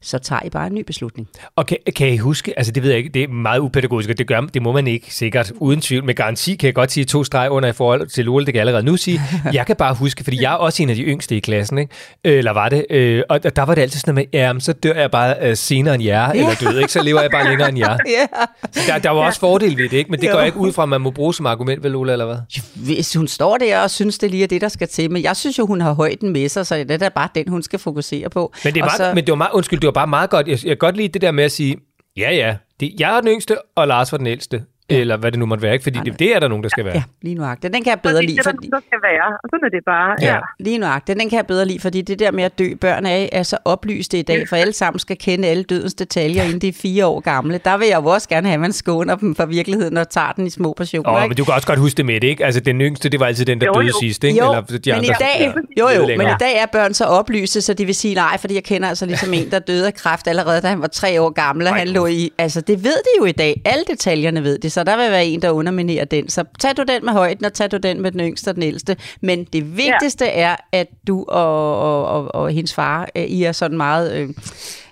så 0.02 0.18
tager 0.18 0.40
I 0.44 0.50
bare 0.50 0.66
en 0.66 0.74
ny 0.74 0.84
beslutning. 0.86 1.28
Og 1.56 1.66
kan, 1.66 1.76
kan 1.96 2.08
I 2.08 2.16
huske, 2.16 2.58
altså 2.58 2.72
det 2.72 2.82
ved 2.82 2.90
jeg 2.90 2.98
ikke, 2.98 3.10
det 3.14 3.22
er 3.22 3.28
meget 3.28 3.58
upædagogisk, 3.60 4.10
og 4.10 4.18
det, 4.18 4.26
gør, 4.26 4.40
det 4.40 4.62
må 4.62 4.72
man 4.72 4.86
ikke 4.86 5.14
sikkert, 5.14 5.52
uden 5.56 5.80
tvivl. 5.80 6.04
Med 6.04 6.14
garanti 6.14 6.54
kan 6.56 6.66
jeg 6.66 6.74
godt 6.74 6.92
sige 6.92 7.04
to 7.04 7.24
streg 7.24 7.50
under 7.50 7.68
i 7.68 7.72
forhold 7.72 8.06
til 8.06 8.28
Ole, 8.28 8.46
det 8.46 8.54
kan 8.54 8.58
jeg 8.58 8.60
allerede 8.60 8.86
nu 8.86 8.96
sige. 8.96 9.20
Jeg 9.52 9.66
kan 9.66 9.76
bare 9.76 9.94
huske, 9.94 10.24
fordi 10.24 10.42
jeg 10.42 10.52
er 10.52 10.56
også 10.56 10.82
en 10.82 10.90
af 10.90 10.96
de 10.96 11.02
yngste 11.02 11.36
i 11.36 11.40
klassen, 11.40 11.78
ikke? 11.78 11.94
Øh, 12.24 12.38
eller 12.38 12.52
var 12.52 12.68
det? 12.68 12.86
Øh, 12.90 13.22
og 13.28 13.56
der 13.56 13.62
var 13.62 13.74
det 13.74 13.82
altid 13.82 14.00
sådan 14.00 14.14
noget 14.14 14.28
med, 14.32 14.40
ja, 14.40 14.52
så 14.58 14.72
dør 14.72 14.94
jeg 14.94 15.10
bare 15.10 15.34
øh, 15.40 15.56
senere 15.56 15.94
end 15.94 16.04
jer, 16.04 16.28
eller 16.28 16.54
død, 16.60 16.78
ikke? 16.78 16.92
Så 16.92 17.02
lever 17.02 17.20
jeg 17.20 17.30
bare 17.30 17.48
længere 17.48 17.68
end 17.68 17.78
jer. 17.78 17.96
Ja. 18.06 18.26
Så 18.72 18.80
der, 18.86 18.98
der 18.98 19.10
var 19.10 19.20
også 19.26 19.40
fordel 19.40 19.76
ved 19.76 19.88
det, 19.88 19.92
ikke? 19.96 20.10
Men 20.10 20.20
det 20.20 20.26
Jo. 20.28 20.32
går 20.32 20.40
ikke 20.40 20.58
ud 20.58 20.72
fra, 20.72 20.82
at 20.82 20.88
man 20.88 21.00
må 21.00 21.10
bruge 21.10 21.34
som 21.34 21.46
argument, 21.46 21.82
vel 21.84 21.94
Ola, 21.94 22.12
eller 22.12 22.26
hvad? 22.26 22.36
Hvis 22.74 23.14
hun 23.14 23.28
står 23.28 23.56
der 23.56 23.80
og 23.80 23.90
synes, 23.90 24.18
det 24.18 24.30
lige 24.30 24.42
er 24.42 24.46
det, 24.48 24.60
der 24.60 24.68
skal 24.68 24.88
til, 24.88 25.10
men 25.10 25.22
jeg 25.22 25.36
synes 25.36 25.58
jo, 25.58 25.66
hun 25.66 25.80
har 25.80 25.92
højden 25.92 26.32
med 26.32 26.48
sig, 26.48 26.66
så 26.66 26.74
det 26.76 26.90
er 26.90 26.96
da 26.96 27.08
bare 27.08 27.28
den, 27.34 27.48
hun 27.48 27.62
skal 27.62 27.78
fokusere 27.78 28.30
på. 28.30 28.52
Men 28.64 28.74
det, 28.74 28.80
er 28.82 28.88
så, 28.88 28.96
så... 28.96 29.12
men 29.14 29.24
det 29.24 29.32
var 29.32 29.36
meget, 29.36 29.50
undskyld, 29.54 29.80
det 29.80 29.86
var 29.94 30.00
bare 30.00 30.06
meget 30.06 30.30
godt. 30.30 30.48
Jeg, 30.48 30.58
jeg 30.64 30.70
kan 30.70 30.76
godt 30.76 30.96
lide 30.96 31.08
det 31.08 31.22
der 31.22 31.30
med 31.30 31.44
at 31.44 31.52
sige, 31.52 31.76
ja, 32.16 32.30
ja, 32.32 32.56
det, 32.80 32.94
jeg 33.00 33.16
er 33.16 33.20
den 33.20 33.30
yngste, 33.30 33.56
og 33.74 33.88
Lars 33.88 34.12
var 34.12 34.18
den 34.18 34.26
ældste. 34.26 34.64
Eller 34.90 35.16
hvad 35.16 35.32
det 35.32 35.38
nu 35.38 35.46
måtte 35.46 35.62
være, 35.62 35.72
ikke? 35.72 35.82
Fordi 35.82 35.98
det, 36.04 36.18
det 36.18 36.34
er 36.36 36.40
der 36.40 36.48
nogen, 36.48 36.62
der 36.62 36.68
skal 36.68 36.84
være. 36.84 36.94
Ja, 36.94 37.02
lige 37.22 37.34
nuagtigt. 37.34 37.74
Den 37.74 37.84
kan 37.84 37.90
jeg 37.90 38.00
bedre 38.00 38.14
Fordi 38.14 38.26
lide, 38.26 38.36
det, 38.36 38.44
der 38.44 38.50
fordi... 38.50 38.68
så 38.74 38.80
skal 38.86 38.98
være, 39.02 39.26
og 39.42 39.48
sådan 39.50 39.64
er 39.64 39.68
det 39.76 39.84
bare. 39.86 40.16
Ja. 40.20 40.34
Ja. 40.34 40.40
Lige 40.60 40.78
nuagtigt. 40.78 41.20
Den 41.20 41.28
kan 41.30 41.36
jeg 41.36 41.46
bedre 41.46 41.64
lide, 41.64 41.80
fordi 41.80 42.02
det 42.02 42.18
der 42.18 42.30
med 42.30 42.44
at 42.44 42.58
dø, 42.58 42.74
børn 42.80 43.06
er, 43.06 43.28
er 43.32 43.42
så 43.42 43.58
oplyste 43.64 44.18
i 44.18 44.22
dag, 44.22 44.48
for 44.48 44.56
alle 44.56 44.72
sammen 44.72 44.98
skal 44.98 45.16
kende 45.18 45.48
alle 45.48 45.62
dødens 45.64 45.94
detaljer, 45.94 46.42
inden 46.42 46.58
de 46.58 46.68
er 46.68 46.72
fire 46.72 47.06
år 47.06 47.20
gamle. 47.20 47.60
Der 47.64 47.76
vil 47.76 47.88
jeg 47.88 47.98
jo 48.02 48.06
også 48.06 48.28
gerne 48.28 48.46
have, 48.48 48.54
at 48.54 48.60
man 48.60 48.72
skåner 48.72 49.16
dem 49.16 49.34
for 49.34 49.46
virkeligheden 49.46 49.96
og 49.96 50.10
tager 50.10 50.32
den 50.32 50.46
i 50.46 50.50
små 50.50 50.72
portioner. 50.72 51.10
Åh, 51.10 51.22
ikke? 51.22 51.28
men 51.28 51.36
du 51.36 51.44
kan 51.44 51.54
også 51.54 51.66
godt 51.66 51.78
huske 51.78 51.96
det 51.96 52.06
med 52.06 52.20
det, 52.20 52.28
ikke? 52.28 52.44
Altså, 52.44 52.60
den 52.60 52.80
yngste, 52.80 53.08
det 53.08 53.20
var 53.20 53.26
altid 53.26 53.44
den, 53.44 53.60
der 53.60 53.66
Jo, 53.66 53.72
døde 53.72 53.86
jo. 53.86 53.92
sidst, 54.00 54.24
ikke? 54.24 54.38
Jo, 54.38 54.44
Eller 54.44 54.60
de 54.62 54.78
men 54.84 54.94
andre, 54.94 55.06
i 55.06 55.12
dag, 55.20 55.54
ja, 55.76 55.82
jo, 55.82 56.00
jo, 56.00 56.06
men 56.06 56.26
i 56.26 56.38
dag 56.40 56.56
er 56.62 56.66
børn 56.72 56.94
så 56.94 57.04
oplyste, 57.04 57.60
så 57.60 57.74
de 57.74 57.86
vil 57.86 57.94
sige 57.94 58.14
nej, 58.14 58.38
fordi 58.38 58.54
jeg 58.54 58.64
kender 58.64 58.88
altså 58.88 59.06
ligesom 59.06 59.34
en, 59.34 59.50
der 59.50 59.58
døde 59.58 59.86
af 59.86 59.94
kræft 59.94 60.28
allerede, 60.28 60.60
da 60.60 60.66
han 60.68 60.80
var 60.80 60.86
tre 60.86 61.20
år 61.22 61.30
gammel, 61.30 61.66
og 61.66 61.74
han 61.74 61.88
lå 61.88 62.06
i... 62.06 62.30
Altså, 62.38 62.60
det 62.60 62.84
ved 62.84 62.92
de 62.92 63.10
jo 63.18 63.24
i 63.24 63.32
dag. 63.32 63.62
Alle 63.64 63.84
detaljerne 63.90 64.42
ved 64.42 64.58
de, 64.58 64.70
så 64.70 64.79
der 64.84 64.96
vil 64.96 65.10
være 65.10 65.24
en, 65.24 65.42
der 65.42 65.50
underminerer 65.50 66.04
den. 66.04 66.28
Så 66.28 66.44
tag 66.58 66.76
du 66.76 66.84
den 66.92 67.04
med 67.04 67.12
højden, 67.12 67.44
og 67.44 67.52
tag 67.52 67.70
du 67.72 67.78
den 67.88 68.02
med 68.02 68.10
den 68.12 68.20
yngste 68.20 68.48
og 68.48 68.54
den 68.54 68.62
ældste. 68.62 68.92
Men 69.28 69.44
det 69.44 69.62
vigtigste 69.76 70.24
ja. 70.24 70.42
er, 70.46 70.56
at 70.72 70.88
du 71.08 71.24
og, 71.28 71.80
og, 71.88 71.98
og, 72.14 72.34
og 72.34 72.50
hendes 72.50 72.74
far, 72.74 73.08
øh, 73.16 73.22
I 73.22 73.44
er 73.44 73.52
sådan 73.52 73.76
meget... 73.76 74.06
Øh, 74.16 74.28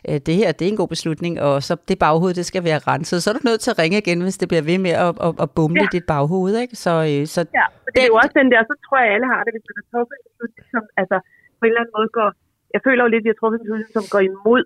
øh, 0.09 0.19
det 0.27 0.35
her, 0.41 0.49
det 0.53 0.65
er 0.65 0.71
en 0.75 0.83
god 0.83 0.91
beslutning, 0.97 1.41
og 1.41 1.63
så 1.63 1.73
det 1.89 1.99
baghoved, 1.99 2.35
det 2.41 2.47
skal 2.47 2.65
være 2.65 2.81
renset. 2.91 3.19
Så 3.23 3.27
er 3.31 3.35
du 3.39 3.45
nødt 3.51 3.61
til 3.65 3.71
at 3.75 3.79
ringe 3.83 3.99
igen, 4.05 4.19
hvis 4.27 4.39
det 4.43 4.49
bliver 4.49 4.65
ved 4.71 4.79
med 4.87 4.95
at, 5.07 5.13
at, 5.27 5.33
at 5.45 5.49
bumle 5.57 5.87
ja. 5.87 5.89
Dit 5.95 6.07
baghoved, 6.15 6.55
ikke? 6.63 6.77
Så, 6.85 6.93
øh, 7.11 7.23
så 7.35 7.41
Ja, 7.61 7.67
for 7.85 7.91
det 7.95 8.01
er 8.05 8.09
jo 8.13 8.17
også 8.23 8.35
den 8.41 8.49
der, 8.53 8.61
så 8.71 8.75
tror 8.85 8.99
jeg, 9.03 9.11
alle 9.15 9.27
har 9.33 9.41
det, 9.45 9.51
hvis 9.55 9.67
man 9.69 9.77
har 9.81 9.87
truffet 9.93 10.15
en 10.21 10.25
beslutning, 10.29 10.65
som 10.75 10.83
altså, 11.01 11.17
på 11.59 11.63
en 11.65 11.71
eller 11.71 11.83
anden 11.83 11.95
måde 11.99 12.09
går, 12.19 12.29
jeg 12.75 12.81
føler 12.87 13.03
jo 13.05 13.09
lidt, 13.13 13.23
at 13.23 13.27
vi 13.27 13.33
har 13.33 13.39
truffet 13.41 13.57
en 13.59 13.65
beslutning, 13.65 13.93
som 13.97 14.05
går 14.15 14.23
imod 14.33 14.65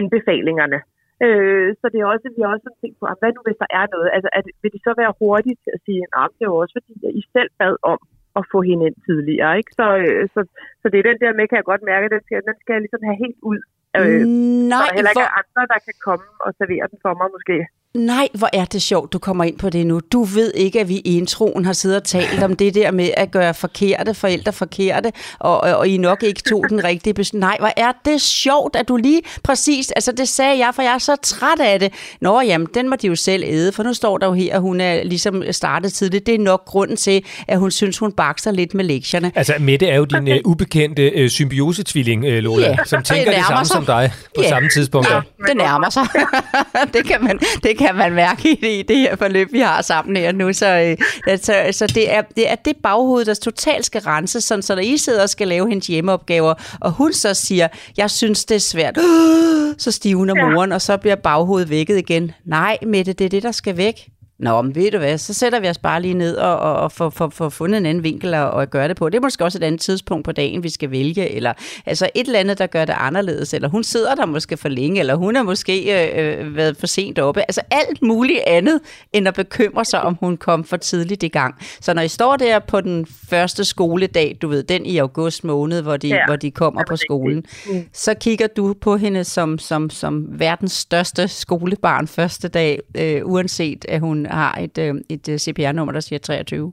anbefalingerne. 0.00 0.78
Øh, 1.26 1.68
så 1.80 1.84
det 1.92 1.98
er 2.00 2.12
også, 2.12 2.26
vi 2.36 2.42
har 2.42 2.50
også 2.54 2.66
sådan 2.66 2.82
tænkt 2.82 2.98
på, 3.00 3.04
ah, 3.10 3.16
hvad 3.20 3.30
nu 3.34 3.40
hvis 3.46 3.62
der 3.62 3.70
er 3.80 3.86
noget? 3.94 4.08
Altså, 4.16 4.28
at, 4.38 4.44
vil 4.62 4.74
de 4.74 4.80
så 4.86 4.92
være 5.02 5.18
hurtige 5.20 5.58
til 5.64 5.72
at 5.76 5.82
sige, 5.86 6.00
at 6.04 6.30
det 6.36 6.44
er 6.44 6.60
også 6.62 6.74
fordi, 6.78 6.94
at 7.08 7.12
I 7.20 7.22
selv 7.36 7.50
bad 7.60 7.74
om 7.92 8.00
at 8.38 8.44
få 8.52 8.58
hende 8.68 8.84
ind 8.88 8.96
tidligere, 9.06 9.52
ikke? 9.60 9.72
Så, 9.80 9.86
øh, 10.02 10.22
så, 10.34 10.40
så 10.80 10.86
det 10.90 10.98
er 10.98 11.10
den 11.10 11.20
der 11.24 11.32
med, 11.38 11.44
kan 11.48 11.60
jeg 11.60 11.70
godt 11.72 11.82
mærke, 11.92 12.04
at 12.08 12.14
den 12.16 12.22
skal, 12.26 12.38
den 12.48 12.56
skal 12.60 12.72
jeg 12.74 12.82
ligesom 12.84 13.02
have 13.08 13.18
helt 13.24 13.40
ud. 13.50 13.60
Øh, 13.98 14.22
så 14.22 14.74
nej, 14.74 14.86
der 14.86 14.96
heller 14.96 15.12
ikke 15.14 15.28
er 15.30 15.38
andre, 15.42 15.62
der 15.72 15.80
kan 15.86 15.96
komme 16.08 16.26
og 16.44 16.50
servere 16.58 16.86
den 16.90 16.98
for 17.04 17.12
mig, 17.20 17.28
måske. 17.36 17.56
Nej, 17.94 18.28
hvor 18.34 18.48
er 18.52 18.64
det 18.64 18.82
sjovt, 18.82 19.12
du 19.12 19.18
kommer 19.18 19.44
ind 19.44 19.58
på 19.58 19.70
det 19.70 19.86
nu. 19.86 20.00
Du 20.12 20.24
ved 20.24 20.52
ikke, 20.54 20.80
at 20.80 20.88
vi 20.88 20.94
i 21.04 21.16
introen 21.18 21.64
har 21.64 21.72
siddet 21.72 21.96
og 21.96 22.04
talt 22.04 22.42
om 22.42 22.56
det 22.56 22.74
der 22.74 22.90
med 22.90 23.10
at 23.16 23.30
gøre 23.30 23.54
forkerte 23.54 24.14
forældre 24.14 24.52
forkerte, 24.52 25.12
og, 25.38 25.60
og, 25.60 25.76
og 25.76 25.88
I 25.88 25.96
nok 25.96 26.22
ikke 26.22 26.42
tog 26.48 26.64
den 26.70 26.84
rigtige 26.84 27.14
beslutning. 27.14 27.40
Nej, 27.40 27.56
hvor 27.60 27.70
er 27.76 27.92
det 28.04 28.20
sjovt, 28.20 28.76
at 28.76 28.88
du 28.88 28.96
lige 28.96 29.22
præcis, 29.42 29.90
altså 29.90 30.12
det 30.12 30.28
sagde 30.28 30.58
jeg, 30.58 30.70
for 30.74 30.82
jeg 30.82 30.94
er 30.94 30.98
så 30.98 31.16
træt 31.22 31.60
af 31.60 31.80
det. 31.80 31.92
Nå, 32.20 32.40
jamen, 32.40 32.68
den 32.74 32.88
må 32.88 32.96
de 32.96 33.06
jo 33.06 33.14
selv 33.14 33.44
æde, 33.46 33.72
for 33.72 33.82
nu 33.82 33.94
står 33.94 34.18
der 34.18 34.26
jo 34.26 34.32
her, 34.32 34.54
at 34.54 34.60
hun 34.60 34.80
er 34.80 35.04
ligesom 35.04 35.42
startet 35.50 35.92
tidligt. 35.92 36.26
Det 36.26 36.34
er 36.34 36.38
nok 36.38 36.64
grunden 36.64 36.96
til, 36.96 37.24
at 37.48 37.58
hun 37.58 37.70
synes, 37.70 37.98
hun 37.98 38.12
bakser 38.12 38.50
lidt 38.50 38.74
med 38.74 38.84
lektierne. 38.84 39.32
Altså, 39.34 39.54
Mette 39.60 39.86
er 39.86 39.96
jo 39.96 40.04
din 40.04 40.28
uh, 40.28 40.36
ubekendte 40.44 41.22
uh, 41.24 41.28
symbiosetvilling, 41.28 42.24
uh, 42.24 42.30
Lola, 42.32 42.68
Ja, 42.68 42.76
som 42.86 42.98
det 42.98 43.06
tænker 43.06 43.24
det, 43.24 43.32
nærmer 43.32 43.48
samme 43.48 43.64
sig. 43.66 43.74
som 43.74 43.84
dig 43.84 44.12
på 44.36 44.42
Ja. 44.42 44.48
samme 44.48 44.68
tidspunkt. 44.68 45.10
Ja, 45.10 45.20
det 45.48 45.56
nærmer 45.56 45.90
sig. 45.90 46.06
det, 46.94 47.04
kan 47.06 47.24
man, 47.24 47.38
det 47.62 47.78
kan 47.78 47.87
man 47.92 48.12
mærke 48.14 48.50
i 48.50 48.82
det, 48.82 48.96
her 48.96 49.16
forløb, 49.16 49.52
vi 49.52 49.60
har 49.60 49.82
sammen 49.82 50.16
her 50.16 50.32
nu. 50.32 50.52
Så, 50.52 50.66
øh, 50.66 50.96
altså, 51.26 51.54
så 51.72 51.86
det, 51.86 52.14
er, 52.14 52.22
det 52.36 52.50
er 52.50 52.54
det 52.54 52.76
baghoved, 52.82 53.24
der 53.24 53.34
totalt 53.34 53.86
skal 53.86 54.00
renses, 54.00 54.44
sådan, 54.44 54.62
så 54.62 54.74
når 54.74 54.82
I 54.82 54.96
sidder 54.96 55.22
og 55.22 55.28
skal 55.30 55.48
lave 55.48 55.68
hendes 55.68 55.86
hjemmeopgaver, 55.86 56.54
og 56.80 56.92
hun 56.92 57.12
så 57.12 57.34
siger, 57.34 57.68
jeg 57.96 58.10
synes, 58.10 58.44
det 58.44 58.54
er 58.54 58.58
svært, 58.60 58.98
så 59.78 59.90
stivner 59.92 60.34
Ja. 60.36 60.48
moren, 60.48 60.72
og 60.72 60.82
så 60.82 60.96
bliver 60.96 61.16
baghovedet 61.16 61.70
vækket 61.70 61.98
igen. 61.98 62.32
Nej, 62.46 62.78
Mette, 62.86 63.12
det 63.12 63.24
er 63.24 63.28
det, 63.28 63.42
der 63.42 63.52
skal 63.52 63.76
væk. 63.76 63.94
Nå, 64.38 64.62
men 64.62 64.74
ved 64.74 64.90
du 64.90 64.98
hvad, 64.98 65.18
så 65.18 65.34
sætter 65.34 65.60
vi 65.60 65.68
os 65.68 65.78
bare 65.78 66.02
lige 66.02 66.14
ned 66.14 66.36
og, 66.36 66.58
og, 66.58 66.74
og 66.74 66.92
får, 66.92 67.10
får, 67.10 67.28
får 67.28 67.48
fundet 67.48 67.78
en 67.78 67.86
anden 67.86 68.04
vinkel 68.04 68.34
og, 68.34 68.50
og 68.50 68.70
gøre 68.70 68.88
det 68.88 68.96
på. 68.96 69.08
Det 69.08 69.16
er 69.16 69.22
måske 69.22 69.44
også 69.44 69.58
et 69.58 69.62
andet 69.62 69.80
tidspunkt 69.80 70.24
på 70.24 70.32
dagen, 70.32 70.62
vi 70.62 70.68
skal 70.68 70.90
vælge, 70.90 71.30
eller 71.30 71.52
altså 71.86 72.08
et 72.14 72.26
eller 72.26 72.38
andet, 72.38 72.58
der 72.58 72.66
gør 72.66 72.84
det 72.84 72.94
anderledes, 72.98 73.54
eller 73.54 73.68
hun 73.68 73.84
sidder 73.84 74.14
der 74.14 74.26
måske 74.26 74.56
for 74.56 74.68
længe, 74.68 75.00
eller 75.00 75.14
hun 75.14 75.36
har 75.36 75.42
måske 75.42 76.04
øh, 76.04 76.40
øh, 76.40 76.56
været 76.56 76.76
for 76.76 76.86
sent 76.86 77.18
oppe. 77.18 77.40
Altså 77.40 77.60
alt 77.70 78.02
muligt 78.02 78.40
andet, 78.46 78.80
end 79.12 79.28
at 79.28 79.34
bekymre 79.34 79.84
sig, 79.84 80.02
om 80.02 80.16
hun 80.20 80.36
kom 80.36 80.64
for 80.64 80.76
tidligt 80.76 81.22
i 81.22 81.28
gang. 81.28 81.54
Så 81.80 81.94
når 81.94 82.02
I 82.02 82.08
står 82.08 82.36
der 82.36 82.58
på 82.58 82.80
den 82.80 83.06
første 83.30 83.64
skoledag, 83.64 84.36
du 84.42 84.48
ved, 84.48 84.62
den 84.62 84.86
i 84.86 84.98
august 84.98 85.44
måned, 85.44 85.82
hvor 85.82 85.96
de, 85.96 86.08
ja, 86.08 86.26
hvor 86.26 86.36
de 86.36 86.50
kommer 86.50 86.82
på 86.88 86.96
skolen. 86.96 87.44
Mm. 87.70 87.84
så 87.92 88.14
kigger 88.14 88.46
du 88.46 88.74
på 88.80 88.96
hende 88.96 89.24
som, 89.24 89.58
som, 89.58 89.90
som 89.90 90.26
verdens 90.30 90.72
største 90.72 91.28
skolebarn 91.28 92.06
første 92.06 92.48
dag, 92.48 92.80
øh, 92.94 93.20
uanset 93.24 93.84
at 93.88 94.00
hun 94.00 94.27
har 94.30 94.58
et, 94.60 94.78
øh, 94.78 94.94
et 95.08 95.28
øh, 95.28 95.38
CPR-nummer, 95.38 95.92
der 95.92 96.00
siger 96.00 96.18
23. 96.18 96.72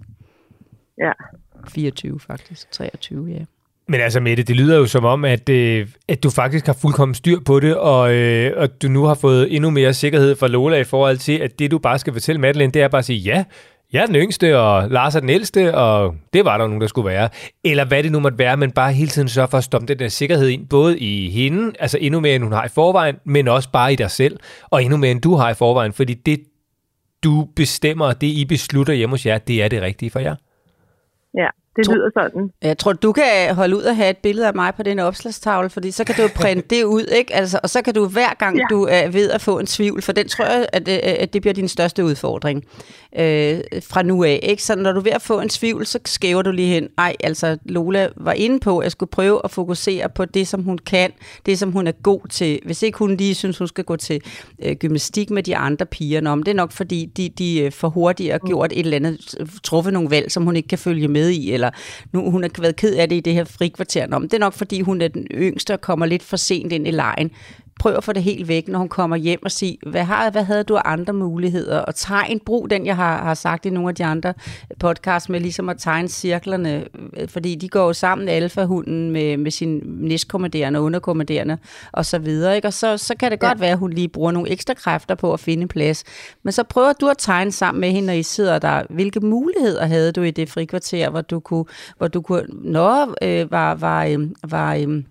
Ja. 0.97 1.11
24 1.69 2.19
faktisk. 2.19 2.71
23, 2.71 3.27
ja. 3.27 3.39
Men 3.87 4.01
altså, 4.01 4.19
Mette, 4.19 4.43
det 4.43 4.55
lyder 4.55 4.77
jo 4.77 4.85
som 4.85 5.05
om, 5.05 5.25
at, 5.25 5.49
øh, 5.49 5.87
at 6.07 6.23
du 6.23 6.29
faktisk 6.29 6.65
har 6.65 6.73
fuldkommen 6.73 7.15
styr 7.15 7.39
på 7.39 7.59
det, 7.59 7.75
og, 7.75 8.13
øh, 8.13 8.51
og 8.57 8.81
du 8.81 8.87
nu 8.87 9.03
har 9.03 9.13
fået 9.13 9.55
endnu 9.55 9.69
mere 9.69 9.93
sikkerhed 9.93 10.35
fra 10.35 10.47
Lola 10.47 10.77
i 10.77 10.83
forhold 10.83 11.17
til, 11.17 11.37
at 11.37 11.59
det, 11.59 11.71
du 11.71 11.77
bare 11.77 11.99
skal 11.99 12.13
fortælle 12.13 12.41
Madeline, 12.41 12.71
det 12.71 12.81
er 12.81 12.87
bare 12.87 12.99
at 12.99 13.05
sige, 13.05 13.19
ja, 13.19 13.43
jeg 13.93 14.01
er 14.01 14.05
den 14.05 14.15
yngste, 14.15 14.59
og 14.59 14.89
Lars 14.89 15.15
er 15.15 15.19
den 15.19 15.29
ældste, 15.29 15.75
og 15.75 16.15
det 16.33 16.45
var 16.45 16.57
der 16.57 16.67
nogen, 16.67 16.81
der 16.81 16.87
skulle 16.87 17.09
være. 17.09 17.29
Eller 17.63 17.85
hvad 17.85 18.03
det 18.03 18.11
nu 18.11 18.19
måtte 18.19 18.37
være, 18.37 18.57
men 18.57 18.71
bare 18.71 18.93
hele 18.93 19.09
tiden 19.09 19.27
sørge 19.27 19.47
for 19.47 19.57
at 19.57 19.63
stoppe 19.63 19.87
den 19.87 19.99
der 19.99 20.07
sikkerhed 20.07 20.47
ind, 20.47 20.67
både 20.67 20.99
i 20.99 21.29
hende, 21.29 21.71
altså 21.79 21.97
endnu 22.01 22.19
mere, 22.19 22.35
end 22.35 22.43
hun 22.43 22.53
har 22.53 22.65
i 22.65 22.69
forvejen, 22.69 23.15
men 23.25 23.47
også 23.47 23.69
bare 23.71 23.93
i 23.93 23.95
dig 23.95 24.11
selv, 24.11 24.39
og 24.69 24.83
endnu 24.83 24.97
mere, 24.97 25.11
end 25.11 25.21
du 25.21 25.35
har 25.35 25.49
i 25.49 25.53
forvejen, 25.53 25.93
fordi 25.93 26.13
det, 26.13 26.39
du 27.25 27.47
bestemmer, 27.55 28.13
det 28.13 28.27
I 28.27 28.45
beslutter 28.45 28.93
hjemme 28.93 29.17
hos 29.17 29.25
jer, 29.25 29.37
det 29.37 29.63
er 29.63 29.73
det 29.73 29.81
rigtige 29.81 30.13
for 30.13 30.23
jer. 30.23 30.35
Det 31.75 31.87
lyder 31.87 32.09
sådan. 32.13 32.49
Jeg 32.61 32.77
tror, 32.77 32.93
du 32.93 33.11
kan 33.11 33.55
holde 33.55 33.75
ud 33.77 33.81
og 33.81 33.95
have 33.95 34.09
et 34.09 34.17
billede 34.17 34.47
af 34.47 34.53
mig 34.55 34.73
på 34.75 34.83
den 34.83 34.99
opslagstavle, 34.99 35.69
fordi 35.69 35.91
så 35.91 36.03
kan 36.03 36.15
du 36.15 36.29
printe 36.35 36.67
det 36.75 36.83
ud, 36.83 37.05
ikke? 37.17 37.35
Altså, 37.35 37.59
og 37.63 37.69
så 37.69 37.81
kan 37.81 37.93
du 37.93 38.07
hver 38.07 38.33
gang, 38.39 38.57
ja. 38.57 38.63
Du 38.69 38.83
er 38.83 39.07
ved 39.07 39.31
at 39.31 39.41
få 39.41 39.59
en 39.59 39.65
tvivl, 39.65 40.01
for 40.01 40.11
den 40.11 40.27
tror 40.27 40.45
jeg, 40.45 40.67
at, 40.73 40.87
øh, 40.87 40.99
at 41.03 41.33
det 41.33 41.41
bliver 41.41 41.53
din 41.53 41.67
største 41.67 42.05
udfordring 42.05 42.63
øh, 43.19 43.59
fra 43.83 44.03
nu 44.03 44.23
af, 44.23 44.39
ikke? 44.43 44.63
Så 44.63 44.75
når 44.75 44.91
du 44.91 44.99
er 44.99 45.03
ved 45.03 45.11
at 45.11 45.21
få 45.21 45.39
en 45.39 45.49
tvivl, 45.49 45.85
så 45.85 45.99
skæver 46.05 46.41
du 46.41 46.51
lige 46.51 46.73
hen. 46.73 46.89
Ej, 46.97 47.15
altså 47.19 47.57
Lola 47.65 48.09
var 48.15 48.33
inde 48.33 48.59
på, 48.59 48.79
at 48.79 48.83
jeg 48.83 48.91
skulle 48.91 49.09
prøve 49.09 49.41
at 49.43 49.51
fokusere 49.51 50.09
på 50.09 50.25
det, 50.25 50.47
som 50.47 50.63
hun 50.63 50.77
kan, 50.77 51.11
det, 51.45 51.59
som 51.59 51.71
hun 51.71 51.87
er 51.87 51.91
god 51.91 52.27
til. 52.29 52.59
Hvis 52.65 52.83
ikke 52.83 52.97
hun 52.97 53.17
lige 53.17 53.35
synes, 53.35 53.57
hun 53.57 53.67
skal 53.67 53.83
gå 53.83 53.95
til 53.95 54.21
øh, 54.63 54.75
gymnastik 54.75 55.29
med 55.29 55.43
de 55.43 55.55
andre 55.55 55.85
piger, 55.85 56.21
nå, 56.21 56.35
men 56.35 56.45
det 56.45 56.51
er 56.51 56.55
nok 56.55 56.71
fordi, 56.71 57.05
de, 57.17 57.29
de 57.29 57.61
øh, 57.61 57.71
for 57.71 57.89
hurtigt 57.89 58.31
har 58.31 58.39
gjort 58.47 58.71
et 58.71 58.79
eller 58.79 58.95
andet, 58.95 59.35
truffet 59.63 59.93
nogle 59.93 60.09
valg, 60.09 60.31
som 60.31 60.43
hun 60.43 60.55
ikke 60.55 60.67
kan 60.67 60.77
følge 60.77 61.07
med 61.07 61.29
i, 61.29 61.51
eller 61.51 61.64
nu 62.11 62.31
hun 62.31 62.43
har 62.43 62.61
været 62.61 62.75
ked 62.75 62.95
af 62.95 63.09
det 63.09 63.15
i 63.15 63.19
det 63.19 63.33
her 63.33 63.43
frikvarter. 63.43 64.07
Nå, 64.07 64.19
men 64.19 64.27
det 64.27 64.33
er 64.33 64.39
nok 64.39 64.53
fordi, 64.53 64.81
hun 64.81 65.01
er 65.01 65.07
den 65.07 65.27
yngste 65.31 65.73
og 65.73 65.81
kommer 65.81 66.05
lidt 66.05 66.23
for 66.23 66.37
sent 66.37 66.71
ind 66.71 66.87
i 66.87 66.91
lejen. 66.91 67.31
Prøv 67.79 67.95
at 67.95 68.03
få 68.03 68.13
det 68.13 68.23
helt 68.23 68.47
væk, 68.47 68.67
når 68.67 68.79
hun 68.79 68.89
kommer 68.89 69.15
hjem 69.15 69.39
og 69.43 69.51
sige, 69.51 69.77
hvad, 69.87 70.03
har, 70.03 70.29
hvad 70.29 70.43
havde 70.43 70.63
du 70.63 70.75
af 70.75 70.81
andre 70.85 71.13
muligheder? 71.13 71.79
Og 71.79 71.95
tegn, 71.95 72.39
brug 72.39 72.69
den, 72.69 72.85
jeg 72.85 72.95
har, 72.95 73.23
har 73.23 73.33
sagt 73.33 73.65
i 73.65 73.69
nogle 73.69 73.89
af 73.89 73.95
de 73.95 74.05
andre 74.05 74.33
podcasts, 74.79 75.29
med 75.29 75.39
ligesom 75.39 75.69
at 75.69 75.77
tegne 75.79 76.07
cirklerne, 76.07 76.85
øh, 77.17 77.29
fordi 77.29 77.55
de 77.55 77.69
går 77.69 77.85
jo 77.85 77.93
sammen, 77.93 78.29
alfahunden 78.29 79.11
med, 79.11 79.37
med 79.37 79.51
sin 79.51 79.81
næstkommanderende 79.85 80.79
og 80.79 80.83
underkommanderende 80.83 81.57
og 81.91 82.05
så 82.05 82.19
videre. 82.19 82.55
Ikke? 82.55 82.67
Og 82.67 82.73
så, 82.73 82.97
så 82.97 83.15
kan 83.19 83.31
det 83.31 83.39
godt 83.39 83.59
være, 83.59 83.71
at 83.71 83.77
hun 83.77 83.93
lige 83.93 84.07
bruger 84.07 84.31
nogle 84.31 84.49
ekstra 84.49 84.73
kræfter 84.73 85.15
på 85.15 85.33
at 85.33 85.39
finde 85.39 85.67
plads. 85.67 86.03
Men 86.43 86.51
så 86.51 86.63
prøver 86.63 86.93
du 86.93 87.07
at 87.07 87.17
tegne 87.17 87.51
sammen 87.51 87.81
med 87.81 87.91
hende, 87.91 88.07
når 88.07 88.13
I 88.13 88.23
sidder 88.23 88.59
der. 88.59 88.83
Hvilke 88.89 89.19
muligheder 89.19 89.85
havde 89.85 90.11
du 90.11 90.21
i 90.21 90.31
det 90.31 90.49
frikvarter, 90.49 91.09
hvor 91.09 91.21
du 91.21 91.39
kunne, 91.39 91.65
hvor 91.97 92.07
du 92.07 92.21
kunne 92.21 92.45
nå, 92.49 93.15
øh, 93.21 93.51
var, 93.51 93.75
var, 93.75 94.05
øh, 94.05 94.19
var 94.43 94.75
øh, 94.75 95.03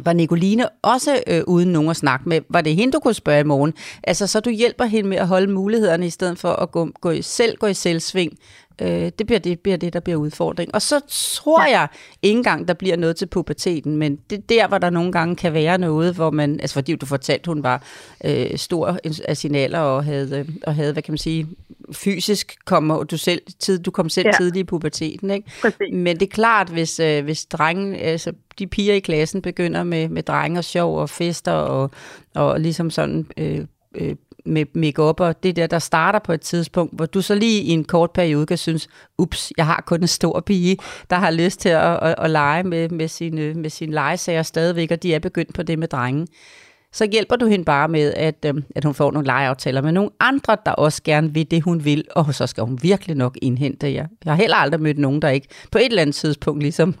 var 0.00 0.12
Nicoline 0.12 0.68
også 0.82 1.22
øh, 1.26 1.42
uden 1.46 1.72
nogen 1.72 1.90
at 1.90 1.96
snakke 1.96 2.28
med? 2.28 2.40
Var 2.48 2.60
det 2.60 2.76
hende, 2.76 2.92
du 2.92 3.00
kunne 3.00 3.14
spørge 3.14 3.40
i 3.40 3.44
morgen? 3.44 3.74
Altså, 4.02 4.26
så 4.26 4.40
du 4.40 4.50
hjælper 4.50 4.84
hende 4.84 5.08
med 5.08 5.16
at 5.16 5.28
holde 5.28 5.52
mulighederne, 5.52 6.06
i 6.06 6.10
stedet 6.10 6.38
for 6.38 6.48
at 6.52 6.70
gå, 6.70 6.90
gå 7.00 7.10
i, 7.10 7.22
selv 7.22 7.56
gå 7.56 7.66
i 7.66 7.74
selvsving. 7.74 8.32
Øh, 8.80 9.12
det, 9.18 9.26
bliver 9.26 9.40
det 9.40 9.60
bliver 9.60 9.76
det, 9.76 9.92
der 9.92 10.00
bliver 10.00 10.16
udfordring. 10.16 10.74
Og 10.74 10.82
så 10.82 11.00
tror 11.08 11.62
ja. 11.62 11.78
jeg 11.78 11.88
ikke 12.22 12.36
engang, 12.36 12.68
der 12.68 12.74
bliver 12.74 12.96
noget 12.96 13.16
til 13.16 13.26
puberteten, 13.26 13.96
men 13.96 14.18
det 14.30 14.38
er 14.38 14.42
der, 14.48 14.68
hvor 14.68 14.78
der 14.78 14.90
nogle 14.90 15.12
gange 15.12 15.36
kan 15.36 15.52
være 15.52 15.78
noget, 15.78 16.14
hvor 16.14 16.30
man, 16.30 16.60
altså 16.60 16.74
fordi 16.74 16.96
du 16.96 17.06
fortalte, 17.06 17.48
hun 17.48 17.62
var 17.62 17.82
øh, 18.24 18.58
stor 18.58 18.98
af 19.28 19.36
sin 19.36 19.54
alder 19.54 19.78
og 19.78 20.04
havde, 20.04 20.38
øh, 20.38 20.48
og 20.62 20.74
havde, 20.74 20.92
hvad 20.92 21.02
kan 21.02 21.12
man 21.12 21.18
sige, 21.18 21.46
fysisk 21.92 22.56
kommer 22.64 23.04
du 23.04 23.16
selv 23.16 23.42
tid, 23.58 23.78
du 23.78 23.90
kom 23.90 24.08
selv 24.08 24.26
ja. 24.26 24.32
Tidligt 24.32 24.62
i 24.62 24.64
puberteten, 24.64 25.30
ikke? 25.30 25.50
Præcis. 25.62 25.92
Men 25.92 26.16
det 26.16 26.22
er 26.22 26.30
klart, 26.30 26.68
hvis, 26.68 27.00
øh, 27.00 27.24
hvis 27.24 27.44
drengen, 27.44 27.94
altså 27.94 28.32
de 28.58 28.66
piger 28.66 28.94
i 28.94 29.00
klassen 29.00 29.42
begynder 29.42 29.84
med, 29.84 30.08
med 30.08 30.22
drenge 30.22 30.60
og 30.60 30.64
sjov 30.64 30.98
og 30.98 31.10
fester 31.10 31.52
og, 31.52 31.90
og 32.34 32.60
ligesom 32.60 32.90
sådan 32.90 33.26
øh, 33.36 33.66
øh, 33.94 34.14
med 34.44 34.64
make 34.74 35.02
og 35.02 35.42
det 35.42 35.56
der, 35.56 35.66
der 35.66 35.78
starter 35.78 36.18
på 36.18 36.32
et 36.32 36.40
tidspunkt, 36.40 36.94
hvor 36.96 37.06
du 37.06 37.22
så 37.22 37.34
lige 37.34 37.62
i 37.62 37.68
en 37.70 37.84
kort 37.84 38.10
periode 38.10 38.46
kan 38.46 38.58
synes, 38.58 38.88
ups, 39.18 39.52
jeg 39.56 39.66
har 39.66 39.82
kun 39.86 40.00
en 40.00 40.08
stor 40.08 40.40
pige, 40.40 40.76
der 41.10 41.16
har 41.16 41.30
lyst 41.30 41.60
til 41.60 41.68
at, 41.68 41.98
at, 42.02 42.14
at 42.18 42.30
lege 42.30 42.62
med, 42.62 42.88
med, 42.88 43.08
sine, 43.08 43.40
øh, 43.40 43.56
med 43.56 43.70
sine 43.70 43.92
legesager 43.92 44.42
stadigvæk, 44.42 44.90
og 44.90 45.02
de 45.02 45.14
er 45.14 45.18
begyndt 45.18 45.54
på 45.54 45.62
det 45.62 45.78
med 45.78 45.88
drengen 45.88 46.28
så 46.92 47.08
hjælper 47.12 47.36
du 47.36 47.46
hende 47.46 47.64
bare 47.64 47.88
med, 47.88 48.14
at, 48.16 48.44
øh, 48.46 48.54
at 48.74 48.84
hun 48.84 48.94
får 48.94 49.10
nogle 49.10 49.26
legeaftaler 49.26 49.82
med 49.82 49.92
nogle 49.92 50.10
andre, 50.20 50.56
der 50.66 50.72
også 50.72 51.02
gerne 51.02 51.34
vil 51.34 51.50
det, 51.50 51.62
hun 51.62 51.84
vil, 51.84 52.04
og 52.10 52.34
så 52.34 52.46
skal 52.46 52.64
hun 52.64 52.78
virkelig 52.82 53.16
nok 53.16 53.38
indhente 53.42 53.92
jer. 53.92 54.06
Jeg 54.24 54.32
har 54.32 54.36
heller 54.36 54.56
aldrig 54.56 54.80
mødt 54.80 54.98
nogen, 54.98 55.22
der 55.22 55.28
ikke 55.28 55.48
på 55.72 55.78
et 55.78 55.86
eller 55.86 56.02
andet 56.02 56.14
tidspunkt 56.14 56.62
ligesom 56.62 56.94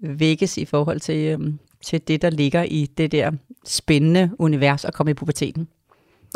vækkes 0.00 0.58
i 0.58 0.64
forhold 0.64 1.00
til, 1.00 1.16
øh, 1.16 1.52
til 1.84 2.00
det, 2.08 2.22
der 2.22 2.30
ligger 2.30 2.62
i 2.62 2.86
det 2.98 3.12
der 3.12 3.32
spændende 3.66 4.30
univers 4.38 4.84
at 4.84 4.94
komme 4.94 5.10
i 5.10 5.14
puberteten. 5.14 5.68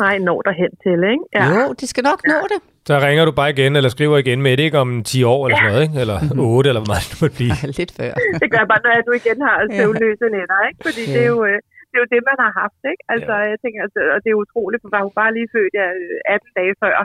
Nej, 0.05 0.15
når 0.27 0.39
der 0.47 0.53
hen 0.61 0.71
til, 0.85 0.99
ikke? 1.13 1.25
Ja. 1.37 1.45
Jo, 1.53 1.61
de 1.81 1.85
skal 1.91 2.03
nok 2.11 2.19
nå 2.31 2.39
det. 2.53 2.59
Så 2.89 2.93
ringer 3.05 3.23
du 3.29 3.33
bare 3.39 3.51
igen, 3.55 3.71
eller 3.77 3.91
skriver 3.95 4.15
igen 4.23 4.39
med 4.45 4.53
det, 4.57 4.63
ikke 4.67 4.79
om 4.85 4.91
10 5.11 5.23
år 5.33 5.41
eller 5.43 5.57
sådan 5.57 5.71
noget, 5.71 5.83
ikke? 5.87 5.97
Eller 6.03 6.17
8, 6.59 6.69
eller 6.69 6.81
hvor 6.81 6.91
meget 6.93 7.05
det 7.11 7.17
måtte 7.21 7.35
blive. 7.39 7.55
Lidt 7.79 7.91
før. 7.97 8.11
Det 8.43 8.49
gør 8.55 8.63
bare, 8.71 8.81
når 8.85 8.91
du 9.09 9.13
igen 9.21 9.39
har 9.47 9.55
søvnløse 9.77 10.27
nætter, 10.37 10.59
ikke? 10.69 10.79
Fordi 10.87 11.03
det, 11.13 11.21
er 11.25 11.31
jo, 11.33 11.39
øh, 11.49 11.57
det 11.89 11.95
er 11.97 12.03
jo 12.03 12.09
det, 12.13 12.21
man 12.29 12.37
har 12.43 12.51
haft, 12.61 12.81
ikke? 12.91 13.03
Altså, 13.13 13.33
jeg 13.51 13.57
tænker, 13.63 13.79
altså, 13.85 13.99
og 14.15 14.19
det 14.23 14.29
er 14.31 14.41
utroligt, 14.43 14.81
for 14.81 14.89
var 14.95 15.03
hun 15.07 15.15
bare 15.21 15.31
lige 15.37 15.49
født 15.55 15.73
ja, 15.79 15.87
18 16.35 16.59
dage 16.59 16.73
før, 16.83 16.95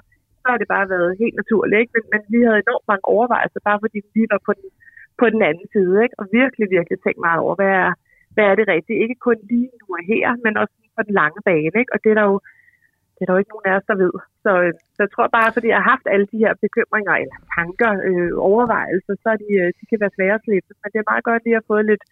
så 0.41 0.47
har 0.53 0.59
det 0.63 0.69
bare 0.75 0.87
været 0.95 1.11
helt 1.23 1.37
naturligt, 1.43 1.79
ikke? 1.83 1.93
Men, 1.97 2.05
men 2.13 2.21
vi 2.33 2.39
havde 2.47 2.61
enormt 2.65 2.89
mange 2.91 3.07
overvejelser, 3.15 3.61
bare 3.69 3.83
fordi 3.85 3.99
vi 4.05 4.11
lige 4.19 4.33
var 4.35 4.43
på 4.49 4.53
den, 4.59 4.69
på 5.21 5.27
den 5.35 5.41
anden 5.49 5.67
side, 5.75 5.95
ikke? 6.05 6.17
Og 6.21 6.25
virkelig, 6.41 6.67
virkelig 6.77 6.99
tænkt 7.01 7.21
meget 7.29 7.41
over, 7.45 7.55
hvad 7.61 7.73
er, 7.85 7.91
hvad 8.35 8.45
er 8.51 8.55
det 8.59 8.67
rigtige? 8.75 9.03
Ikke 9.05 9.19
kun 9.27 9.39
lige 9.53 9.71
nu 9.81 9.87
og 9.99 10.03
her, 10.13 10.27
men 10.45 10.53
også 10.63 10.75
på 10.97 11.03
den 11.07 11.15
lange 11.21 11.41
bane, 11.49 11.77
ikke? 11.83 11.93
Og 11.95 11.99
det 12.03 12.11
er 12.13 12.19
der 12.21 12.27
jo, 12.33 12.37
det 13.17 13.23
er 13.23 13.27
der 13.27 13.37
jo 13.37 13.43
ikke 13.43 13.55
nogen 13.55 13.69
af 13.71 13.77
os, 13.79 13.89
der 13.91 13.97
ved. 14.05 14.15
Så, 14.45 14.51
øh, 14.65 14.73
så 14.95 14.99
jeg 15.05 15.11
tror 15.13 15.29
bare, 15.39 15.55
fordi 15.57 15.67
jeg 15.71 15.79
har 15.81 15.89
haft 15.95 16.07
alle 16.13 16.27
de 16.33 16.43
her 16.45 16.53
bekymringer 16.65 17.15
eller 17.23 17.39
tanker, 17.57 17.91
øh, 18.09 18.33
overvejelser, 18.51 19.15
så 19.23 19.29
er 19.35 19.39
de, 19.45 19.51
øh, 19.63 19.69
de 19.79 19.85
kan 19.89 20.01
være 20.03 20.17
svære 20.17 20.39
at 20.39 20.45
slippe. 20.45 20.71
Men 20.81 20.89
det 20.93 20.99
er 20.99 21.11
meget 21.13 21.25
godt 21.29 21.43
lige 21.45 21.61
at 21.61 21.69
få 21.71 21.77
lidt, 21.91 22.05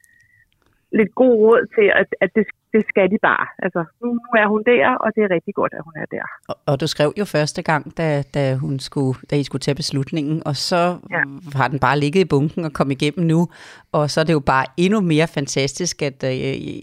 lidt 0.98 1.12
god 1.22 1.34
råd 1.44 1.62
til, 1.76 1.86
at, 2.00 2.08
at 2.24 2.30
det, 2.36 2.44
det 2.74 2.82
skal 2.88 3.06
de 3.10 3.18
bare. 3.22 3.46
Altså, 3.64 3.80
nu, 4.02 4.08
nu 4.12 4.30
er 4.42 4.46
hun 4.54 4.62
der, 4.72 4.84
og 5.04 5.08
det 5.14 5.20
er 5.26 5.30
rigtig 5.36 5.54
godt, 5.54 5.72
at 5.78 5.82
hun 5.86 5.94
er 6.02 6.06
der. 6.16 6.24
Og, 6.48 6.56
og 6.66 6.80
du 6.80 6.86
skrev 6.86 7.12
jo 7.18 7.24
første 7.24 7.62
gang, 7.62 7.96
da, 7.98 8.22
da, 8.34 8.54
hun 8.54 8.78
skulle, 8.78 9.18
da 9.30 9.36
I 9.36 9.42
skulle 9.42 9.60
tage 9.60 9.74
beslutningen, 9.74 10.42
og 10.46 10.56
så 10.56 10.98
ja. 11.10 11.22
har 11.54 11.68
den 11.68 11.78
bare 11.78 11.98
ligget 11.98 12.20
i 12.20 12.24
bunken 12.24 12.64
og 12.64 12.72
kom 12.72 12.90
igennem 12.90 13.26
nu. 13.26 13.48
Og 13.92 14.10
så 14.10 14.20
er 14.20 14.24
det 14.24 14.32
jo 14.32 14.40
bare 14.40 14.66
endnu 14.76 15.00
mere 15.00 15.26
fantastisk, 15.26 16.02
at 16.02 16.24
øh, 16.24 16.32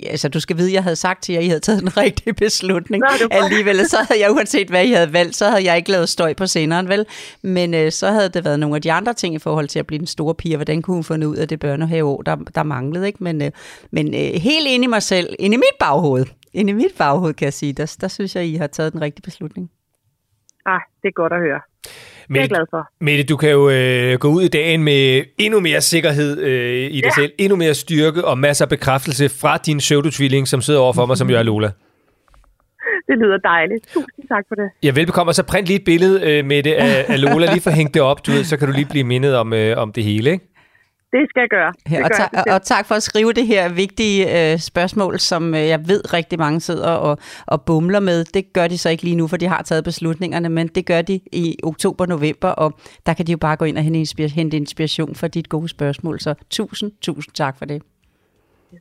altså, 0.09 0.29
du 0.29 0.39
skal 0.39 0.57
vide, 0.57 0.69
at 0.69 0.73
jeg 0.73 0.83
havde 0.83 0.95
sagt 0.95 1.23
til 1.23 1.33
jer, 1.33 1.39
at 1.39 1.45
I 1.45 1.47
havde 1.47 1.59
taget 1.59 1.81
en 1.81 1.97
rigtig 2.03 2.35
beslutning. 2.35 3.03
Nå, 3.03 3.27
Alligevel, 3.31 3.85
så 3.85 3.97
havde 4.09 4.21
jeg 4.21 4.31
uanset 4.31 4.69
hvad 4.69 4.85
I 4.85 4.91
havde 4.91 5.13
valgt, 5.13 5.35
så 5.35 5.45
havde 5.45 5.65
jeg 5.65 5.77
ikke 5.77 5.91
lavet 5.91 6.09
støj 6.09 6.33
på 6.33 6.47
sceneren, 6.47 6.89
vel? 6.89 7.05
Men 7.41 7.73
øh, 7.73 7.91
så 7.91 8.07
havde 8.07 8.29
det 8.29 8.45
været 8.45 8.59
nogle 8.59 8.75
af 8.75 8.81
de 8.81 8.91
andre 8.91 9.13
ting 9.13 9.35
i 9.35 9.39
forhold 9.39 9.67
til 9.67 9.79
at 9.79 9.87
blive 9.87 9.99
den 9.99 10.07
store 10.07 10.35
pige, 10.35 10.55
og 10.55 10.57
hvordan 10.57 10.81
kunne 10.81 10.95
hun 10.95 11.03
finde 11.03 11.27
ud 11.27 11.35
af 11.35 11.47
det 11.47 11.59
børnehaveår, 11.59 12.21
der, 12.21 12.35
der 12.55 12.63
manglede, 12.63 13.07
ikke? 13.07 13.23
Men, 13.23 13.41
øh, 13.41 13.51
men 13.91 14.07
øh, 14.13 14.41
helt 14.41 14.67
inde 14.67 14.83
i 14.83 14.87
mig 14.87 15.03
selv, 15.03 15.35
inde 15.39 15.55
i 15.55 15.57
mit 15.57 15.77
baghoved, 15.85 16.25
inde 16.53 16.69
i 16.69 16.73
mit 16.73 16.91
baghoved, 16.97 17.33
kan 17.33 17.45
jeg 17.45 17.53
sige, 17.53 17.73
der, 17.73 17.97
der 18.01 18.07
synes 18.07 18.35
jeg, 18.35 18.45
I 18.45 18.55
har 18.55 18.67
taget 18.67 18.93
den 18.93 19.01
rigtige 19.01 19.21
beslutning. 19.23 19.69
Ah, 20.65 20.79
det 21.01 21.07
er 21.07 21.11
godt 21.11 21.33
at 21.33 21.39
høre. 21.39 21.59
Det 21.83 21.89
er 21.89 22.41
jeg 22.41 22.41
Mette, 22.41 22.55
glad 22.55 22.65
for. 22.69 22.89
Mette, 22.99 23.23
du 23.23 23.37
kan 23.37 23.49
jo 23.49 23.69
øh, 23.69 24.19
gå 24.19 24.27
ud 24.27 24.41
i 24.43 24.47
dagen 24.47 24.83
med 24.83 25.23
endnu 25.37 25.59
mere 25.59 25.81
sikkerhed 25.81 26.39
øh, 26.41 26.91
i 26.91 26.95
dig 26.95 27.03
Ja. 27.03 27.11
selv, 27.15 27.31
endnu 27.37 27.55
mere 27.55 27.73
styrke 27.73 28.25
og 28.25 28.37
masser 28.37 28.65
af 28.65 28.69
bekræftelse 28.69 29.29
fra 29.29 29.57
din 29.57 29.77
pseudotvilling, 29.77 30.47
som 30.47 30.61
sidder 30.61 30.79
overfor 30.79 31.05
mig, 31.05 31.17
som 31.17 31.29
jo 31.29 31.37
er 31.37 31.43
Lola. 31.43 31.67
Det 33.07 33.17
lyder 33.17 33.37
dejligt. 33.37 33.87
Tusind 33.93 34.27
tak 34.27 34.43
for 34.47 34.55
det. 34.55 34.69
Ja, 34.83 34.91
velbekomme. 34.91 35.29
Og 35.29 35.35
så 35.35 35.43
print 35.43 35.67
lige 35.67 35.79
et 35.79 35.85
billede 35.85 36.21
øh, 36.31 36.45
med 36.45 36.63
det 36.63 36.73
af, 36.73 37.05
af 37.07 37.21
Lola. 37.21 37.51
Lige 37.51 37.61
for 37.61 37.69
hængt 37.69 37.93
det 37.93 38.01
op, 38.01 38.25
du 38.27 38.31
ved, 38.31 38.43
så 38.43 38.57
kan 38.57 38.67
du 38.67 38.73
lige 38.73 38.85
blive 38.89 39.03
mindet 39.03 39.35
om, 39.35 39.53
øh, 39.53 39.77
om 39.77 39.91
det 39.91 40.03
hele, 40.03 40.31
ikke? 40.31 40.45
Det 41.15 41.29
skal 41.29 41.41
jeg 41.41 41.49
gøre. 41.49 41.71
Det 41.85 41.91
Ja, 41.91 42.03
og, 42.03 42.09
gør 42.09 42.15
ta- 42.15 42.29
jeg 42.33 42.43
og, 42.47 42.53
og 42.53 42.61
tak 42.61 42.85
for 42.85 42.95
at 42.95 43.03
skrive 43.03 43.33
det 43.33 43.47
her 43.47 43.73
vigtige 43.83 44.51
øh, 44.53 44.57
spørgsmål, 44.59 45.19
som 45.19 45.43
øh, 45.55 45.67
jeg 45.73 45.79
ved 45.91 46.13
rigtig 46.13 46.39
mange 46.39 46.59
sidder 46.59 46.89
og, 47.07 47.17
og 47.47 47.61
bumler 47.67 47.99
med. 47.99 48.23
Det 48.23 48.53
gør 48.53 48.67
de 48.67 48.77
så 48.77 48.89
ikke 48.89 49.03
lige 49.03 49.15
nu, 49.15 49.27
for 49.27 49.37
de 49.37 49.47
har 49.47 49.61
taget 49.61 49.83
beslutningerne, 49.83 50.49
men 50.49 50.67
det 50.67 50.85
gør 50.85 51.01
de 51.01 51.19
i 51.31 51.57
oktober-november, 51.63 52.49
og 52.49 52.73
der 53.05 53.13
kan 53.13 53.25
de 53.27 53.31
jo 53.31 53.37
bare 53.37 53.55
gå 53.55 53.65
ind 53.65 53.77
og 53.77 53.83
hente, 53.83 53.99
inspir- 54.01 54.33
hente 54.35 54.57
inspiration 54.57 55.15
for 55.15 55.27
dit 55.27 55.49
gode 55.49 55.67
spørgsmål. 55.69 56.19
Så 56.19 56.33
tusind, 56.49 56.91
tusind 57.01 57.33
tak 57.33 57.57
for 57.57 57.65
det. 57.65 57.81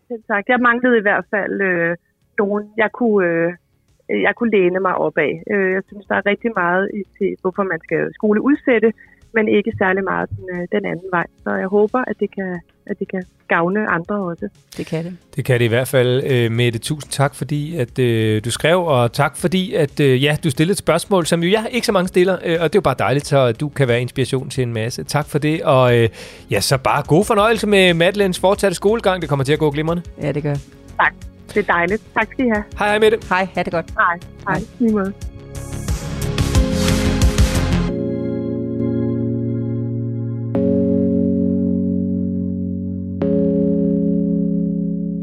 Selv 0.09 0.23
tak. 0.29 0.45
Jeg 0.49 0.59
manglede 0.61 0.99
i 0.99 1.03
hvert 1.03 1.25
fald 1.31 1.61
øh, 1.61 1.97
nogen, 2.39 2.65
jeg 2.77 2.91
kunne, 2.93 3.27
øh, 3.27 4.23
jeg 4.27 4.33
kunne 4.37 4.51
læne 4.51 4.81
mig 4.81 4.95
op 4.95 5.17
af. 5.19 5.43
Øh, 5.53 5.73
jeg 5.73 5.83
synes, 5.89 6.07
der 6.07 6.15
er 6.15 6.27
rigtig 6.27 6.51
meget 6.57 6.91
i 6.99 7.01
til, 7.19 7.31
hvorfor 7.43 7.63
man 7.63 7.81
skal 7.87 8.01
skole 8.15 8.41
udsætte, 8.43 8.93
men 9.35 9.49
ikke 9.49 9.73
særlig 9.79 10.05
meget 10.05 10.31
den, 10.31 10.45
øh, 10.53 10.69
den 10.73 10.85
anden 10.85 11.09
vej. 11.13 11.27
Så 11.45 11.51
jeg 11.55 11.67
håber, 11.67 11.99
at 12.07 12.17
det 12.21 12.35
kan, 12.35 12.61
at 12.87 12.99
det 12.99 13.09
kan 13.09 13.23
gavne 13.49 13.91
andre 13.91 14.15
også. 14.15 14.49
Det 14.77 14.87
kan 14.87 15.05
det. 15.05 15.17
Det 15.37 15.45
kan 15.45 15.59
det 15.59 15.65
i 15.65 15.69
hvert 15.69 15.89
fald, 15.89 16.23
øh, 16.27 16.53
Mette. 16.53 16.79
Tusind 16.79 17.13
tak, 17.13 17.35
fordi 17.35 17.77
at, 17.77 17.99
øh, 17.99 18.45
du 18.45 18.51
skrev, 18.51 18.79
og 18.85 19.13
tak 19.13 19.37
fordi, 19.37 19.75
at 19.75 20.01
øh, 20.01 20.25
ja, 20.25 20.37
du 20.45 20.51
stillede 20.51 20.73
et 20.73 20.79
spørgsmål, 20.79 21.27
som 21.27 21.43
jo 21.43 21.51
jeg 21.51 21.67
ikke 21.71 21.87
så 21.87 21.93
mange 21.93 22.09
stiller, 22.09 22.39
øh, 22.45 22.57
og 22.61 22.65
det 22.65 22.65
er 22.65 22.71
jo 22.75 22.81
bare 22.81 22.95
dejligt, 22.99 23.27
så 23.27 23.53
du 23.53 23.69
kan 23.69 23.89
være 23.89 24.01
inspiration 24.01 24.51
til 24.51 24.63
en 24.63 24.73
masse. 24.73 25.05
Tak 25.05 25.27
for 25.27 25.39
det, 25.39 25.63
og 25.63 25.99
øh, 25.99 26.09
ja, 26.51 26.61
så 26.61 26.79
bare 26.79 27.03
god 27.07 27.25
fornøjelse 27.25 27.67
med 27.67 27.95
Madeleines 27.95 28.39
fortsatte 28.39 28.75
skolegang. 28.75 29.21
Det 29.23 29.29
kommer 29.29 29.45
til 29.45 29.53
at 29.53 29.59
gå 29.59 29.71
glimrende. 29.71 30.03
Ja, 30.23 30.33
det 30.33 30.43
gør. 30.43 30.55
Tak. 30.99 31.15
Det 31.55 31.57
er 31.57 31.73
dejligt. 31.73 32.03
Tak 32.15 32.29
skal 32.33 32.47
I 32.47 32.49
have. 32.49 32.65
Hej, 32.79 32.89
hej 32.89 32.99
Mette. 32.99 33.19
Hej, 33.29 33.49
ha' 33.55 33.63
det 33.63 33.73
godt. 33.73 33.87
Hej. 33.91 34.19
Hej. 34.49 34.61
Lige 34.79 35.13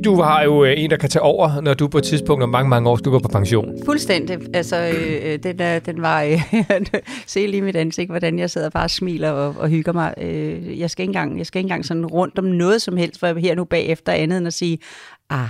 du 0.07 0.21
har 0.21 0.43
jo 0.43 0.65
øh, 0.65 0.73
en, 0.77 0.89
der 0.89 0.97
kan 0.97 1.09
tage 1.09 1.23
over, 1.23 1.61
når 1.61 1.73
du 1.73 1.87
på 1.87 1.97
et 1.97 2.03
tidspunkt 2.03 2.43
om 2.43 2.49
mange, 2.49 2.69
mange 2.69 2.89
år 2.89 2.95
skal 2.95 3.11
gå 3.11 3.19
på 3.19 3.27
pension. 3.27 3.75
Fuldstændig. 3.85 4.37
Altså, 4.53 4.75
øh, 4.77 5.39
den, 5.43 5.59
er, 5.59 5.79
den 5.79 6.01
var... 6.01 6.23
Øh, 6.23 6.41
se 7.27 7.47
lige 7.47 7.61
mit 7.61 7.75
ansigt, 7.75 8.09
hvordan 8.09 8.39
jeg 8.39 8.49
sidder 8.49 8.67
og 8.67 8.73
bare 8.73 8.89
smiler 8.89 9.31
og, 9.31 9.55
og 9.59 9.69
hygger 9.69 9.93
mig. 9.93 10.13
Øh, 10.21 10.79
jeg, 10.79 10.89
skal 10.89 11.03
ikke 11.03 11.09
engang, 11.09 11.37
jeg 11.37 11.45
skal 11.45 11.59
ikke 11.59 11.65
engang 11.65 11.85
sådan 11.85 12.05
rundt 12.05 12.39
om 12.39 12.45
noget 12.45 12.81
som 12.81 12.97
helst, 12.97 13.19
for 13.19 13.39
her 13.39 13.55
nu 13.55 13.63
bagefter 13.63 14.11
andet 14.11 14.37
end 14.37 14.47
at 14.47 14.53
sige, 14.53 14.79
ah. 15.29 15.47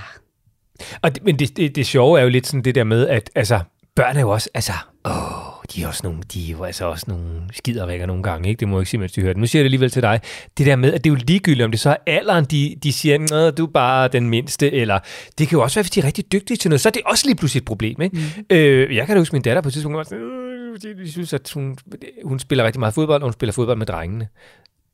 Og 1.01 1.16
det, 1.16 1.24
men 1.24 1.39
det, 1.39 1.58
det, 1.58 1.76
det 1.76 1.86
sjove 1.86 2.20
er 2.20 2.24
jo 2.24 2.30
lidt 2.30 2.47
sådan 2.47 2.62
det 2.62 2.76
der 2.76 2.84
med, 2.84 3.08
at 3.08 3.30
altså, 3.36 3.60
børn 3.95 4.16
er 4.16 4.22
jo 4.22 4.30
også, 4.30 4.49
altså, 4.53 4.74
åh, 5.05 5.47
de 5.74 5.84
er, 5.84 5.88
også 5.88 6.01
nogle, 6.03 6.20
de 6.34 6.47
er 6.47 6.51
jo 6.51 6.63
altså 6.63 6.86
også 6.86 7.05
nogle 7.07 7.41
skidervækker 7.53 8.05
nogle 8.05 8.24
gange, 8.24 8.49
ikke? 8.49 8.59
Det 8.59 8.68
må 8.68 8.76
jeg 8.76 8.82
ikke 8.82 8.89
sige, 8.89 8.99
mens 8.99 9.11
de 9.11 9.22
hører 9.22 9.34
det. 9.34 9.39
Nu 9.39 9.47
siger 9.47 9.59
jeg 9.59 9.63
det 9.63 9.68
alligevel 9.68 9.91
til 9.91 10.01
dig. 10.01 10.22
Det 10.57 10.65
der 10.65 10.76
med, 10.76 10.93
at 10.93 11.03
det 11.03 11.09
er 11.09 11.13
jo 11.13 11.20
ligegyldigt, 11.28 11.65
om 11.65 11.72
det 11.72 11.80
så 11.80 11.89
er 11.89 11.95
alderen, 12.07 12.45
de, 12.45 12.76
de 12.84 12.93
siger, 12.93 13.47
at 13.47 13.57
du 13.57 13.65
er 13.65 13.72
bare 13.72 14.07
den 14.07 14.30
mindste, 14.30 14.72
eller 14.72 14.99
det 15.38 15.47
kan 15.47 15.57
jo 15.57 15.63
også 15.63 15.80
være, 15.80 15.84
hvis 15.84 15.91
de 15.91 15.99
er 15.99 16.03
rigtig 16.03 16.32
dygtige 16.32 16.57
til 16.57 16.70
noget, 16.70 16.82
så 16.82 16.89
er 16.89 16.91
det 16.91 17.01
også 17.05 17.26
lige 17.28 17.36
pludselig 17.36 17.59
et 17.59 17.65
problem, 17.65 18.01
ikke? 18.01 18.18
Mm. 18.18 18.55
Øh, 18.55 18.95
jeg 18.95 19.05
kan 19.05 19.15
da 19.15 19.22
huske, 19.22 19.36
min 19.36 19.41
datter 19.41 19.61
på 19.61 19.70
et 19.70 19.74
tidspunkt 19.74 19.97
var 19.97 20.03
sådan, 20.03 20.20
øh, 20.20 20.97
de 21.05 21.11
synes, 21.11 21.34
at 21.34 21.51
hun, 21.53 21.78
hun 22.24 22.39
spiller 22.39 22.65
rigtig 22.65 22.80
meget 22.80 22.93
fodbold, 22.93 23.22
og 23.22 23.26
hun 23.26 23.34
spiller 23.34 23.53
fodbold 23.53 23.78
med 23.78 23.86
drengene. 23.86 24.28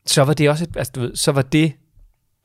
Så 0.06 0.24
var 0.24 0.34
det 0.34 0.50
også 0.50 0.64
et, 0.64 0.78
altså, 0.78 0.92
du 0.96 1.02
ved, 1.02 1.16
så 1.16 1.32
var 1.32 1.42
det 1.42 1.74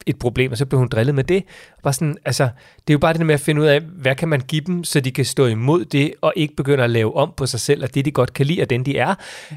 et 0.06 0.18
problem, 0.18 0.50
og 0.50 0.58
så 0.58 0.66
blev 0.66 0.78
hun 0.78 0.88
drillet 0.88 1.14
med 1.14 1.24
det. 1.24 1.44
Bare 1.82 1.92
sådan, 1.92 2.16
altså, 2.24 2.44
det 2.74 2.90
er 2.90 2.94
jo 2.94 2.98
bare 2.98 3.12
det 3.12 3.26
med 3.26 3.34
at 3.34 3.40
finde 3.40 3.60
ud 3.60 3.66
af, 3.66 3.80
hvad 3.80 4.14
kan 4.14 4.28
man 4.28 4.40
give 4.40 4.62
dem, 4.66 4.84
så 4.84 5.00
de 5.00 5.12
kan 5.12 5.24
stå 5.24 5.46
imod 5.46 5.84
det, 5.84 6.14
og 6.20 6.32
ikke 6.36 6.56
begynde 6.56 6.84
at 6.84 6.90
lave 6.90 7.16
om 7.16 7.32
på 7.36 7.46
sig 7.46 7.60
selv, 7.60 7.82
og 7.82 7.94
det 7.94 8.04
de 8.04 8.10
godt 8.10 8.32
kan 8.32 8.46
lide, 8.46 8.62
og 8.62 8.70
den 8.70 8.86
de 8.86 8.98
er. 8.98 9.14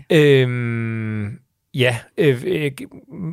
Øhm, 0.10 1.39
Ja, 1.74 1.97
øh, 2.17 2.43
øh, 2.47 2.72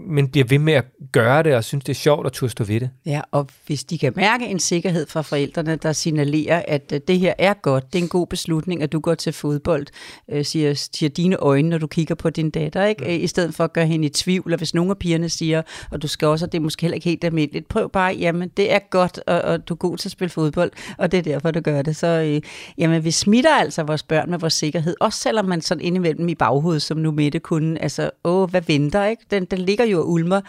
men 0.09 0.29
bliver 0.29 0.45
ved 0.45 0.59
med 0.59 0.73
at 0.73 0.85
gøre 1.13 1.43
det, 1.43 1.55
og 1.55 1.65
synes, 1.65 1.85
det 1.85 1.93
er 1.93 1.95
sjovt 1.95 2.27
at 2.27 2.33
turde 2.33 2.51
stå 2.51 2.65
ved 2.65 2.81
det. 2.81 2.91
Ja, 3.07 3.21
og 3.31 3.49
hvis 3.67 3.85
de 3.85 3.99
kan 3.99 4.13
mærke 4.17 4.47
en 4.47 4.59
sikkerhed 4.59 5.07
fra 5.07 5.23
forældrene, 5.23 5.77
der 5.77 5.93
signalerer, 5.93 6.63
at 6.69 6.93
øh, 6.95 7.01
det 7.09 7.19
her 7.19 7.35
er 7.39 7.55
godt, 7.55 7.93
det 7.93 7.99
er 7.99 8.03
en 8.03 8.09
god 8.09 8.27
beslutning, 8.27 8.83
at 8.83 8.93
du 8.93 9.01
går 9.01 9.15
til 9.15 9.33
fodbold, 9.33 9.87
øh, 10.29 10.45
siger, 10.45 10.75
siger 10.75 11.11
dine 11.11 11.37
øjne, 11.37 11.69
når 11.69 11.79
du 11.79 11.87
kigger 11.87 12.15
på 12.15 12.31
din 12.31 12.51
datter, 12.51 12.85
ikke? 12.85 13.05
Mm. 13.05 13.11
i 13.11 13.27
stedet 13.27 13.55
for 13.55 13.65
at 13.65 13.73
gøre 13.73 13.87
hende 13.87 14.07
i 14.07 14.11
tvivl, 14.11 14.53
og 14.53 14.59
hvis 14.59 14.75
nogle 14.75 14.91
af 14.91 14.99
pigerne 14.99 15.29
siger, 15.29 15.63
og 15.91 16.03
du 16.03 16.09
skal 16.09 16.29
også, 16.29 16.47
og 16.47 16.53
det 16.53 16.59
er 16.59 16.63
måske 16.63 16.83
heller 16.83 16.95
ikke 16.95 17.09
helt 17.09 17.25
almindeligt, 17.25 17.69
prøv 17.69 17.91
bare, 17.91 18.15
jamen 18.15 18.49
det 18.57 18.73
er 18.73 18.79
godt, 18.91 19.21
og, 19.27 19.41
og 19.41 19.69
du 19.69 19.75
er 19.75 19.79
god 19.79 19.97
til 19.97 20.09
at 20.09 20.13
spille 20.13 20.31
fodbold, 20.31 20.71
og 20.99 21.13
det 21.13 21.19
er 21.19 21.23
derfor, 21.23 21.51
du 21.51 21.61
gør 21.61 21.83
det. 21.83 21.97
Så 21.97 22.07
øh, 22.07 22.41
jamen, 22.79 23.05
vi 23.05 23.11
smitter 23.11 23.55
altså 23.55 23.83
vores 23.83 24.03
børn 24.03 24.31
med 24.31 24.39
vores 24.39 24.55
sikkerhed, 24.55 24.97
også 25.01 25.19
selvom 25.19 25.45
man 25.45 25.61
sådan 25.61 25.85
indimellem 25.85 26.29
i 26.29 26.35
baghovedet, 26.35 26.83
som 26.83 26.99
nu 26.99 27.11
Mette 27.11 27.39
kunne, 27.39 27.83
altså 27.83 28.11
åh, 28.29 28.51
hvad 28.51 28.63
venter, 28.67 29.05
ikke? 29.07 29.23
Den, 29.31 29.45
den 29.45 29.59
ligger 29.59 29.85
jo 29.85 29.99
og 29.99 30.11
ulmer, 30.11 30.41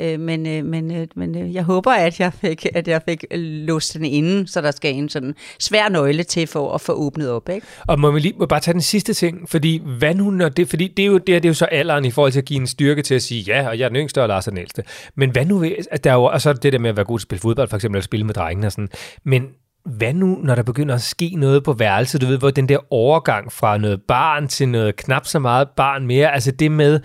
øh, 0.00 0.20
men, 0.20 0.46
øh, 0.46 0.64
men, 0.64 0.96
øh, 0.96 1.06
men 1.16 1.38
øh, 1.38 1.54
jeg 1.54 1.62
håber, 1.62 1.92
at 1.92 2.20
jeg 2.20 2.32
fik, 2.32 2.66
at 2.74 2.88
jeg 2.88 3.02
fik 3.08 3.24
øh, 3.30 3.40
låst 3.40 3.94
den 3.94 4.04
inden, 4.04 4.46
så 4.46 4.60
der 4.60 4.70
skal 4.70 4.94
en 4.94 5.08
sådan 5.08 5.34
svær 5.58 5.88
nøgle 5.88 6.22
til 6.22 6.46
for 6.46 6.74
at 6.74 6.80
få 6.80 6.92
åbnet 6.92 7.30
op, 7.30 7.48
ikke? 7.48 7.66
Og 7.86 8.00
må 8.00 8.10
vi 8.10 8.20
lige 8.20 8.34
må 8.38 8.46
bare 8.46 8.60
tage 8.60 8.72
den 8.72 8.82
sidste 8.82 9.14
ting, 9.14 9.48
fordi 9.48 9.82
hvad 9.98 10.14
nu, 10.14 10.30
når 10.30 10.48
det, 10.48 10.68
fordi 10.68 10.88
det 10.88 11.02
er, 11.02 11.06
jo, 11.06 11.18
det, 11.18 11.36
er, 11.36 11.38
det 11.38 11.44
er 11.44 11.50
jo 11.50 11.54
så 11.54 11.64
alderen 11.64 12.04
i 12.04 12.10
forhold 12.10 12.32
til 12.32 12.38
at 12.38 12.44
give 12.44 12.60
en 12.60 12.66
styrke 12.66 13.02
til 13.02 13.14
at 13.14 13.22
sige, 13.22 13.42
ja, 13.42 13.68
og 13.68 13.78
jeg 13.78 13.84
er 13.84 13.88
den 13.88 13.96
yngste, 13.96 14.22
og 14.22 14.28
Lars 14.28 14.46
er 14.46 14.50
den 14.50 14.58
ældste. 14.58 14.82
Men 15.14 15.30
hvad 15.30 15.44
nu, 15.44 15.64
at 15.90 16.04
der 16.04 16.10
er 16.10 16.14
jo, 16.14 16.24
og 16.24 16.40
så 16.40 16.48
er 16.48 16.54
det 16.54 16.72
der 16.72 16.78
med 16.78 16.90
at 16.90 16.96
være 16.96 17.04
god 17.04 17.18
til 17.18 17.24
at 17.24 17.28
spille 17.28 17.40
fodbold, 17.40 17.68
for 17.68 17.76
eksempel, 17.76 17.98
at 17.98 18.04
spille 18.04 18.26
med 18.26 18.34
drengene 18.34 18.66
og 18.66 18.72
sådan, 18.72 18.88
men 19.24 19.48
hvad 19.84 20.14
nu, 20.14 20.38
når 20.42 20.54
der 20.54 20.62
begynder 20.62 20.94
at 20.94 21.02
ske 21.02 21.32
noget 21.36 21.64
på 21.64 21.72
værelset? 21.72 22.20
Du 22.20 22.26
ved, 22.26 22.38
hvor 22.38 22.50
den 22.50 22.68
der 22.68 22.78
overgang 22.90 23.52
fra 23.52 23.78
noget 23.78 24.02
barn 24.02 24.48
til 24.48 24.68
noget 24.68 24.96
knap 24.96 25.26
så 25.26 25.38
meget 25.38 25.68
barn 25.76 26.06
mere, 26.06 26.34
altså 26.34 26.50
det 26.50 26.72
med, 26.72 27.00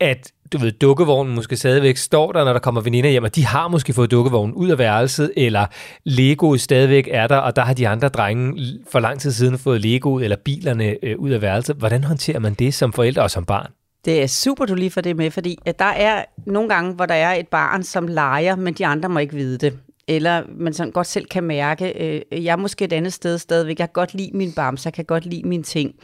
at 0.00 0.32
du 0.52 0.58
ved, 0.58 0.72
dukkevognen 0.72 1.34
måske 1.34 1.56
stadigvæk 1.56 1.96
står 1.96 2.32
der, 2.32 2.44
når 2.44 2.52
der 2.52 2.60
kommer 2.60 2.80
veninder 2.80 3.10
hjem, 3.10 3.24
og 3.24 3.34
de 3.34 3.44
har 3.44 3.68
måske 3.68 3.92
fået 3.92 4.10
dukkevognen 4.10 4.54
ud 4.54 4.68
af 4.68 4.78
værelset, 4.78 5.32
eller 5.36 5.66
Lego 6.04 6.56
stadigvæk 6.56 7.08
er 7.10 7.26
der, 7.26 7.36
og 7.36 7.56
der 7.56 7.62
har 7.62 7.74
de 7.74 7.88
andre 7.88 8.08
drenge 8.08 8.62
for 8.90 9.00
lang 9.00 9.20
tid 9.20 9.32
siden 9.32 9.58
fået 9.58 9.80
Lego 9.80 10.18
eller 10.18 10.36
bilerne 10.44 10.96
øh, 11.02 11.18
ud 11.18 11.30
af 11.30 11.42
værelset. 11.42 11.76
Hvordan 11.76 12.04
håndterer 12.04 12.38
man 12.38 12.54
det 12.54 12.74
som 12.74 12.92
forældre 12.92 13.22
og 13.22 13.30
som 13.30 13.44
barn? 13.44 13.70
Det 14.04 14.22
er 14.22 14.26
super, 14.26 14.64
du 14.64 14.74
lige 14.74 14.90
får 14.90 15.00
det 15.00 15.16
med, 15.16 15.30
fordi 15.30 15.58
at 15.66 15.78
der 15.78 15.84
er 15.84 16.24
nogle 16.46 16.68
gange, 16.68 16.94
hvor 16.94 17.06
der 17.06 17.14
er 17.14 17.34
et 17.34 17.48
barn, 17.48 17.82
som 17.82 18.06
leger, 18.06 18.56
men 18.56 18.74
de 18.74 18.86
andre 18.86 19.08
må 19.08 19.18
ikke 19.18 19.34
vide 19.34 19.58
det 19.58 19.78
eller 20.16 20.42
man 20.56 20.72
sådan 20.72 20.92
godt 20.92 21.06
selv 21.06 21.26
kan 21.26 21.44
mærke, 21.44 21.92
øh, 22.32 22.44
jeg 22.44 22.52
er 22.52 22.56
måske 22.56 22.84
et 22.84 22.92
andet 22.92 23.12
sted 23.12 23.38
stadigvæk, 23.38 23.78
jeg 23.78 23.88
kan 23.88 23.92
godt 23.92 24.14
lide 24.14 24.30
min 24.34 24.52
bamse, 24.52 24.86
jeg 24.86 24.92
kan 24.92 25.04
godt 25.04 25.26
lide 25.26 25.48
mine 25.48 25.62
ting. 25.62 25.94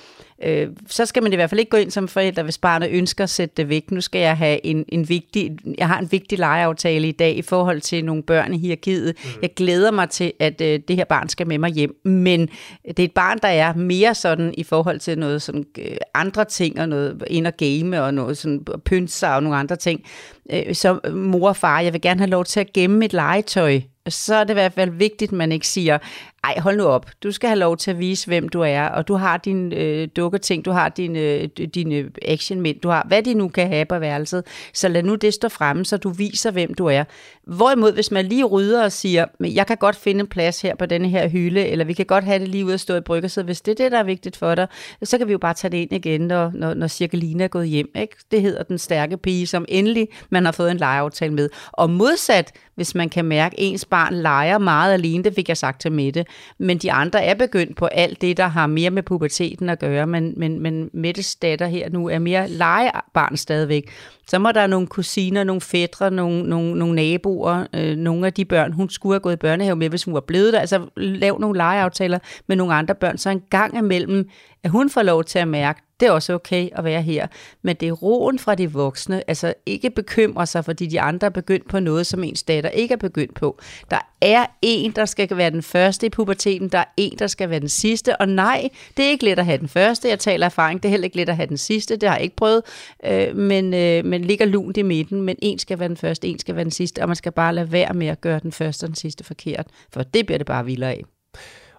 Øh, 0.43 0.69
så 0.87 1.07
skal 1.07 1.23
man 1.23 1.33
i 1.33 1.37
hvert 1.37 1.51
fald 1.51 1.59
ikke 1.59 1.71
gå 1.71 1.77
ind 1.77 1.91
som 1.91 2.09
forælder, 2.09 2.43
hvis 2.43 2.59
barnet 2.59 2.91
ønsker 2.91 3.25
at 3.25 3.31
sætte 3.31 3.55
det 3.57 3.69
væk. 3.69 3.91
Nu 3.91 4.01
skal 4.01 4.21
jeg 4.21 4.37
have 4.37 4.67
en, 4.67 4.85
en 4.89 5.09
vigtig, 5.09 5.59
jeg 5.79 5.89
har 5.89 5.99
en 5.99 6.13
vigtig 6.13 6.39
legeaftale 6.39 7.09
i 7.09 7.13
dag 7.13 7.37
i 7.37 7.43
forhold 7.43 7.81
til 7.81 8.05
nogle 8.05 8.23
børn 8.23 8.55
i 8.55 8.59
hierarkiet. 8.59 9.15
Mm. 9.25 9.31
Jeg 9.43 9.51
glæder 9.57 9.91
mig 9.91 10.11
til, 10.11 10.33
at 10.41 10.61
øh, 10.61 10.81
det 10.89 10.97
her 10.97 11.05
barn 11.05 11.29
skal 11.29 11.47
med 11.47 11.59
mig 11.59 11.71
hjem, 11.71 12.01
men 12.05 12.49
det 12.89 12.99
er 12.99 13.05
et 13.05 13.13
barn, 13.13 13.39
der 13.43 13.49
er 13.49 13.75
mere 13.75 14.15
sådan 14.15 14.55
i 14.57 14.63
forhold 14.63 15.01
til 15.01 15.19
noget 15.19 15.43
sådan 15.43 15.65
øh, 15.79 15.97
andre 16.15 16.45
ting, 16.45 16.81
og 16.81 16.89
noget 16.89 17.23
ind 17.27 17.47
og 17.47 17.57
game, 17.57 18.03
og 18.03 18.15
noget 18.15 18.39
sådan 18.39 18.65
pynser 18.85 19.29
og 19.29 19.43
nogle 19.43 19.59
andre 19.59 19.77
ting. 19.77 20.05
Øh, 20.53 20.75
så 20.75 21.01
mor 21.13 21.49
og 21.49 21.57
far, 21.57 21.81
jeg 21.81 21.93
vil 21.93 22.01
gerne 22.01 22.21
have 22.21 22.31
lov 22.31 22.45
til 22.45 22.61
at 22.61 22.73
gemme 22.73 22.99
mit 22.99 23.13
legetøj 23.13 23.81
så 24.13 24.35
er 24.35 24.45
det 24.45 24.51
i 24.51 24.61
hvert 24.61 24.73
fald 24.73 24.91
vigtigt, 24.91 25.33
at 25.33 25.37
man 25.37 25.53
ikke 25.53 25.69
siger, 25.69 25.99
ej, 26.45 26.55
hold 26.59 26.77
nu 26.77 26.85
op, 26.85 27.07
du 27.23 27.33
skal 27.33 27.49
have 27.49 27.59
lov 27.59 27.77
til 27.77 27.91
at 27.91 27.99
vise, 27.99 28.27
hvem 28.27 28.49
du 28.49 28.61
er, 28.61 28.85
og 28.85 29.09
du 29.09 29.15
har 29.15 29.37
din 29.37 29.73
øh, 29.73 30.09
dukkerting, 30.17 30.65
du 30.65 30.71
har 30.71 30.89
dine, 30.89 31.19
øh, 31.19 31.49
dine 31.75 31.95
øh, 31.95 32.11
actionmænd, 32.23 32.81
du 32.81 32.89
har, 32.89 33.05
hvad 33.09 33.23
de 33.23 33.35
nu 33.35 33.49
kan 33.49 33.69
have 33.69 33.85
på 33.85 33.99
værelset, 33.99 34.45
så 34.75 34.89
lad 34.89 35.03
nu 35.03 35.15
det 35.15 35.35
stå 35.35 35.49
fremme, 35.49 35.85
så 35.85 35.97
du 35.97 36.11
viser, 36.11 36.51
hvem 36.51 36.75
du 36.75 36.87
er. 36.87 37.05
Hvorimod, 37.47 37.93
hvis 37.93 38.11
man 38.11 38.27
lige 38.27 38.45
rydder 38.45 38.85
og 38.85 38.93
siger, 38.93 39.27
jeg 39.41 39.67
kan 39.67 39.77
godt 39.77 39.97
finde 39.97 40.21
en 40.21 40.27
plads 40.27 40.63
her 40.63 40.75
på 40.77 40.87
denne 40.87 41.09
her 41.09 41.29
hylde, 41.29 41.67
eller 41.67 41.85
vi 41.85 41.93
kan 41.93 42.07
godt 42.07 42.25
have 42.25 42.39
det 42.39 42.49
lige 42.49 42.65
ude 42.65 42.75
at 42.75 42.81
stå 42.81 42.97
i 42.97 43.01
bryggersædet, 43.01 43.47
hvis 43.47 43.61
det 43.61 43.81
er 43.81 43.85
det, 43.85 43.93
der 43.93 43.99
er 43.99 44.03
vigtigt 44.03 44.37
for 44.37 44.55
dig, 44.55 44.67
så 45.03 45.19
kan 45.19 45.27
vi 45.27 45.33
jo 45.33 45.39
bare 45.39 45.55
tage 45.55 45.71
det 45.71 45.79
ind 45.79 45.93
igen, 45.93 46.21
når, 46.21 46.51
når, 46.55 46.75
når 46.75 46.87
Cirkelina 46.87 47.45
er 47.45 47.49
gået 47.49 47.69
hjem. 47.69 47.91
Ikke? 47.97 48.17
Det 48.31 48.43
hedder 48.43 48.63
den 48.63 48.79
stærke 48.79 49.17
pige, 49.17 49.47
som 49.47 49.65
endelig 49.69 50.09
man 50.31 50.45
har 50.45 50.53
fået 50.53 50.71
en 50.71 50.77
legeaftale 50.77 51.35
med. 51.35 51.49
Og 51.73 51.91
modsat, 51.91 52.53
hvis 52.75 52.95
man 52.95 53.09
kan 53.09 53.25
mærke, 53.25 53.55
at 53.59 53.65
ens 53.65 53.85
barn 53.85 54.15
leger 54.15 54.59
meget 54.59 54.93
alene, 54.93 55.25
det 55.25 55.35
fik 55.35 55.49
jeg 55.49 55.57
sagt 55.57 55.81
til 55.81 55.93
Mette, 55.93 56.25
men 56.59 56.79
de 56.79 56.93
andre 56.93 57.25
er 57.25 57.35
begyndt 57.35 57.77
på 57.77 57.87
alt 57.87 58.21
det, 58.21 58.37
der 58.37 58.47
har 58.47 58.67
mere 58.67 58.91
med 58.91 59.03
puberteten 59.03 59.69
at 59.69 59.79
gøre, 59.79 60.07
men, 60.07 60.35
men, 60.37 60.63
men 60.63 60.91
Mettes 60.93 61.37
datter 61.37 61.67
her 61.67 61.91
nu 61.91 62.09
er 62.09 62.19
mere 62.19 62.49
legebarn 62.49 63.37
stadigvæk. 63.37 63.91
Så 64.29 64.39
må 64.39 64.53
der 64.53 64.67
nogle 64.67 64.87
kusiner, 64.87 65.45
nogle 65.45 65.61
fædre, 65.61 66.11
nogle, 66.11 66.43
nogle, 66.43 66.79
nogle 66.79 66.95
naboer, 66.95 67.65
øh, 67.75 67.97
nogle 67.97 68.27
af 68.27 68.33
de 68.33 68.45
børn, 68.45 68.73
hun 68.73 68.91
skulle 68.91 69.15
have 69.15 69.21
gået 69.21 69.33
i 69.33 69.37
børnehave 69.37 69.77
med, 69.77 69.89
hvis 69.89 70.05
hun 70.05 70.15
var 70.15 70.21
blevet 70.21 70.53
der. 70.53 70.61
Altså 70.61 70.87
lav 70.97 71.39
nogle 71.41 71.57
legeaftaler 71.57 72.19
med 72.47 72.57
nogle 72.57 72.75
andre 72.75 72.95
børn, 72.95 73.19
så 73.19 73.31
en 73.31 73.43
gang 73.51 73.79
imellem, 73.79 74.29
at 74.65 74.71
hun 74.71 74.91
får 74.91 75.03
lov 75.03 75.25
til 75.25 75.39
at 75.39 75.49
mærke, 75.49 75.81
det 76.01 76.07
er 76.07 76.11
også 76.11 76.35
okay 76.35 76.69
at 76.73 76.85
være 76.85 77.03
her. 77.03 77.27
Men 77.63 77.77
det 77.77 77.89
er 77.89 77.93
roen 77.93 78.39
fra 78.39 78.55
de 78.55 78.73
voksne, 78.73 79.31
altså 79.31 79.55
ikke 79.67 79.91
bekymre 79.91 80.47
sig, 80.47 80.65
fordi 80.65 80.87
de 80.87 81.01
andre 81.01 81.27
er 81.27 81.31
begyndt 81.31 81.69
på 81.69 81.81
noget, 81.81 82.07
som 82.07 82.25
ens 82.25 82.43
datter 82.43 82.71
ikke 82.71 82.93
er 82.93 82.99
begyndt 82.99 83.35
på. 83.35 83.59
Der 83.91 83.99
er 84.21 84.47
en, 84.63 84.93
der 84.93 85.05
skal 85.05 85.37
være 85.37 85.51
den 85.51 85.63
første 85.63 86.07
i 86.07 86.11
puberteten, 86.11 86.69
der 86.69 86.79
er 86.79 86.85
en, 86.97 87.19
der 87.19 87.27
skal 87.27 87.51
være 87.51 87.61
den 87.61 87.69
sidste, 87.69 88.17
og 88.17 88.29
nej, 88.29 88.69
det 88.97 89.05
er 89.05 89.09
ikke 89.09 89.25
let 89.25 89.39
at 89.39 89.45
have 89.45 89.59
den 89.59 89.69
første, 89.69 90.09
jeg 90.09 90.19
taler 90.19 90.47
erfaring, 90.47 90.83
det 90.83 90.89
er 90.89 90.91
heller 90.91 91.05
ikke 91.05 91.17
let 91.17 91.29
at 91.29 91.37
have 91.37 91.49
den 91.49 91.57
sidste, 91.57 91.97
det 91.97 92.09
har 92.09 92.17
jeg 92.17 92.25
ikke 92.25 92.37
prøvet, 92.37 92.63
øh, 93.05 93.37
men, 93.37 93.75
øh, 93.75 94.05
men 94.05 94.25
ligger 94.25 94.47
lunt 94.47 94.77
i 94.77 94.83
midten, 94.83 95.23
men 95.23 95.37
en 95.43 95.59
skal 95.59 95.79
være 95.79 95.89
den 95.89 95.97
første, 95.97 96.29
en 96.29 96.39
skal 96.39 96.55
være 96.55 96.65
den 96.65 96.71
sidste, 96.71 97.03
og 97.03 97.09
man 97.09 97.17
skal 97.17 97.33
bare 97.33 97.55
lade 97.55 97.73
være 97.73 97.95
med 97.95 98.07
at 98.07 98.21
gøre 98.21 98.41
den 98.43 98.53
første 98.53 98.85
og 98.85 98.89
den 98.89 98.97
sidste 98.97 99.25
forkert, 99.25 99.67
for 99.93 100.03
det 100.03 100.27
bliver 100.27 100.39
det 100.39 100.47
bare 100.47 100.65
vildere 100.65 100.91
af. 100.91 101.03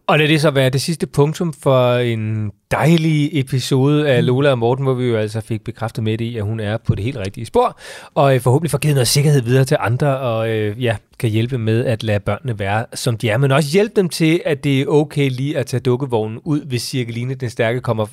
Og 0.08 0.20
lad 0.20 0.28
det 0.28 0.42
så 0.42 0.52
være 0.52 0.70
det 0.70 0.82
sidste 0.82 1.08
punktum 1.08 1.54
for 1.54 1.96
en 1.96 2.52
dejlig 2.72 3.40
episode 3.40 4.10
af 4.10 4.22
mm. 4.22 4.28
Lola 4.28 4.52
og 4.52 4.58
Morten, 4.58 4.84
hvor 4.84 4.94
vi 4.94 5.06
jo 5.06 5.18
altså 5.18 5.42
fik 5.42 5.64
bekræftet 5.64 6.04
med 6.04 6.18
det 6.18 6.26
i, 6.26 6.38
at 6.38 6.44
hun 6.44 6.60
er 6.60 6.78
på 6.78 6.96
det 6.96 7.04
helt 7.04 7.18
rigtige 7.18 7.46
spor, 7.46 7.80
og 8.14 8.36
øh, 8.36 8.42
forhåbentlig 8.42 8.72
får 8.72 8.78
givet 8.78 8.96
noget 8.96 9.08
sikkerhed 9.08 9.42
videre 9.42 9.66
til 9.66 9.78
andre, 9.80 10.20
og 10.20 10.50
øh, 10.50 10.84
ja, 10.84 10.96
kan 11.20 11.30
hjælpe 11.30 11.58
med 11.58 11.86
at 11.86 12.04
lade 12.04 12.20
børnene 12.20 12.60
være, 12.60 12.86
som 12.94 13.18
de 13.18 13.30
er, 13.30 13.38
men 13.38 13.52
også 13.52 13.70
hjælpe 13.74 13.94
dem 13.96 14.10
til, 14.10 14.42
at 14.46 14.64
det 14.64 14.82
er 14.82 14.86
okay 14.88 15.30
lige 15.30 15.58
at 15.58 15.66
tage 15.66 15.82
dukkevognen 15.82 16.40
ud, 16.44 16.66
hvis 16.66 16.82
Cirkeline 16.82 17.36
den 17.36 17.50
Stærke 17.50 17.82
kommer 17.82 18.06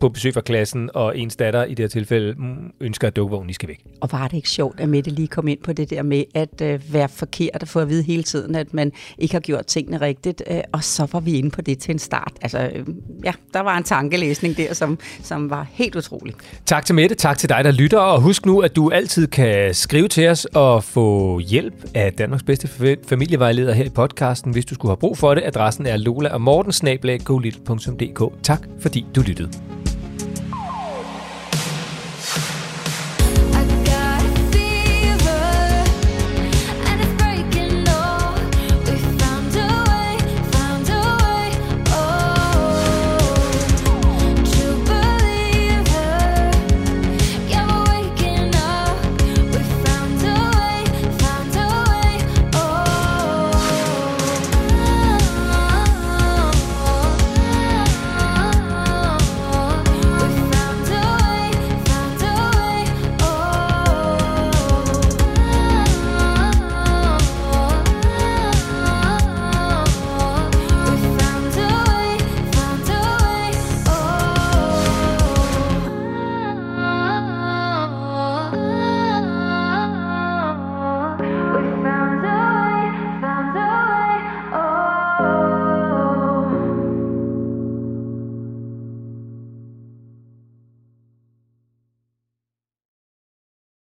på 0.00 0.08
besøg 0.08 0.34
fra 0.34 0.40
klassen, 0.40 0.90
og 0.94 1.18
ens 1.18 1.36
datter 1.36 1.64
i 1.64 1.70
det 1.70 1.78
her 1.78 1.88
tilfælde 1.88 2.34
mm, 2.38 2.72
ønsker, 2.80 3.08
at 3.08 3.16
dukkevognen 3.16 3.54
skal 3.54 3.68
væk. 3.68 3.84
Og 4.00 4.08
var 4.12 4.28
det 4.28 4.36
ikke 4.36 4.50
sjovt, 4.50 4.80
at 4.80 4.88
Mette 4.88 5.10
lige 5.10 5.28
kom 5.28 5.48
ind 5.48 5.58
på 5.64 5.72
det 5.72 5.90
der 5.90 6.02
med 6.02 6.24
at 6.34 6.62
øh, 6.62 6.80
være 6.92 7.08
forkert 7.08 7.62
og 7.62 7.68
få 7.68 7.80
at 7.80 7.88
vide 7.88 8.02
hele 8.02 8.22
tiden, 8.22 8.54
at 8.54 8.74
man 8.74 8.92
ikke 9.18 9.34
har 9.34 9.40
gjort 9.40 9.66
tingene 9.66 10.00
rigtigt, 10.00 10.42
øh, 10.50 10.60
og 10.72 10.84
så 10.84 11.06
var 11.12 11.20
vi 11.20 11.38
inde 11.38 11.50
på 11.50 11.62
det 11.62 11.78
til 11.78 11.92
en 11.92 11.98
start. 11.98 12.32
Altså, 12.42 12.70
øh, 12.74 12.86
ja, 13.24 13.32
der 13.54 13.60
var 13.60 13.76
en 13.76 13.84
tankelæsning 14.00 14.56
der, 14.56 14.74
som, 14.74 14.98
som 15.22 15.50
var 15.50 15.66
helt 15.72 15.96
utrolig. 15.96 16.34
Tak 16.66 16.84
til 16.84 16.94
Mette, 16.94 17.14
tak 17.14 17.38
til 17.38 17.48
dig, 17.48 17.64
der 17.64 17.70
lytter, 17.70 17.98
og 17.98 18.20
husk 18.20 18.46
nu, 18.46 18.60
at 18.60 18.76
du 18.76 18.90
altid 18.90 19.26
kan 19.26 19.74
skrive 19.74 20.08
til 20.08 20.28
os 20.28 20.44
og 20.44 20.84
få 20.84 21.38
hjælp 21.38 21.74
af 21.94 22.12
Danmarks 22.12 22.42
bedste 22.42 22.96
familievejleder 23.08 23.72
her 23.72 23.84
i 23.84 23.88
podcasten, 23.88 24.52
hvis 24.52 24.64
du 24.64 24.74
skulle 24.74 24.90
have 24.90 24.96
brug 24.96 25.18
for 25.18 25.34
det. 25.34 25.42
Adressen 25.46 25.86
er 25.86 25.96
lola 25.96 26.28
og 26.28 26.40
morten 26.40 26.72
Tak 28.42 28.60
fordi 28.80 29.06
du 29.14 29.20
lyttede. 29.20 29.50